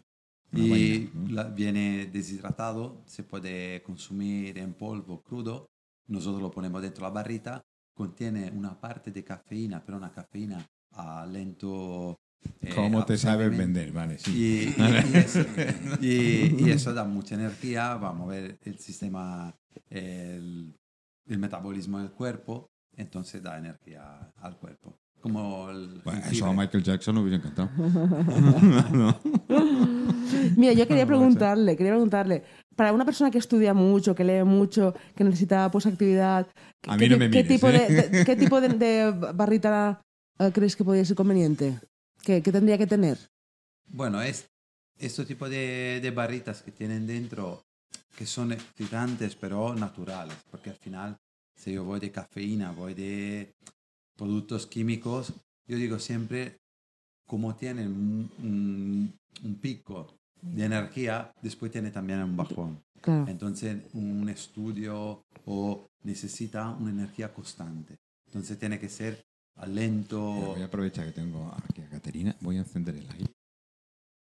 Una 0.52 0.62
y 0.78 1.12
la- 1.30 1.44
viene 1.46 2.06
deshidratado, 2.08 3.02
se 3.06 3.24
puede 3.24 3.82
consumir 3.84 4.58
en 4.58 4.74
polvo 4.74 5.22
crudo. 5.22 5.68
Nosotros 6.08 6.42
lo 6.42 6.52
ponemos 6.52 6.82
dentro 6.82 7.04
la 7.04 7.10
barrita. 7.10 7.62
Contiene 7.94 8.52
una 8.52 8.80
parte 8.80 9.12
de 9.12 9.24
cafeína, 9.24 9.84
pero 9.84 9.98
una 9.98 10.12
cafeína 10.12 10.66
a 10.92 11.26
lento. 11.26 12.16
eh, 12.62 12.72
¿Cómo 12.76 13.04
te 13.06 13.18
sabes 13.18 13.50
vender? 13.58 13.92
Vale, 13.92 14.18
sí. 14.20 14.74
y- 14.78 14.82
y 15.14 15.18
eso, 15.18 15.46
y- 16.02 16.64
y 16.66 16.70
eso 16.70 16.94
da 16.94 17.04
mucha 17.06 17.36
energía, 17.36 17.96
va 17.96 18.10
a 18.10 18.14
mover 18.14 18.60
el 18.64 18.78
sistema, 18.80 19.54
el, 19.90 20.76
el 21.26 21.38
metabolismo 21.40 22.00
del 22.00 22.12
cuerpo, 22.12 22.70
entonces 22.96 23.42
da 23.42 23.58
energía 23.58 24.32
al 24.38 24.58
cuerpo. 24.58 25.00
Como 25.26 25.72
el 25.72 26.02
Bueno, 26.04 26.22
eso 26.32 26.46
a 26.46 26.54
Michael 26.54 26.84
Jackson 26.84 27.16
le 27.16 27.22
hubiera 27.22 27.38
encantado. 27.38 27.68
No. 28.94 29.20
Mira, 30.56 30.74
yo 30.74 30.88
quería 30.88 31.08
preguntarle, 31.08 31.76
quería 31.76 31.94
preguntarle, 31.94 32.44
para 32.76 32.94
una 32.94 33.06
persona 33.06 33.32
que 33.32 33.40
estudia 33.40 33.74
mucho, 33.74 34.14
que 34.14 34.24
lee 34.24 34.44
mucho, 34.44 34.94
que 35.16 35.24
necesita 35.24 35.72
pues 35.72 35.88
actividad, 35.88 36.46
A 36.88 36.96
¿qué, 36.96 37.06
mí 37.06 37.10
no 37.10 37.18
me 37.18 37.32
qué 37.32 37.42
mires, 37.42 37.48
tipo, 37.48 37.70
¿eh? 37.70 37.88
de, 37.90 38.10
de- 38.10 38.24
qué 38.26 38.36
tipo 38.36 38.62
de, 38.62 38.70
de 38.70 39.12
barrita 39.34 40.00
eh, 40.38 40.52
crees 40.54 40.76
que 40.76 40.84
podría 40.84 41.04
ser 41.04 41.16
conveniente? 41.16 41.80
¿Qué, 42.22 42.44
qué 42.44 42.52
tendría 42.52 42.78
que 42.78 42.86
tener? 42.86 43.18
Bueno, 43.88 44.22
es 44.22 44.48
este 45.00 45.26
tipo 45.26 45.50
de, 45.50 46.02
de 46.04 46.12
barritas 46.12 46.62
que 46.62 46.72
tienen 46.72 47.08
dentro, 47.08 47.64
que 48.16 48.28
son 48.28 48.52
excitantes 48.52 49.36
pero 49.36 49.74
naturales, 49.74 50.38
porque 50.52 50.70
al 50.70 50.76
final, 50.76 51.18
si 51.56 51.74
yo 51.74 51.84
voy 51.84 52.00
de 52.00 52.12
cafeína, 52.12 52.72
voy 52.74 52.94
de 52.94 53.56
productos 54.16 54.66
químicos, 54.68 55.34
yo 55.68 55.78
digo 55.78 56.00
siempre, 56.00 56.58
como 57.28 57.56
tienen 57.56 57.88
un, 57.88 58.32
un- 58.40 59.20
un 59.44 59.56
pico 59.56 60.08
de 60.42 60.66
energía, 60.66 61.32
después 61.42 61.72
tiene 61.72 61.92
también 61.92 62.22
un 62.24 62.38
bajón. 62.38 62.84
Claro. 63.02 63.26
Entonces, 63.28 63.78
un 63.94 64.30
estudio 64.30 65.24
o 65.46 65.88
necesita 66.04 66.70
una 66.70 66.92
energía 66.92 67.34
constante. 67.34 67.98
Entonces, 68.28 68.58
tiene 68.58 68.80
que 68.80 68.90
ser 68.90 69.24
a 69.56 69.66
lento. 69.66 70.22
Voy 70.22 70.62
a 70.62 70.66
aprovechar 70.66 71.06
que 71.08 71.12
tengo 71.14 71.52
aquí 71.64 71.82
a 71.82 71.90
Caterina. 71.90 72.36
Voy 72.42 72.58
a 72.58 72.60
encender 72.60 72.96
el 72.96 73.10
aire. 73.10 73.32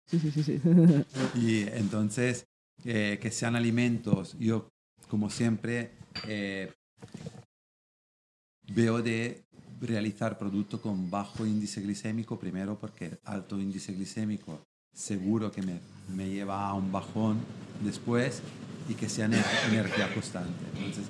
Sí, 0.08 0.20
sí, 0.20 0.32
sí. 0.32 0.44
sí. 0.44 0.62
Y 1.36 1.62
entonces, 1.70 2.46
eh, 2.86 3.20
que 3.22 3.32
sean 3.32 3.56
alimentos, 3.56 4.36
yo 4.40 4.70
como 5.10 5.30
siempre 5.30 5.92
eh, 6.28 6.72
veo 8.74 9.02
de 9.02 9.44
realizar 9.82 10.38
productos 10.38 10.80
con 10.80 11.10
bajo 11.10 11.46
índice 11.46 11.82
glicémico, 11.82 12.40
primero 12.40 12.78
porque 12.80 13.20
alto 13.26 13.60
índice 13.60 13.94
glicémico 13.94 14.62
seguro 14.94 15.52
que 15.52 15.62
me, 15.62 15.80
me 16.16 16.28
lleva 16.30 16.68
a 16.68 16.74
un 16.74 16.92
bajón 16.92 17.38
después 17.84 18.42
y 18.90 18.96
que 18.96 19.08
sea 19.10 19.28
ener- 19.28 19.46
energía 19.70 20.12
constante. 20.14 20.66
Entonces, 20.76 21.06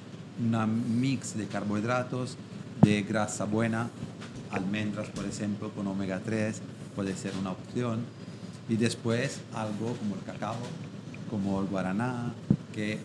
una 0.46 0.68
mix 0.68 1.38
de 1.38 1.48
carbohidratos, 1.48 2.36
de 2.82 3.04
grasa 3.04 3.46
buena, 3.46 3.90
almendras, 4.52 5.10
por 5.10 5.26
ejemplo, 5.26 5.72
con 5.72 5.88
omega 5.88 6.20
3 6.24 6.62
puede 6.96 7.16
ser 7.16 7.34
una 7.40 7.52
opción. 7.52 8.00
Y 8.70 8.76
después 8.76 9.40
algo 9.54 9.96
como 9.96 10.16
el 10.16 10.22
cacao, 10.24 10.58
como 11.30 11.62
el 11.62 11.68
guaraná, 11.68 12.34
que 12.74 13.00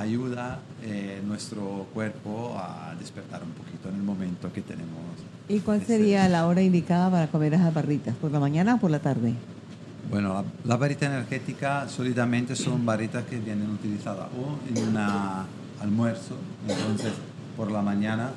ayuda 0.00 0.60
eh, 0.82 1.20
nuestro 1.26 1.86
cuerpo 1.94 2.56
a 2.58 2.94
despertar 2.98 3.42
un 3.42 3.50
poquito 3.50 3.88
en 3.88 3.96
el 3.96 4.02
momento 4.02 4.52
que 4.52 4.60
tenemos. 4.62 5.00
¿Y 5.48 5.60
cuál 5.60 5.84
sería 5.84 6.28
la 6.28 6.46
hora 6.46 6.60
indicada 6.62 7.10
para 7.10 7.26
comer 7.28 7.54
esas 7.54 7.72
barritas? 7.72 8.14
¿Por 8.16 8.30
la 8.32 8.40
mañana 8.40 8.74
o 8.74 8.78
por 8.78 8.90
la 8.90 8.98
tarde? 8.98 9.34
Bueno, 10.10 10.34
la, 10.34 10.44
la 10.64 10.76
barrita 10.76 11.06
energética 11.06 11.88
sólidamente 11.88 12.54
son 12.56 12.84
barritas 12.86 13.24
que 13.24 13.38
vienen 13.38 13.70
utilizadas 13.70 14.26
o 14.36 14.58
en 14.68 14.88
un 14.88 14.96
almuerzo, 15.80 16.36
entonces 16.68 17.12
por 17.56 17.70
la 17.70 17.82
mañana. 17.82 18.30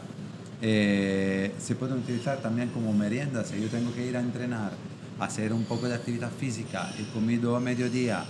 eh, 0.62 1.54
se 1.60 1.76
pueden 1.76 1.98
utilizar 2.00 2.40
también 2.40 2.70
como 2.70 2.92
merienda. 2.94 3.44
Si 3.46 3.62
yo 3.62 3.70
tengo 3.70 3.94
que 3.94 4.06
ir 4.06 4.18
a 4.18 4.20
entrenar, 4.20 4.72
hacer 5.20 5.54
un 5.54 5.64
poco 5.64 5.88
de 5.88 5.96
actividad 5.96 6.32
física, 6.32 6.90
he 7.00 7.06
comido 7.14 7.56
a 7.56 7.60
mediodía, 7.60 8.24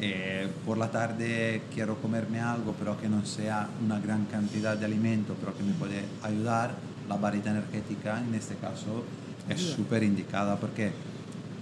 eh, 0.00 0.48
por 0.64 0.78
la 0.78 0.90
tarde 0.90 1.62
quiero 1.74 1.96
comerme 1.96 2.40
algo, 2.40 2.74
pero 2.78 3.00
que 3.00 3.08
no 3.08 3.24
sea 3.26 3.68
una 3.84 3.98
gran 3.98 4.26
cantidad 4.26 4.76
de 4.76 4.84
alimento, 4.84 5.34
pero 5.40 5.56
que 5.56 5.62
me 5.62 5.72
puede 5.72 6.04
ayudar, 6.22 6.74
la 7.08 7.16
barrita 7.16 7.50
energética 7.50 8.20
en 8.20 8.34
este 8.34 8.54
caso 8.56 9.04
es 9.48 9.60
súper 9.60 10.02
indicada 10.02 10.56
porque 10.56 10.92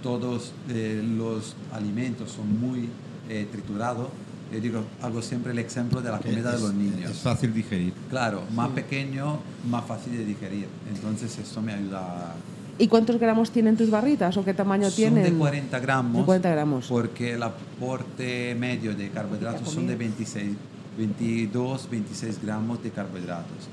todos 0.03 0.51
eh, 0.69 1.03
los 1.17 1.55
alimentos 1.73 2.31
son 2.31 2.59
muy 2.59 2.89
eh, 3.29 3.47
triturados. 3.51 4.09
Yo 4.51 4.59
digo, 4.61 4.83
hago 5.01 5.21
siempre 5.21 5.51
el 5.51 5.59
ejemplo 5.59 6.01
de 6.01 6.11
la 6.11 6.19
comida 6.19 6.51
de 6.51 6.59
los 6.59 6.73
niños. 6.73 7.11
Es 7.11 7.17
fácil 7.19 7.53
digerir. 7.53 7.93
Claro, 8.09 8.43
más 8.53 8.69
pequeño, 8.69 9.39
más 9.69 9.85
fácil 9.85 10.13
de 10.13 10.23
digerir. 10.23 10.67
Entonces 10.93 11.37
esto 11.37 11.61
me 11.61 11.73
ayuda. 11.73 12.33
¿Y 12.79 12.87
cuántos 12.87 13.19
gramos 13.19 13.51
tienen 13.51 13.75
tus 13.75 13.89
barritas 13.89 14.37
o 14.37 14.45
qué 14.45 14.53
tamaño 14.53 14.85
Son 14.85 14.95
tienen? 14.95 15.23
de 15.23 15.33
40 15.33 15.79
gramos. 15.79 16.17
De 16.21 16.25
40 16.25 16.49
gramos. 16.51 16.87
Porque 16.87 17.33
el 17.33 17.43
aporte 17.43 18.55
medio 18.55 18.95
de 18.95 19.09
carbohidratos 19.09 19.69
son 19.69 19.87
de 19.87 19.95
26, 19.95 20.55
22, 20.97 21.89
26 21.89 22.41
gramos 22.43 22.83
de 22.83 22.91
carbohidratos. 22.91 23.67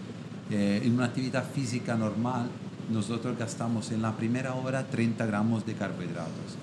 Eh, 0.50 0.82
en 0.84 0.94
una 0.94 1.06
actividad 1.06 1.44
física 1.52 1.96
normal, 1.96 2.48
nosotros 2.90 3.36
gastamos 3.38 3.90
en 3.92 4.02
la 4.02 4.12
primera 4.16 4.54
hora 4.54 4.84
30 4.86 5.26
gramos 5.26 5.66
de 5.66 5.74
carbohidratos. 5.74 6.56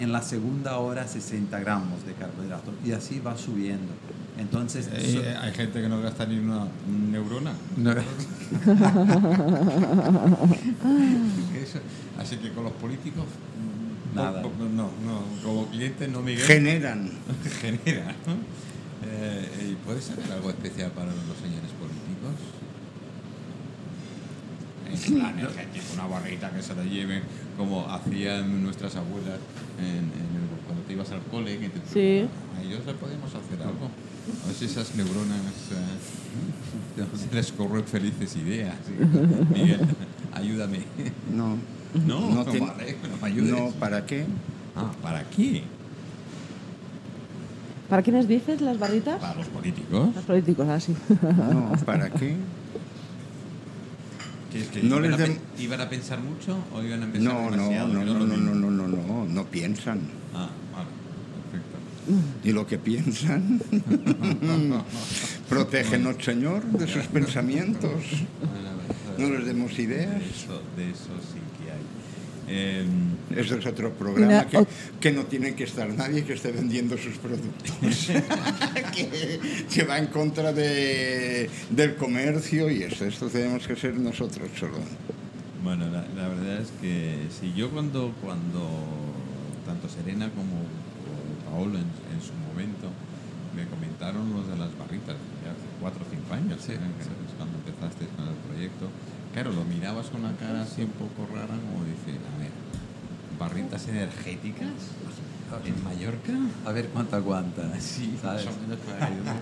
En 0.00 0.10
la 0.12 0.22
segunda 0.22 0.78
hora 0.78 1.06
60 1.06 1.58
gramos 1.60 2.04
de 2.04 2.14
carbohidratos. 2.14 2.74
Y 2.84 2.92
así 2.92 3.20
va 3.20 3.36
subiendo. 3.36 3.92
Entonces, 4.36 4.88
Eh, 4.92 5.32
so- 5.34 5.40
hay 5.42 5.52
gente 5.52 5.80
que 5.80 5.88
no 5.88 6.00
gasta 6.02 6.26
ni 6.26 6.38
una 6.38 6.66
neurona. 7.10 7.52
no- 7.76 7.94
Así 12.18 12.36
que 12.36 12.52
con 12.52 12.64
los 12.64 12.72
políticos. 12.74 13.24
mm, 13.24 14.16
Nada. 14.16 14.42
po- 14.42 14.50
po- 14.50 14.64
No, 14.64 14.90
no, 15.04 15.22
como 15.42 15.66
clientes 15.68 16.08
no 16.08 16.22
Miguel. 16.22 16.44
Generan. 16.46 17.10
genera. 17.60 18.14
¿no? 18.26 18.34
Eh, 19.06 19.70
¿Y 19.72 19.74
puedes 19.84 20.04
saber 20.04 20.30
algo 20.32 20.50
especial 20.50 20.90
para 20.92 21.06
los 21.08 21.36
señores 21.42 21.70
políticos? 21.78 22.34
La 25.20 25.30
energética, 25.30 25.84
una 25.94 26.06
barrita 26.06 26.50
que 26.50 26.62
se 26.62 26.74
la 26.74 26.84
lleven 26.84 27.22
como 27.56 27.88
hacían 27.90 28.62
nuestras 28.62 28.94
abuelas 28.96 29.38
en, 29.78 29.86
en 29.96 30.04
el- 30.04 30.63
te 30.86 30.92
ibas 30.92 31.10
al 31.12 31.20
cole. 31.30 31.58
Que 31.58 31.68
te 31.68 31.80
Sí. 31.92 32.28
A 32.58 32.62
ellos 32.62 32.84
le 32.86 32.94
podemos 32.94 33.28
hacer 33.34 33.60
algo. 33.62 33.90
A 34.42 34.46
ver 34.46 34.56
si 34.56 34.64
esas 34.66 34.94
neuronas 34.94 35.38
eh, 35.72 37.04
se 37.30 37.34
les 37.34 37.52
corren 37.52 37.84
felices 37.84 38.36
ideas. 38.36 38.74
¿sí? 38.86 38.92
Miguel, 39.54 39.80
ayúdame. 40.32 40.78
No. 41.34 41.56
No, 42.06 42.30
No 42.34 42.44
te- 42.44 42.58
vale, 42.58 42.96
no 43.10 43.16
me 43.22 43.28
ayudes. 43.28 43.50
No, 43.50 43.70
¿para 43.78 44.04
qué? 44.04 44.24
Ah, 44.76 44.90
¿para 45.02 45.22
qué? 45.30 45.62
¿Para 47.88 48.02
quiénes 48.02 48.26
dices 48.26 48.60
las 48.60 48.78
barritas? 48.78 49.20
Para 49.20 49.34
los 49.36 49.46
políticos. 49.48 50.08
Los 50.14 50.24
políticos, 50.24 50.66
ah, 50.68 50.80
sí. 50.80 50.94
No, 51.22 51.72
¿para 51.86 52.10
qué? 52.10 52.34
¿Qué 54.50 54.60
es 54.60 54.68
que 54.68 54.82
No 54.82 54.96
iban, 55.04 55.10
les 55.18 55.20
a 55.20 55.32
iban 55.62 55.80
a 55.80 55.88
pensar 55.88 56.18
mucho 56.20 56.56
o 56.74 56.82
iban 56.82 57.02
a 57.02 57.06
pensar 57.12 57.32
No, 57.34 57.44
no, 57.50 57.50
demasiado? 57.56 57.88
no, 57.88 57.94
no, 58.04 58.04
lo 58.04 58.14
no, 58.14 58.24
mismo. 58.36 58.54
no, 58.54 58.70
no, 58.70 58.88
no, 58.88 58.96
no, 59.06 59.24
no 59.26 59.44
piensan. 59.44 60.00
Ah. 60.34 60.48
Y 62.42 62.52
lo 62.52 62.66
que 62.66 62.78
piensan, 62.78 63.60
protégenos, 65.48 66.16
Señor, 66.22 66.62
de 66.64 66.86
sus 66.86 67.06
pensamientos. 67.06 67.90
No 69.18 69.30
les 69.30 69.46
demos 69.46 69.76
De 69.76 69.82
ideas. 69.82 70.22
eso, 70.22 70.60
de 70.76 70.90
eso 70.90 71.14
sí 71.32 71.38
que 71.58 71.70
hay. 71.70 71.78
Eh, 72.46 72.84
Eso 73.36 73.56
es 73.56 73.64
otro 73.66 73.90
programa 73.94 74.46
que, 74.46 74.58
o- 74.58 74.66
que 75.00 75.12
no 75.12 75.24
tiene 75.24 75.54
que 75.54 75.64
estar 75.64 75.88
nadie 75.88 76.24
que 76.24 76.34
esté 76.34 76.52
vendiendo 76.52 76.96
sus 76.98 77.16
productos. 77.16 77.72
que, 78.94 79.40
que 79.72 79.84
va 79.84 79.98
en 79.98 80.06
contra 80.08 80.52
de, 80.52 81.48
del 81.70 81.94
comercio 81.96 82.70
y 82.70 82.82
eso. 82.82 83.04
Esto 83.06 83.28
tenemos 83.28 83.66
que 83.66 83.76
ser 83.76 83.94
nosotros 83.96 84.48
solo. 84.58 84.78
bueno, 85.62 85.86
la, 85.90 86.06
la 86.14 86.28
verdad 86.28 86.60
es 86.60 86.68
que 86.82 87.16
si 87.40 87.52
yo 87.54 87.70
cuando, 87.70 88.12
cuando 88.22 88.68
tanto 89.64 89.88
Serena 89.88 90.28
como 90.30 90.60
Paolo 91.54 91.78
en, 91.78 91.86
en 91.86 92.18
su 92.18 92.34
momento 92.50 92.90
me 93.54 93.62
comentaron 93.70 94.26
los 94.34 94.42
de 94.50 94.56
las 94.58 94.74
barritas, 94.76 95.14
ya 95.46 95.54
hace 95.54 95.68
cuatro 95.80 96.02
o 96.02 96.08
cinco 96.10 96.34
años, 96.34 96.58
Sí, 96.58 96.72
¿eh? 96.72 96.78
sí. 96.98 97.10
cuando 97.38 97.54
empezaste 97.62 98.06
con 98.18 98.26
el 98.26 98.34
proyecto, 98.50 98.90
claro, 99.32 99.52
lo 99.52 99.62
mirabas 99.64 100.06
con 100.10 100.24
la 100.24 100.32
cara 100.34 100.62
así 100.62 100.82
un 100.82 100.90
poco 100.98 101.30
rara, 101.32 101.54
como 101.54 101.86
dice, 101.86 102.18
a 102.18 102.34
ver, 102.42 102.50
barritas 103.38 103.86
energéticas 103.86 104.74
en 105.64 105.84
Mallorca. 105.84 106.32
A 106.66 106.72
ver 106.72 106.88
cuánto 106.88 107.14
aguanta. 107.14 107.62
Sí, 107.78 108.18
¿sabes? 108.20 108.48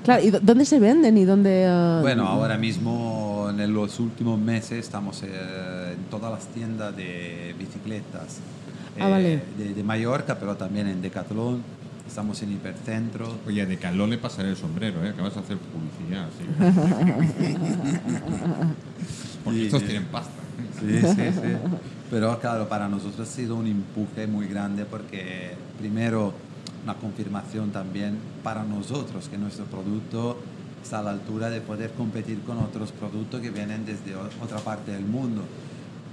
Claro, 0.04 0.22
¿y 0.22 0.30
dó- 0.30 0.40
dónde 0.40 0.66
se 0.66 0.78
venden 0.78 1.16
y 1.16 1.24
dónde...? 1.24 1.64
ah, 1.66 2.00
Bueno, 2.02 2.28
ahora 2.28 2.58
mismo 2.58 3.48
en 3.48 3.72
los 3.72 3.98
últimos 3.98 4.38
meses 4.38 4.72
estamos 4.84 5.22
eh, 5.22 5.94
en 5.96 6.04
todas 6.10 6.30
las 6.30 6.46
tiendas 6.48 6.94
de 6.94 7.54
bicicletas 7.58 8.40
Ah, 9.00 9.08
vale. 9.08 9.40
de, 9.56 9.72
de 9.72 9.82
Mallorca, 9.82 10.38
pero 10.38 10.54
también 10.54 10.86
en 10.86 11.00
Decathlon. 11.00 11.62
Estamos 12.12 12.42
en 12.42 12.52
Hipercentro. 12.52 13.38
Oye, 13.46 13.64
de 13.64 13.78
Calón 13.78 14.10
le 14.10 14.18
pasaré 14.18 14.50
el 14.50 14.56
sombrero, 14.58 15.02
¿eh? 15.02 15.08
Acabas 15.08 15.34
de 15.34 15.40
hacer 15.40 15.56
publicidad, 15.56 16.28
sí. 16.36 16.44
Porque 19.42 19.64
estos 19.64 19.82
tienen 19.82 20.04
pasta. 20.04 20.42
Sí, 20.78 21.00
sí, 21.00 21.32
sí. 21.32 21.56
Pero 22.10 22.38
claro, 22.38 22.68
para 22.68 22.86
nosotros 22.86 23.26
ha 23.26 23.32
sido 23.32 23.56
un 23.56 23.66
empuje 23.66 24.26
muy 24.26 24.46
grande 24.46 24.84
porque 24.84 25.54
primero 25.78 26.34
una 26.84 26.96
confirmación 26.96 27.70
también 27.70 28.18
para 28.42 28.62
nosotros 28.62 29.30
que 29.30 29.38
nuestro 29.38 29.64
producto 29.64 30.38
está 30.82 30.98
a 30.98 31.04
la 31.04 31.12
altura 31.12 31.48
de 31.48 31.62
poder 31.62 31.92
competir 31.92 32.42
con 32.42 32.58
otros 32.58 32.92
productos 32.92 33.40
que 33.40 33.48
vienen 33.48 33.86
desde 33.86 34.16
otra 34.16 34.58
parte 34.58 34.92
del 34.92 35.06
mundo. 35.06 35.44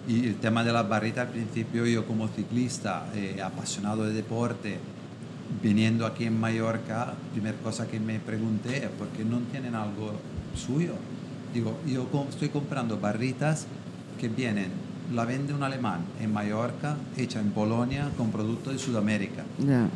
Y 0.07 0.27
el 0.27 0.35
tema 0.35 0.63
de 0.63 0.71
las 0.71 0.87
barritas 0.87 1.27
al 1.27 1.33
principio 1.33 1.85
yo 1.85 2.05
como 2.05 2.29
ciclista, 2.29 3.07
eh, 3.13 3.41
apasionado 3.43 4.05
de 4.05 4.13
deporte, 4.13 4.77
viniendo 5.63 6.05
aquí 6.05 6.25
en 6.25 6.39
Mallorca, 6.39 7.13
primera 7.33 7.57
cosa 7.57 7.87
que 7.87 7.99
me 7.99 8.19
pregunté 8.19 8.77
es 8.85 8.89
por 8.89 9.07
qué 9.09 9.23
no 9.25 9.39
tienen 9.51 9.75
algo 9.75 10.13
suyo. 10.55 10.93
Digo, 11.53 11.77
yo 11.87 12.07
estoy 12.29 12.49
comprando 12.49 12.99
barritas 12.99 13.65
que 14.19 14.27
vienen, 14.29 14.67
la 15.13 15.25
vende 15.25 15.53
un 15.53 15.63
alemán 15.63 16.01
en 16.21 16.31
Mallorca, 16.31 16.95
hecha 17.17 17.39
en 17.39 17.49
Polonia 17.51 18.09
con 18.17 18.31
productos 18.31 18.73
de 18.73 18.79
Sudamérica. 18.79 19.43
Ya. 19.65 19.87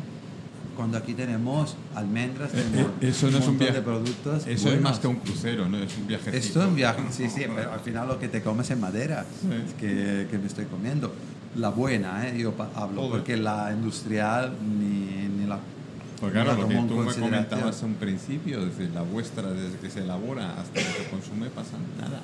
Cuando 0.76 0.98
aquí 0.98 1.14
tenemos 1.14 1.76
almendras, 1.94 2.50
tenemos 2.50 2.90
Eh, 3.00 3.08
Eso 3.10 3.30
no 3.30 3.38
es 3.38 3.46
un 3.46 3.56
viaje. 3.56 3.74
de 3.74 3.82
productos. 3.82 4.42
Eso 4.42 4.50
es 4.50 4.62
buenos. 4.64 4.82
más 4.82 4.98
que 4.98 5.06
un 5.06 5.16
crucero, 5.16 5.68
¿no? 5.68 5.78
Es 5.78 5.96
un 5.96 6.08
viaje. 6.08 6.36
Esto 6.36 6.62
es 6.62 6.66
un 6.68 6.74
viaje, 6.74 7.00
sí, 7.12 7.30
sí, 7.30 7.42
pero 7.54 7.72
al 7.72 7.78
final 7.78 8.08
lo 8.08 8.18
que 8.18 8.26
te 8.26 8.42
comes 8.42 8.68
es 8.68 8.76
madera 8.78 9.24
que, 9.78 10.26
que 10.28 10.36
me 10.38 10.48
estoy 10.48 10.64
comiendo. 10.64 11.12
La 11.56 11.68
buena, 11.68 12.26
¿eh? 12.26 12.36
yo 12.36 12.52
hablo, 12.74 13.02
Joder. 13.02 13.10
porque 13.12 13.36
la 13.36 13.72
industrial 13.72 14.52
ni. 14.80 15.23
Pues 16.20 16.32
claro, 16.32 16.52
la 16.54 16.58
lo 16.62 16.68
que 16.68 16.74
tú 16.76 16.94
me 16.96 17.12
comentabas 17.14 17.82
a 17.82 17.86
un 17.86 17.94
principio, 17.94 18.64
desde 18.64 18.88
la 18.92 19.02
vuestra, 19.02 19.50
desde 19.50 19.76
que 19.78 19.90
se 19.90 20.00
elabora 20.00 20.52
hasta 20.60 20.74
que 20.74 20.80
se 21.04 21.10
consume, 21.10 21.48
pasa 21.50 21.76
nada. 22.00 22.20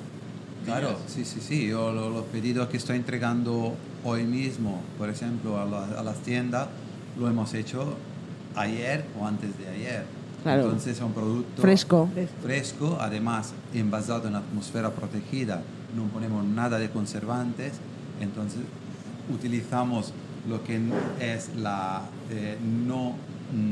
Claro, 0.65 0.97
sí, 1.07 1.25
sí, 1.25 1.39
sí. 1.41 1.67
Yo 1.67 1.91
lo- 1.91 2.09
los 2.09 2.25
pedidos 2.25 2.67
que 2.69 2.77
estoy 2.77 2.97
entregando 2.97 3.75
hoy 4.03 4.23
mismo, 4.23 4.81
por 4.97 5.09
ejemplo, 5.09 5.59
a, 5.59 5.65
la- 5.65 5.99
a 5.99 6.03
las 6.03 6.17
tiendas, 6.19 6.67
lo 7.19 7.27
hemos 7.27 7.53
hecho 7.53 7.95
ayer 8.55 9.05
o 9.19 9.25
antes 9.27 9.57
de 9.57 9.67
ayer. 9.67 10.03
Claro. 10.43 10.63
Entonces 10.63 10.97
es 10.97 11.03
un 11.03 11.13
producto 11.13 11.61
Fresco. 11.61 12.09
fresco, 12.41 12.97
además 12.99 13.53
envasado 13.73 14.27
en 14.27 14.35
atmósfera 14.35 14.89
protegida, 14.91 15.61
no 15.95 16.05
ponemos 16.05 16.43
nada 16.43 16.79
de 16.79 16.89
conservantes, 16.89 17.73
entonces 18.19 18.61
utilizamos 19.31 20.13
lo 20.49 20.63
que 20.63 20.79
es 21.19 21.49
la 21.55 22.01
eh, 22.31 22.57
no 22.87 23.15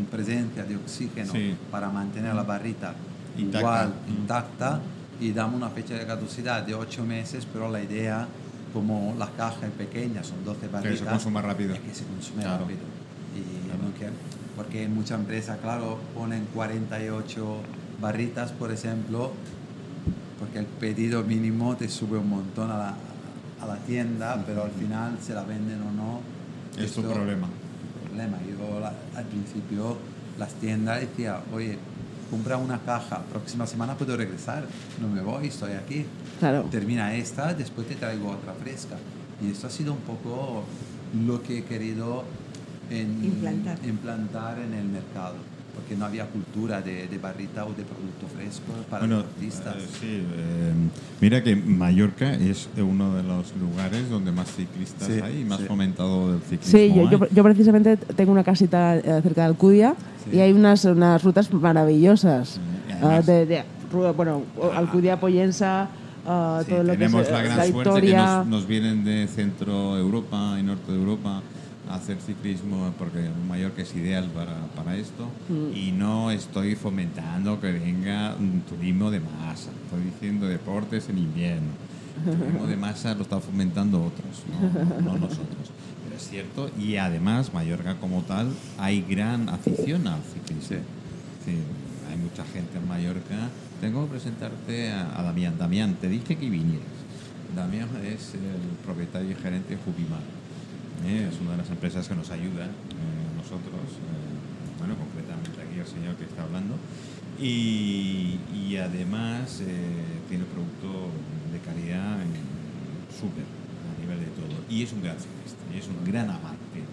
presencia 0.10 0.64
de 0.64 0.76
oxígeno 0.76 1.32
Sí. 1.32 1.56
para 1.72 1.90
mantener 1.90 2.34
la 2.36 2.44
barrita 2.44 2.94
Intacta. 3.38 3.60
igual, 3.60 3.94
intacta, 4.08 4.80
y 5.22 5.32
damos 5.32 5.56
una 5.56 5.70
fecha 5.70 5.94
de 5.96 6.06
caducidad 6.06 6.64
de 6.64 6.74
8 6.76 7.04
meses, 7.06 7.46
pero 7.52 7.70
la 7.72 7.82
idea, 7.82 8.28
como 8.74 9.16
la 9.18 9.28
caja 9.32 9.66
es 9.68 9.72
pequeña, 9.74 10.24
son 10.24 10.44
12 10.46 10.68
barritas, 10.68 11.00
se 11.00 11.06
consuma 11.06 11.42
rápido. 11.42 11.74
es 11.74 11.80
que 11.82 11.94
se 11.94 12.06
consume 12.06 12.44
Claro. 12.44 12.62
rápido. 12.62 12.80
Y 13.36 13.68
no 13.68 13.94
que- 13.98 14.10
porque 14.56 14.84
en 14.84 14.94
muchas 14.94 15.20
empresas, 15.20 15.58
claro, 15.62 16.00
ponen 16.14 16.46
48 16.54 17.58
barritas, 18.02 18.52
por 18.52 18.72
ejemplo, 18.72 19.32
porque 20.40 20.60
el 20.60 20.66
pedido 20.66 21.24
mínimo 21.24 21.76
te 21.76 21.88
sube 21.90 22.18
un 22.18 22.30
montón 22.30 22.72
a 22.72 22.78
la, 22.78 22.94
a 23.62 23.66
la 23.68 23.76
tienda, 23.78 24.42
pero 24.46 24.64
al 24.64 24.72
final 24.72 25.18
se 25.22 25.34
la 25.34 25.44
venden 25.44 25.82
o 25.82 25.92
no. 25.92 26.22
Es 26.82 26.94
tu 26.94 27.02
problema. 27.04 27.48
Problema. 28.10 28.38
Yo 28.48 28.80
la- 28.80 28.94
al 29.16 29.26
principio 29.26 29.98
las 30.38 30.54
tiendas 30.56 31.02
decía, 31.02 31.42
oye, 31.54 31.78
compra 32.30 32.58
una 32.58 32.80
caja, 32.80 33.22
próxima 33.32 33.66
semana 33.66 33.96
puedo 33.96 34.16
regresar, 34.16 34.64
no 35.02 35.08
me 35.08 35.22
voy, 35.22 35.48
estoy 35.48 35.74
aquí. 35.74 36.06
Claro. 36.40 36.64
Termina 36.72 37.14
esta, 37.16 37.54
después 37.54 37.88
te 37.88 37.96
traigo 37.96 38.30
otra 38.32 38.54
fresca. 38.54 38.96
Y 39.42 39.52
esto 39.52 39.68
ha 39.68 39.70
sido 39.70 39.94
un 39.94 40.00
poco 40.00 40.64
lo 41.26 41.42
que 41.42 41.60
he 41.60 41.64
querido 41.64 42.24
en- 42.90 43.24
Implantar. 43.24 43.78
implantar 43.86 44.60
en 44.60 44.74
el 44.74 44.86
mercado, 44.86 45.36
porque 45.80 45.96
no 45.96 46.06
había 46.06 46.26
cultura 46.26 46.82
de, 46.82 47.08
de 47.08 47.18
barrita 47.18 47.64
o 47.66 47.70
de 47.70 47.84
producto 47.84 48.28
fresco 48.36 48.74
para 48.90 49.02
Bueno, 49.06 49.18
deportistas. 49.18 49.76
eh, 49.78 49.88
sí, 50.00 50.08
eh, 50.12 50.74
mira 51.22 51.42
que 51.42 51.56
Mallorca 51.56 52.34
es 52.34 52.68
uno 52.78 53.16
de 53.16 53.24
los 53.24 53.54
lugares 53.56 54.10
donde 54.10 54.32
más 54.32 54.48
ciclistas 54.54 55.08
Sí, 55.08 55.20
hay 55.24 55.42
y 55.42 55.46
más 55.46 55.60
sí. 55.60 55.66
fomentado 55.66 56.32
del 56.34 56.42
ciclismo. 56.42 56.78
Sí, 56.80 56.94
yo, 56.94 57.02
hay. 57.02 57.10
yo, 57.10 57.28
yo 57.34 57.44
precisamente 57.44 57.98
tengo 57.98 58.32
una 58.32 58.44
casita 58.44 58.98
eh, 58.98 59.22
cerca 59.24 59.42
de 59.42 59.48
Alcudia 59.48 59.96
Sí. 60.30 60.36
y 60.38 60.40
hay 60.42 60.52
unas, 60.52 60.84
unas 60.86 61.24
rutas 61.24 61.52
maravillosas. 61.54 62.60
Ah, 62.92 62.98
además- 63.02 63.26
de, 63.26 63.46
de- 63.46 63.64
ru- 63.94 64.14
bueno, 64.16 64.42
Alcudia, 64.76 65.18
Pollensa, 65.20 65.88
ah, 66.28 66.62
Sí, 66.66 66.72
todo 66.72 66.84
lo 66.84 66.92
que 66.92 66.98
tenemos 66.98 67.22
es 67.22 67.30
eh, 67.30 67.32
la 67.32 67.42
gran 67.42 67.58
la 67.58 67.64
suerte 67.68 67.90
que 67.90 68.02
Victoria. 68.02 68.36
nos, 68.40 68.48
nos 68.48 68.68
vienen 68.68 69.06
de 69.06 69.28
centro 69.28 69.98
Europa 69.98 70.58
y 70.60 70.64
norte 70.64 70.92
de 70.92 70.98
Europa 70.98 71.42
hacer 71.90 72.18
ciclismo 72.22 72.94
porque 72.98 73.30
Mallorca 73.48 73.82
es 73.82 73.96
ideal 73.96 74.26
para, 74.34 74.56
para 74.76 74.96
esto 74.96 75.28
Mm. 75.50 75.76
y 75.76 75.92
no 75.92 76.30
estoy 76.32 76.76
fomentando 76.76 77.60
que 77.60 77.72
venga 77.72 78.36
un 78.40 78.62
turismo 78.62 79.10
de 79.12 79.20
masa, 79.20 79.72
estoy 79.86 80.04
diciendo 80.12 80.48
deportes 80.48 81.10
en 81.10 81.18
invierno. 81.18 81.70
El 82.28 82.38
turismo 82.38 82.68
de 82.68 82.78
masa 82.78 83.16
lo 83.16 83.24
están 83.24 83.42
fomentando 83.42 84.04
otros, 84.04 84.44
no, 84.52 85.02
no 85.02 85.18
nosotros. 85.18 85.72
Pero 86.04 86.16
es 86.16 86.28
cierto 86.30 86.70
y 86.78 86.98
además 86.98 87.54
Mallorca 87.54 87.96
como 87.96 88.22
tal 88.24 88.52
hay 88.78 89.02
gran 89.02 89.50
afición 89.50 90.08
al 90.08 90.22
ciclismo. 90.24 90.78
Sí, 91.46 91.56
hay 92.12 92.18
mucha 92.18 92.44
gente 92.46 92.78
en 92.78 92.88
Mallorca. 92.88 93.50
Tengo 93.82 94.04
que 94.06 94.12
presentarte 94.12 94.92
a, 94.92 95.18
a 95.20 95.24
Damián. 95.24 95.58
Damián, 95.58 95.96
te 96.02 96.10
dije 96.10 96.36
que 96.36 96.50
vinieras. 96.50 96.86
Damián 97.56 97.88
es 98.06 98.34
el 98.36 98.76
propietario 98.86 99.32
y 99.32 99.36
gerente 99.36 99.76
de 99.76 99.82
Jubimar. 99.82 100.20
Es 101.06 101.40
una 101.40 101.52
de 101.52 101.58
las 101.58 101.70
empresas 101.70 102.08
que 102.08 102.16
nos 102.16 102.30
ayudan 102.30 102.70
eh, 102.70 103.30
nosotros, 103.38 103.80
eh, 104.04 104.78
bueno, 104.78 104.96
concretamente 104.96 105.62
aquí 105.62 105.80
el 105.80 105.88
señor 105.88 106.16
que 106.16 106.26
está 106.26 106.44
hablando. 106.44 106.76
Y, 107.40 108.38
y 108.54 108.76
además 108.76 109.62
eh, 109.62 110.20
tiene 110.28 110.44
producto 110.44 111.08
de 111.54 111.60
calidad 111.60 112.18
súper 113.18 113.46
a 113.48 114.02
nivel 114.02 114.20
de 114.20 114.32
todo. 114.36 114.60
Y 114.70 114.84
es 114.84 114.92
un 114.92 115.02
gran 115.02 115.16
ciclista, 115.16 115.64
y 115.74 115.80
es 115.80 115.88
un 115.88 116.04
gran 116.04 116.30
amante 116.30 116.84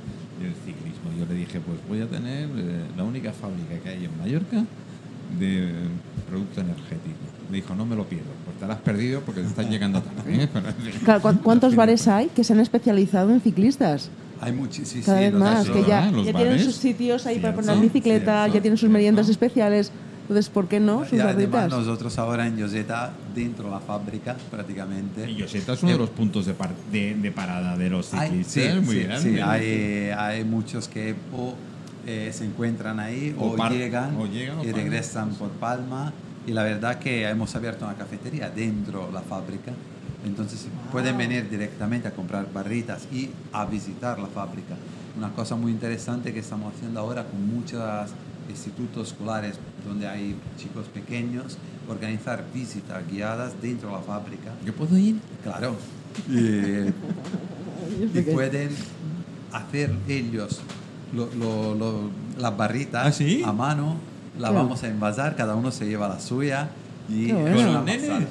del 0.40 0.54
ciclismo. 0.64 1.10
Yo 1.18 1.26
le 1.26 1.34
dije, 1.34 1.60
pues 1.60 1.78
voy 1.88 2.00
a 2.00 2.06
tener 2.06 2.48
la 2.96 3.02
única 3.02 3.32
fábrica 3.32 3.76
que 3.82 3.88
hay 3.88 4.04
en 4.04 4.16
Mallorca 4.18 4.64
de 5.38 5.72
producto 6.28 6.60
energético. 6.60 7.16
Me 7.50 7.56
dijo, 7.58 7.74
no 7.74 7.86
me 7.86 7.94
lo 7.94 8.04
pierdo, 8.04 8.30
pues 8.44 8.58
te 8.58 8.66
lo 8.66 8.72
has 8.72 8.80
perdido 8.80 9.20
porque 9.20 9.40
te 9.42 9.46
están 9.46 9.70
llegando 9.70 10.02
tarde. 10.02 10.44
¿eh? 10.44 10.48
Claro, 11.04 11.22
¿cu- 11.22 11.42
¿Cuántos 11.42 11.76
bares 11.76 12.08
hay 12.08 12.26
que 12.28 12.42
se 12.44 12.52
han 12.52 12.60
especializado 12.60 13.30
en 13.32 13.40
ciclistas? 13.40 14.10
Hay 14.40 14.52
muchísimos. 14.52 15.06
Cada 15.06 15.20
vez 15.20 15.32
más, 15.32 15.68
que 15.70 15.84
ya. 15.84 16.10
Los 16.10 16.26
ya 16.26 16.32
tienen 16.32 16.48
bares. 16.54 16.64
sus 16.64 16.74
sitios 16.74 17.24
ahí 17.26 17.38
para 17.38 17.52
Cierto, 17.54 17.68
poner 17.72 17.82
bicicleta, 17.84 18.40
cierto, 18.42 18.54
ya 18.54 18.60
tienen 18.62 18.76
sus 18.76 18.80
cierto. 18.80 18.92
meriendas 18.92 19.28
especiales. 19.28 19.92
Entonces, 20.22 20.48
¿por 20.50 20.66
qué 20.66 20.80
no? 20.80 21.04
Sus 21.04 21.12
Y 21.12 21.20
además 21.20 21.70
nosotros 21.70 22.18
ahora 22.18 22.48
en 22.48 22.56
Yoseta, 22.56 23.12
dentro 23.34 23.66
de 23.66 23.70
la 23.70 23.78
fábrica 23.80 24.36
prácticamente. 24.50 25.30
Y 25.30 25.36
Yoseta 25.36 25.74
es 25.74 25.82
uno 25.84 25.92
de 25.92 25.98
los 25.98 26.10
puntos 26.10 26.44
de, 26.46 26.52
par- 26.54 26.74
de, 26.90 27.14
de 27.14 27.30
parada 27.30 27.76
de 27.76 27.88
los 27.88 28.12
Hay, 28.12 28.28
ciclistas 28.44 28.74
sí, 28.74 28.80
muy 28.84 28.94
sí, 28.96 29.02
grande. 29.04 29.30
sí, 29.34 29.40
hay, 29.40 30.10
hay 30.18 30.44
muchos 30.44 30.88
que 30.88 31.14
o 31.32 31.54
eh, 32.06 32.30
se 32.32 32.44
encuentran 32.44 33.00
ahí 33.00 33.34
O 33.38 33.52
o, 33.52 33.56
par- 33.56 33.72
llegan, 33.72 34.16
o 34.16 34.26
llegan 34.26 34.58
o 34.58 34.62
y 34.62 34.66
paran. 34.68 34.80
regresan 34.84 35.30
por 35.34 35.50
Palma. 35.50 36.12
Y 36.46 36.52
la 36.52 36.62
verdad 36.62 36.98
que 37.00 37.28
hemos 37.28 37.54
abierto 37.56 37.84
una 37.84 37.94
cafetería 37.94 38.48
dentro 38.50 39.06
de 39.08 39.12
la 39.12 39.20
fábrica. 39.22 39.72
Entonces 40.24 40.66
pueden 40.92 41.16
venir 41.18 41.48
directamente 41.50 42.08
a 42.08 42.12
comprar 42.12 42.46
barritas 42.52 43.06
y 43.12 43.30
a 43.52 43.64
visitar 43.66 44.18
la 44.18 44.26
fábrica. 44.28 44.74
Una 45.16 45.30
cosa 45.32 45.56
muy 45.56 45.72
interesante 45.72 46.32
que 46.32 46.40
estamos 46.40 46.72
haciendo 46.74 47.00
ahora 47.00 47.24
con 47.24 47.46
muchos 47.48 47.82
institutos 48.48 49.08
escolares 49.08 49.56
donde 49.86 50.06
hay 50.06 50.36
chicos 50.56 50.86
pequeños, 50.86 51.58
organizar 51.88 52.44
visitas 52.54 53.02
guiadas 53.10 53.52
dentro 53.60 53.88
de 53.88 53.94
la 53.96 54.02
fábrica. 54.02 54.52
¿Yo 54.64 54.72
puedo 54.74 54.96
ir? 54.96 55.16
Claro. 55.42 55.76
Y, 56.28 58.18
y 58.18 58.22
pueden 58.22 58.70
hacer 59.52 59.92
ellos 60.08 60.60
lo- 61.14 61.28
lo- 61.34 61.74
lo- 61.74 62.10
las 62.38 62.56
barritas 62.56 63.06
¿Ah, 63.06 63.12
sí? 63.12 63.42
a 63.44 63.52
mano, 63.52 63.96
la 64.38 64.48
Qué 64.48 64.54
vamos 64.54 64.82
a 64.82 64.88
envasar, 64.88 65.36
cada 65.36 65.54
uno 65.54 65.70
se 65.70 65.86
lleva 65.86 66.08
la 66.08 66.20
suya. 66.20 66.68
Y 67.08 67.30
bueno. 67.30 67.84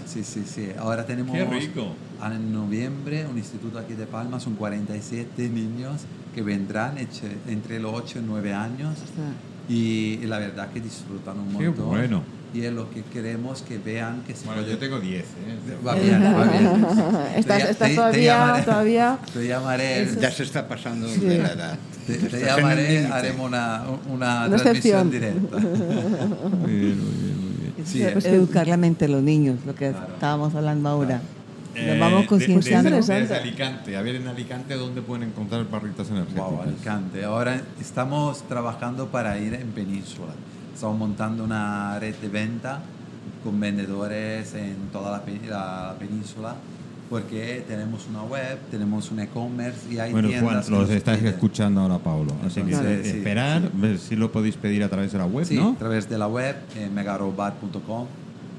Sí, 0.05 0.23
sí, 0.23 0.43
sí. 0.45 0.67
Ahora 0.78 1.05
tenemos 1.05 1.34
Qué 1.36 1.45
rico. 1.45 1.93
en 2.26 2.51
noviembre 2.53 3.26
un 3.26 3.38
instituto 3.38 3.80
aquí 3.80 3.93
de 3.93 4.05
Palma, 4.05 4.39
son 4.39 4.55
47 4.55 5.47
niños 5.49 6.01
que 6.34 6.41
vendrán 6.41 6.97
entre 7.47 7.80
los 7.80 7.93
8 7.93 8.19
y 8.19 8.23
9 8.26 8.53
años 8.53 8.97
y, 9.69 10.19
y 10.21 10.26
la 10.26 10.39
verdad 10.39 10.69
que 10.71 10.82
disfrutan 10.82 11.39
un 11.39 11.57
Qué 11.57 11.67
montón. 11.69 11.88
bueno. 11.88 12.21
Y 12.56 12.64
es 12.64 12.72
lo 12.72 12.89
que 12.89 13.01
queremos 13.03 13.62
que 13.64 13.78
vean 13.78 14.22
que 14.26 14.34
se 14.34 14.45
Bueno, 14.45 14.62
puede 14.62 14.74
yo 14.74 14.80
tengo 14.80 14.99
10. 14.99 15.24
¿eh? 15.24 15.26
Va 15.86 15.93
bien, 15.95 16.24
va 16.24 16.43
bien. 16.45 16.86
Estás, 17.36 17.64
Te- 17.64 17.72
estás 17.72 17.78
te- 17.78 17.89
te 17.89 17.95
todavía, 17.95 18.38
llamaré. 18.38 18.64
todavía. 18.64 19.20
Te 19.34 19.47
llamaré, 19.47 20.08
Ya 20.22 20.32
se 20.32 20.43
está 20.43 20.66
pasando 20.68 21.06
de 21.08 21.38
la 21.38 21.51
edad. 21.51 21.78
te, 22.08 22.14
te 22.18 22.45
llamaré, 22.45 23.08
haremos 23.08 23.47
una, 23.47 23.84
una, 24.10 24.45
Una 24.47 24.58
transmisión 24.58 25.08
excepción. 25.08 25.12
directa. 25.12 25.58
Muy 25.60 26.72
bien, 26.72 27.03
muy 27.03 27.14
bien, 27.14 27.41
muy 27.41 27.53
bien. 27.60 27.74
Sí, 27.86 27.99
que 27.99 28.18
es- 28.20 28.26
educar 28.26 28.68
la 28.68 28.78
mente 28.78 29.06
de 29.06 29.12
los 29.12 29.22
niños, 29.22 29.58
lo 29.66 29.76
que 29.76 29.89
Claro. 29.91 30.14
estábamos 30.14 30.56
hablando 30.56 30.88
ahora. 30.89 31.22
Eh, 31.76 31.88
Nos 31.89 31.99
vamos 31.99 32.22
de- 32.22 32.28
concienciando. 32.28 32.89
desde- 32.89 32.99
Interesante. 33.01 33.22
desde 33.34 33.36
Alicante. 33.49 33.97
A 33.97 34.01
ver, 34.01 34.16
en 34.16 34.28
Alicante, 34.30 34.76
¿dónde 34.76 35.01
pueden 35.01 35.28
encontrar 35.28 35.70
barritas 35.70 36.10
energéticas? 36.10 36.49
Wow, 36.49 36.62
Alicante. 36.62 37.26
Ahora 37.26 37.62
estamos 37.82 38.47
trabajando 38.47 39.08
para 39.08 39.38
ir 39.39 39.56
en 39.56 39.68
Península. 39.72 40.32
Estamos 40.76 40.99
montando 40.99 41.43
una 41.43 41.97
red 41.99 42.13
de 42.15 42.28
venta 42.28 42.82
con 43.43 43.59
vendedores 43.59 44.53
en 44.55 44.76
toda 44.91 45.09
la, 45.11 45.23
pe- 45.23 45.39
la 45.49 45.95
península 45.97 46.53
porque 47.09 47.63
tenemos 47.67 48.07
una 48.09 48.23
web, 48.23 48.57
tenemos 48.71 49.09
un 49.11 49.19
e-commerce 49.21 49.80
y 49.93 49.99
hay 49.99 50.11
Bueno, 50.11 50.28
tiendas. 50.28 50.67
Juan, 50.67 50.80
los 50.82 50.89
estáis 50.89 51.19
piden. 51.19 51.34
escuchando 51.34 51.80
ahora, 51.82 51.99
Pablo. 51.99 52.34
Así 52.45 52.55
que 52.61 52.71
Entonces, 52.73 53.05
eh, 53.07 53.11
sí, 53.11 53.17
esperar, 53.19 53.61
sí. 53.61 53.67
ver 53.76 53.97
si 53.99 54.15
lo 54.15 54.32
podéis 54.32 54.55
pedir 54.57 54.84
a 54.84 54.89
través 54.89 55.11
de 55.11 55.19
la 55.19 55.26
web, 55.26 55.45
Sí, 55.45 55.55
¿no? 55.55 55.71
a 55.71 55.76
través 55.76 56.09
de 56.09 56.17
la 56.17 56.28
web, 56.28 56.55
eh, 56.76 56.89
megarobat.com. 56.93 58.07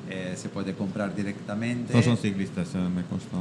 eh, 0.09 0.35
se 0.37 0.49
puede 0.49 0.73
comprar 0.75 1.15
directamente. 1.15 1.91
Todos 1.93 2.05
son 2.05 2.17
ciclistas, 2.17 2.69
eh, 2.77 2.79
me 2.79 3.03
consta. 3.03 3.37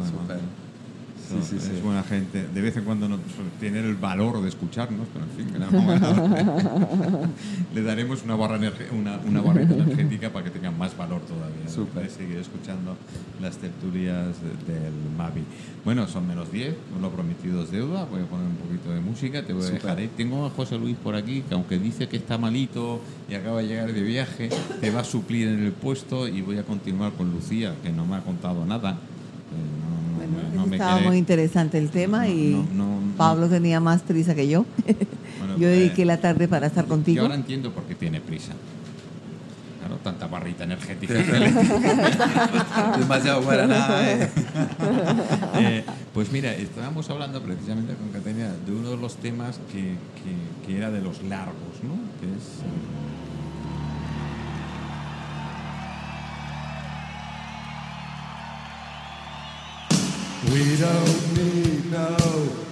¿No? 1.34 1.44
Sí, 1.44 1.56
No, 1.56 1.62
sí, 1.62 1.68
es 1.70 1.76
sí. 1.78 1.82
buena 1.84 2.04
gente. 2.04 2.48
De 2.54 2.62
vez 2.62 2.76
en 2.78 2.84
cuando 2.84 3.08
no 3.10 3.18
tener 3.60 3.86
el 3.86 3.96
valor 3.96 4.42
de 4.42 4.50
escucharnos, 4.50 5.08
pero 5.14 5.26
en 5.26 5.32
fin, 5.32 5.54
que 5.54 5.60
no, 5.60 5.68
le 7.74 7.82
daremos 7.84 8.24
una, 8.24 8.36
barra 8.36 8.60
una, 8.92 9.20
una 9.26 9.62
energética 9.62 10.30
para 10.32 10.46
que 10.46 10.52
tenga 10.52 10.72
más 10.72 10.96
valor 10.98 11.22
todavía. 11.22 11.66
¿no? 11.66 11.72
Súper. 11.72 12.04
De 12.04 12.10
seguir 12.10 12.38
escuchando 12.38 12.96
las 13.42 13.58
tertulias 13.58 14.28
de- 14.68 14.74
del 14.74 14.94
Mavi. 15.18 15.44
Bueno, 15.84 16.08
son 16.08 16.28
menos 16.28 16.52
10, 16.52 16.74
lo 17.02 17.10
prometido 17.12 17.64
es 17.64 17.72
deuda. 17.72 18.06
Voy 18.06 18.22
a 18.22 18.26
poner 18.26 18.48
un 18.48 18.56
poquito 18.56 18.92
de 18.92 19.02
música, 19.02 19.46
te 19.46 19.54
voy 19.54 19.66
a 19.66 19.70
dejar 19.72 19.98
ahí. 19.98 20.10
Tengo 20.16 20.46
a 20.46 20.50
José 20.50 20.78
Luis 20.78 20.96
por 20.98 21.16
aquí, 21.16 21.44
que 21.48 21.54
aunque 21.54 21.78
dice 21.78 22.08
que 22.08 22.18
está 22.18 22.38
malito 22.38 23.02
y 23.30 23.36
acaba 23.36 23.62
de 23.62 23.68
llegar 23.68 23.92
de 23.94 24.02
viaje, 24.02 24.50
te 24.82 24.90
va 24.92 25.02
a 25.02 25.04
suplir 25.04 25.48
en 25.48 25.64
el 25.64 25.72
puesto 25.72 26.28
y 26.28 26.42
voy 26.42 26.58
a 26.58 26.64
continuar 26.64 27.12
con 27.14 27.32
Lucía, 27.32 27.76
que 27.84 27.92
no 27.92 28.06
me 28.06 28.16
ha 28.16 28.22
contado 28.22 28.66
nada. 28.66 28.92
Eh, 28.92 29.85
no- 30.66 30.70
me- 30.72 30.76
estaba 30.78 31.00
muy 31.02 31.18
interesante 31.18 31.78
el 31.78 31.90
tema 31.90 32.26
No, 32.26 32.32
y 32.32 32.52
no, 32.74 32.86
no, 32.86 33.02
no. 33.02 33.16
Pablo 33.18 33.48
tenía 33.48 33.80
más 33.80 34.02
prisa 34.02 34.36
que 34.36 34.48
yo. 34.48 34.66
Bueno, 35.40 35.58
yo 35.60 35.68
eh, 35.68 35.72
dediqué 35.72 36.06
la 36.06 36.18
tarde 36.20 36.48
para 36.48 36.68
estar 36.68 36.86
Yo 36.86 36.90
contigo. 36.90 37.22
ahora 37.24 37.36
entiendo 37.36 37.72
por 37.72 37.84
qué 37.84 37.96
tiene 37.96 38.20
prisa. 38.22 38.54
Claro, 39.80 39.98
tanta 40.04 40.26
barrita 40.28 40.64
energética. 40.64 41.14
Demasiado 42.98 43.42
guaraná. 43.44 43.88
eh. 44.12 44.30
Eh, 45.60 45.84
pues 46.14 46.32
mira, 46.32 46.54
estábamos 46.54 47.10
hablando 47.10 47.42
precisamente 47.42 47.94
con 47.96 48.10
Catenia 48.10 48.52
de 48.66 48.72
uno 48.72 48.90
de 48.92 48.98
los 48.98 49.16
temas 49.18 49.60
que, 49.72 49.82
que- 49.84 50.66
que 50.66 50.78
era 50.78 50.90
de 50.90 51.02
los 51.02 51.22
largos, 51.24 51.56
¿no? 51.84 51.94
Que 52.20 52.28
es. 52.36 52.44
We 60.52 60.78
don't 60.78 61.34
need 61.36 61.92
no 61.92 62.65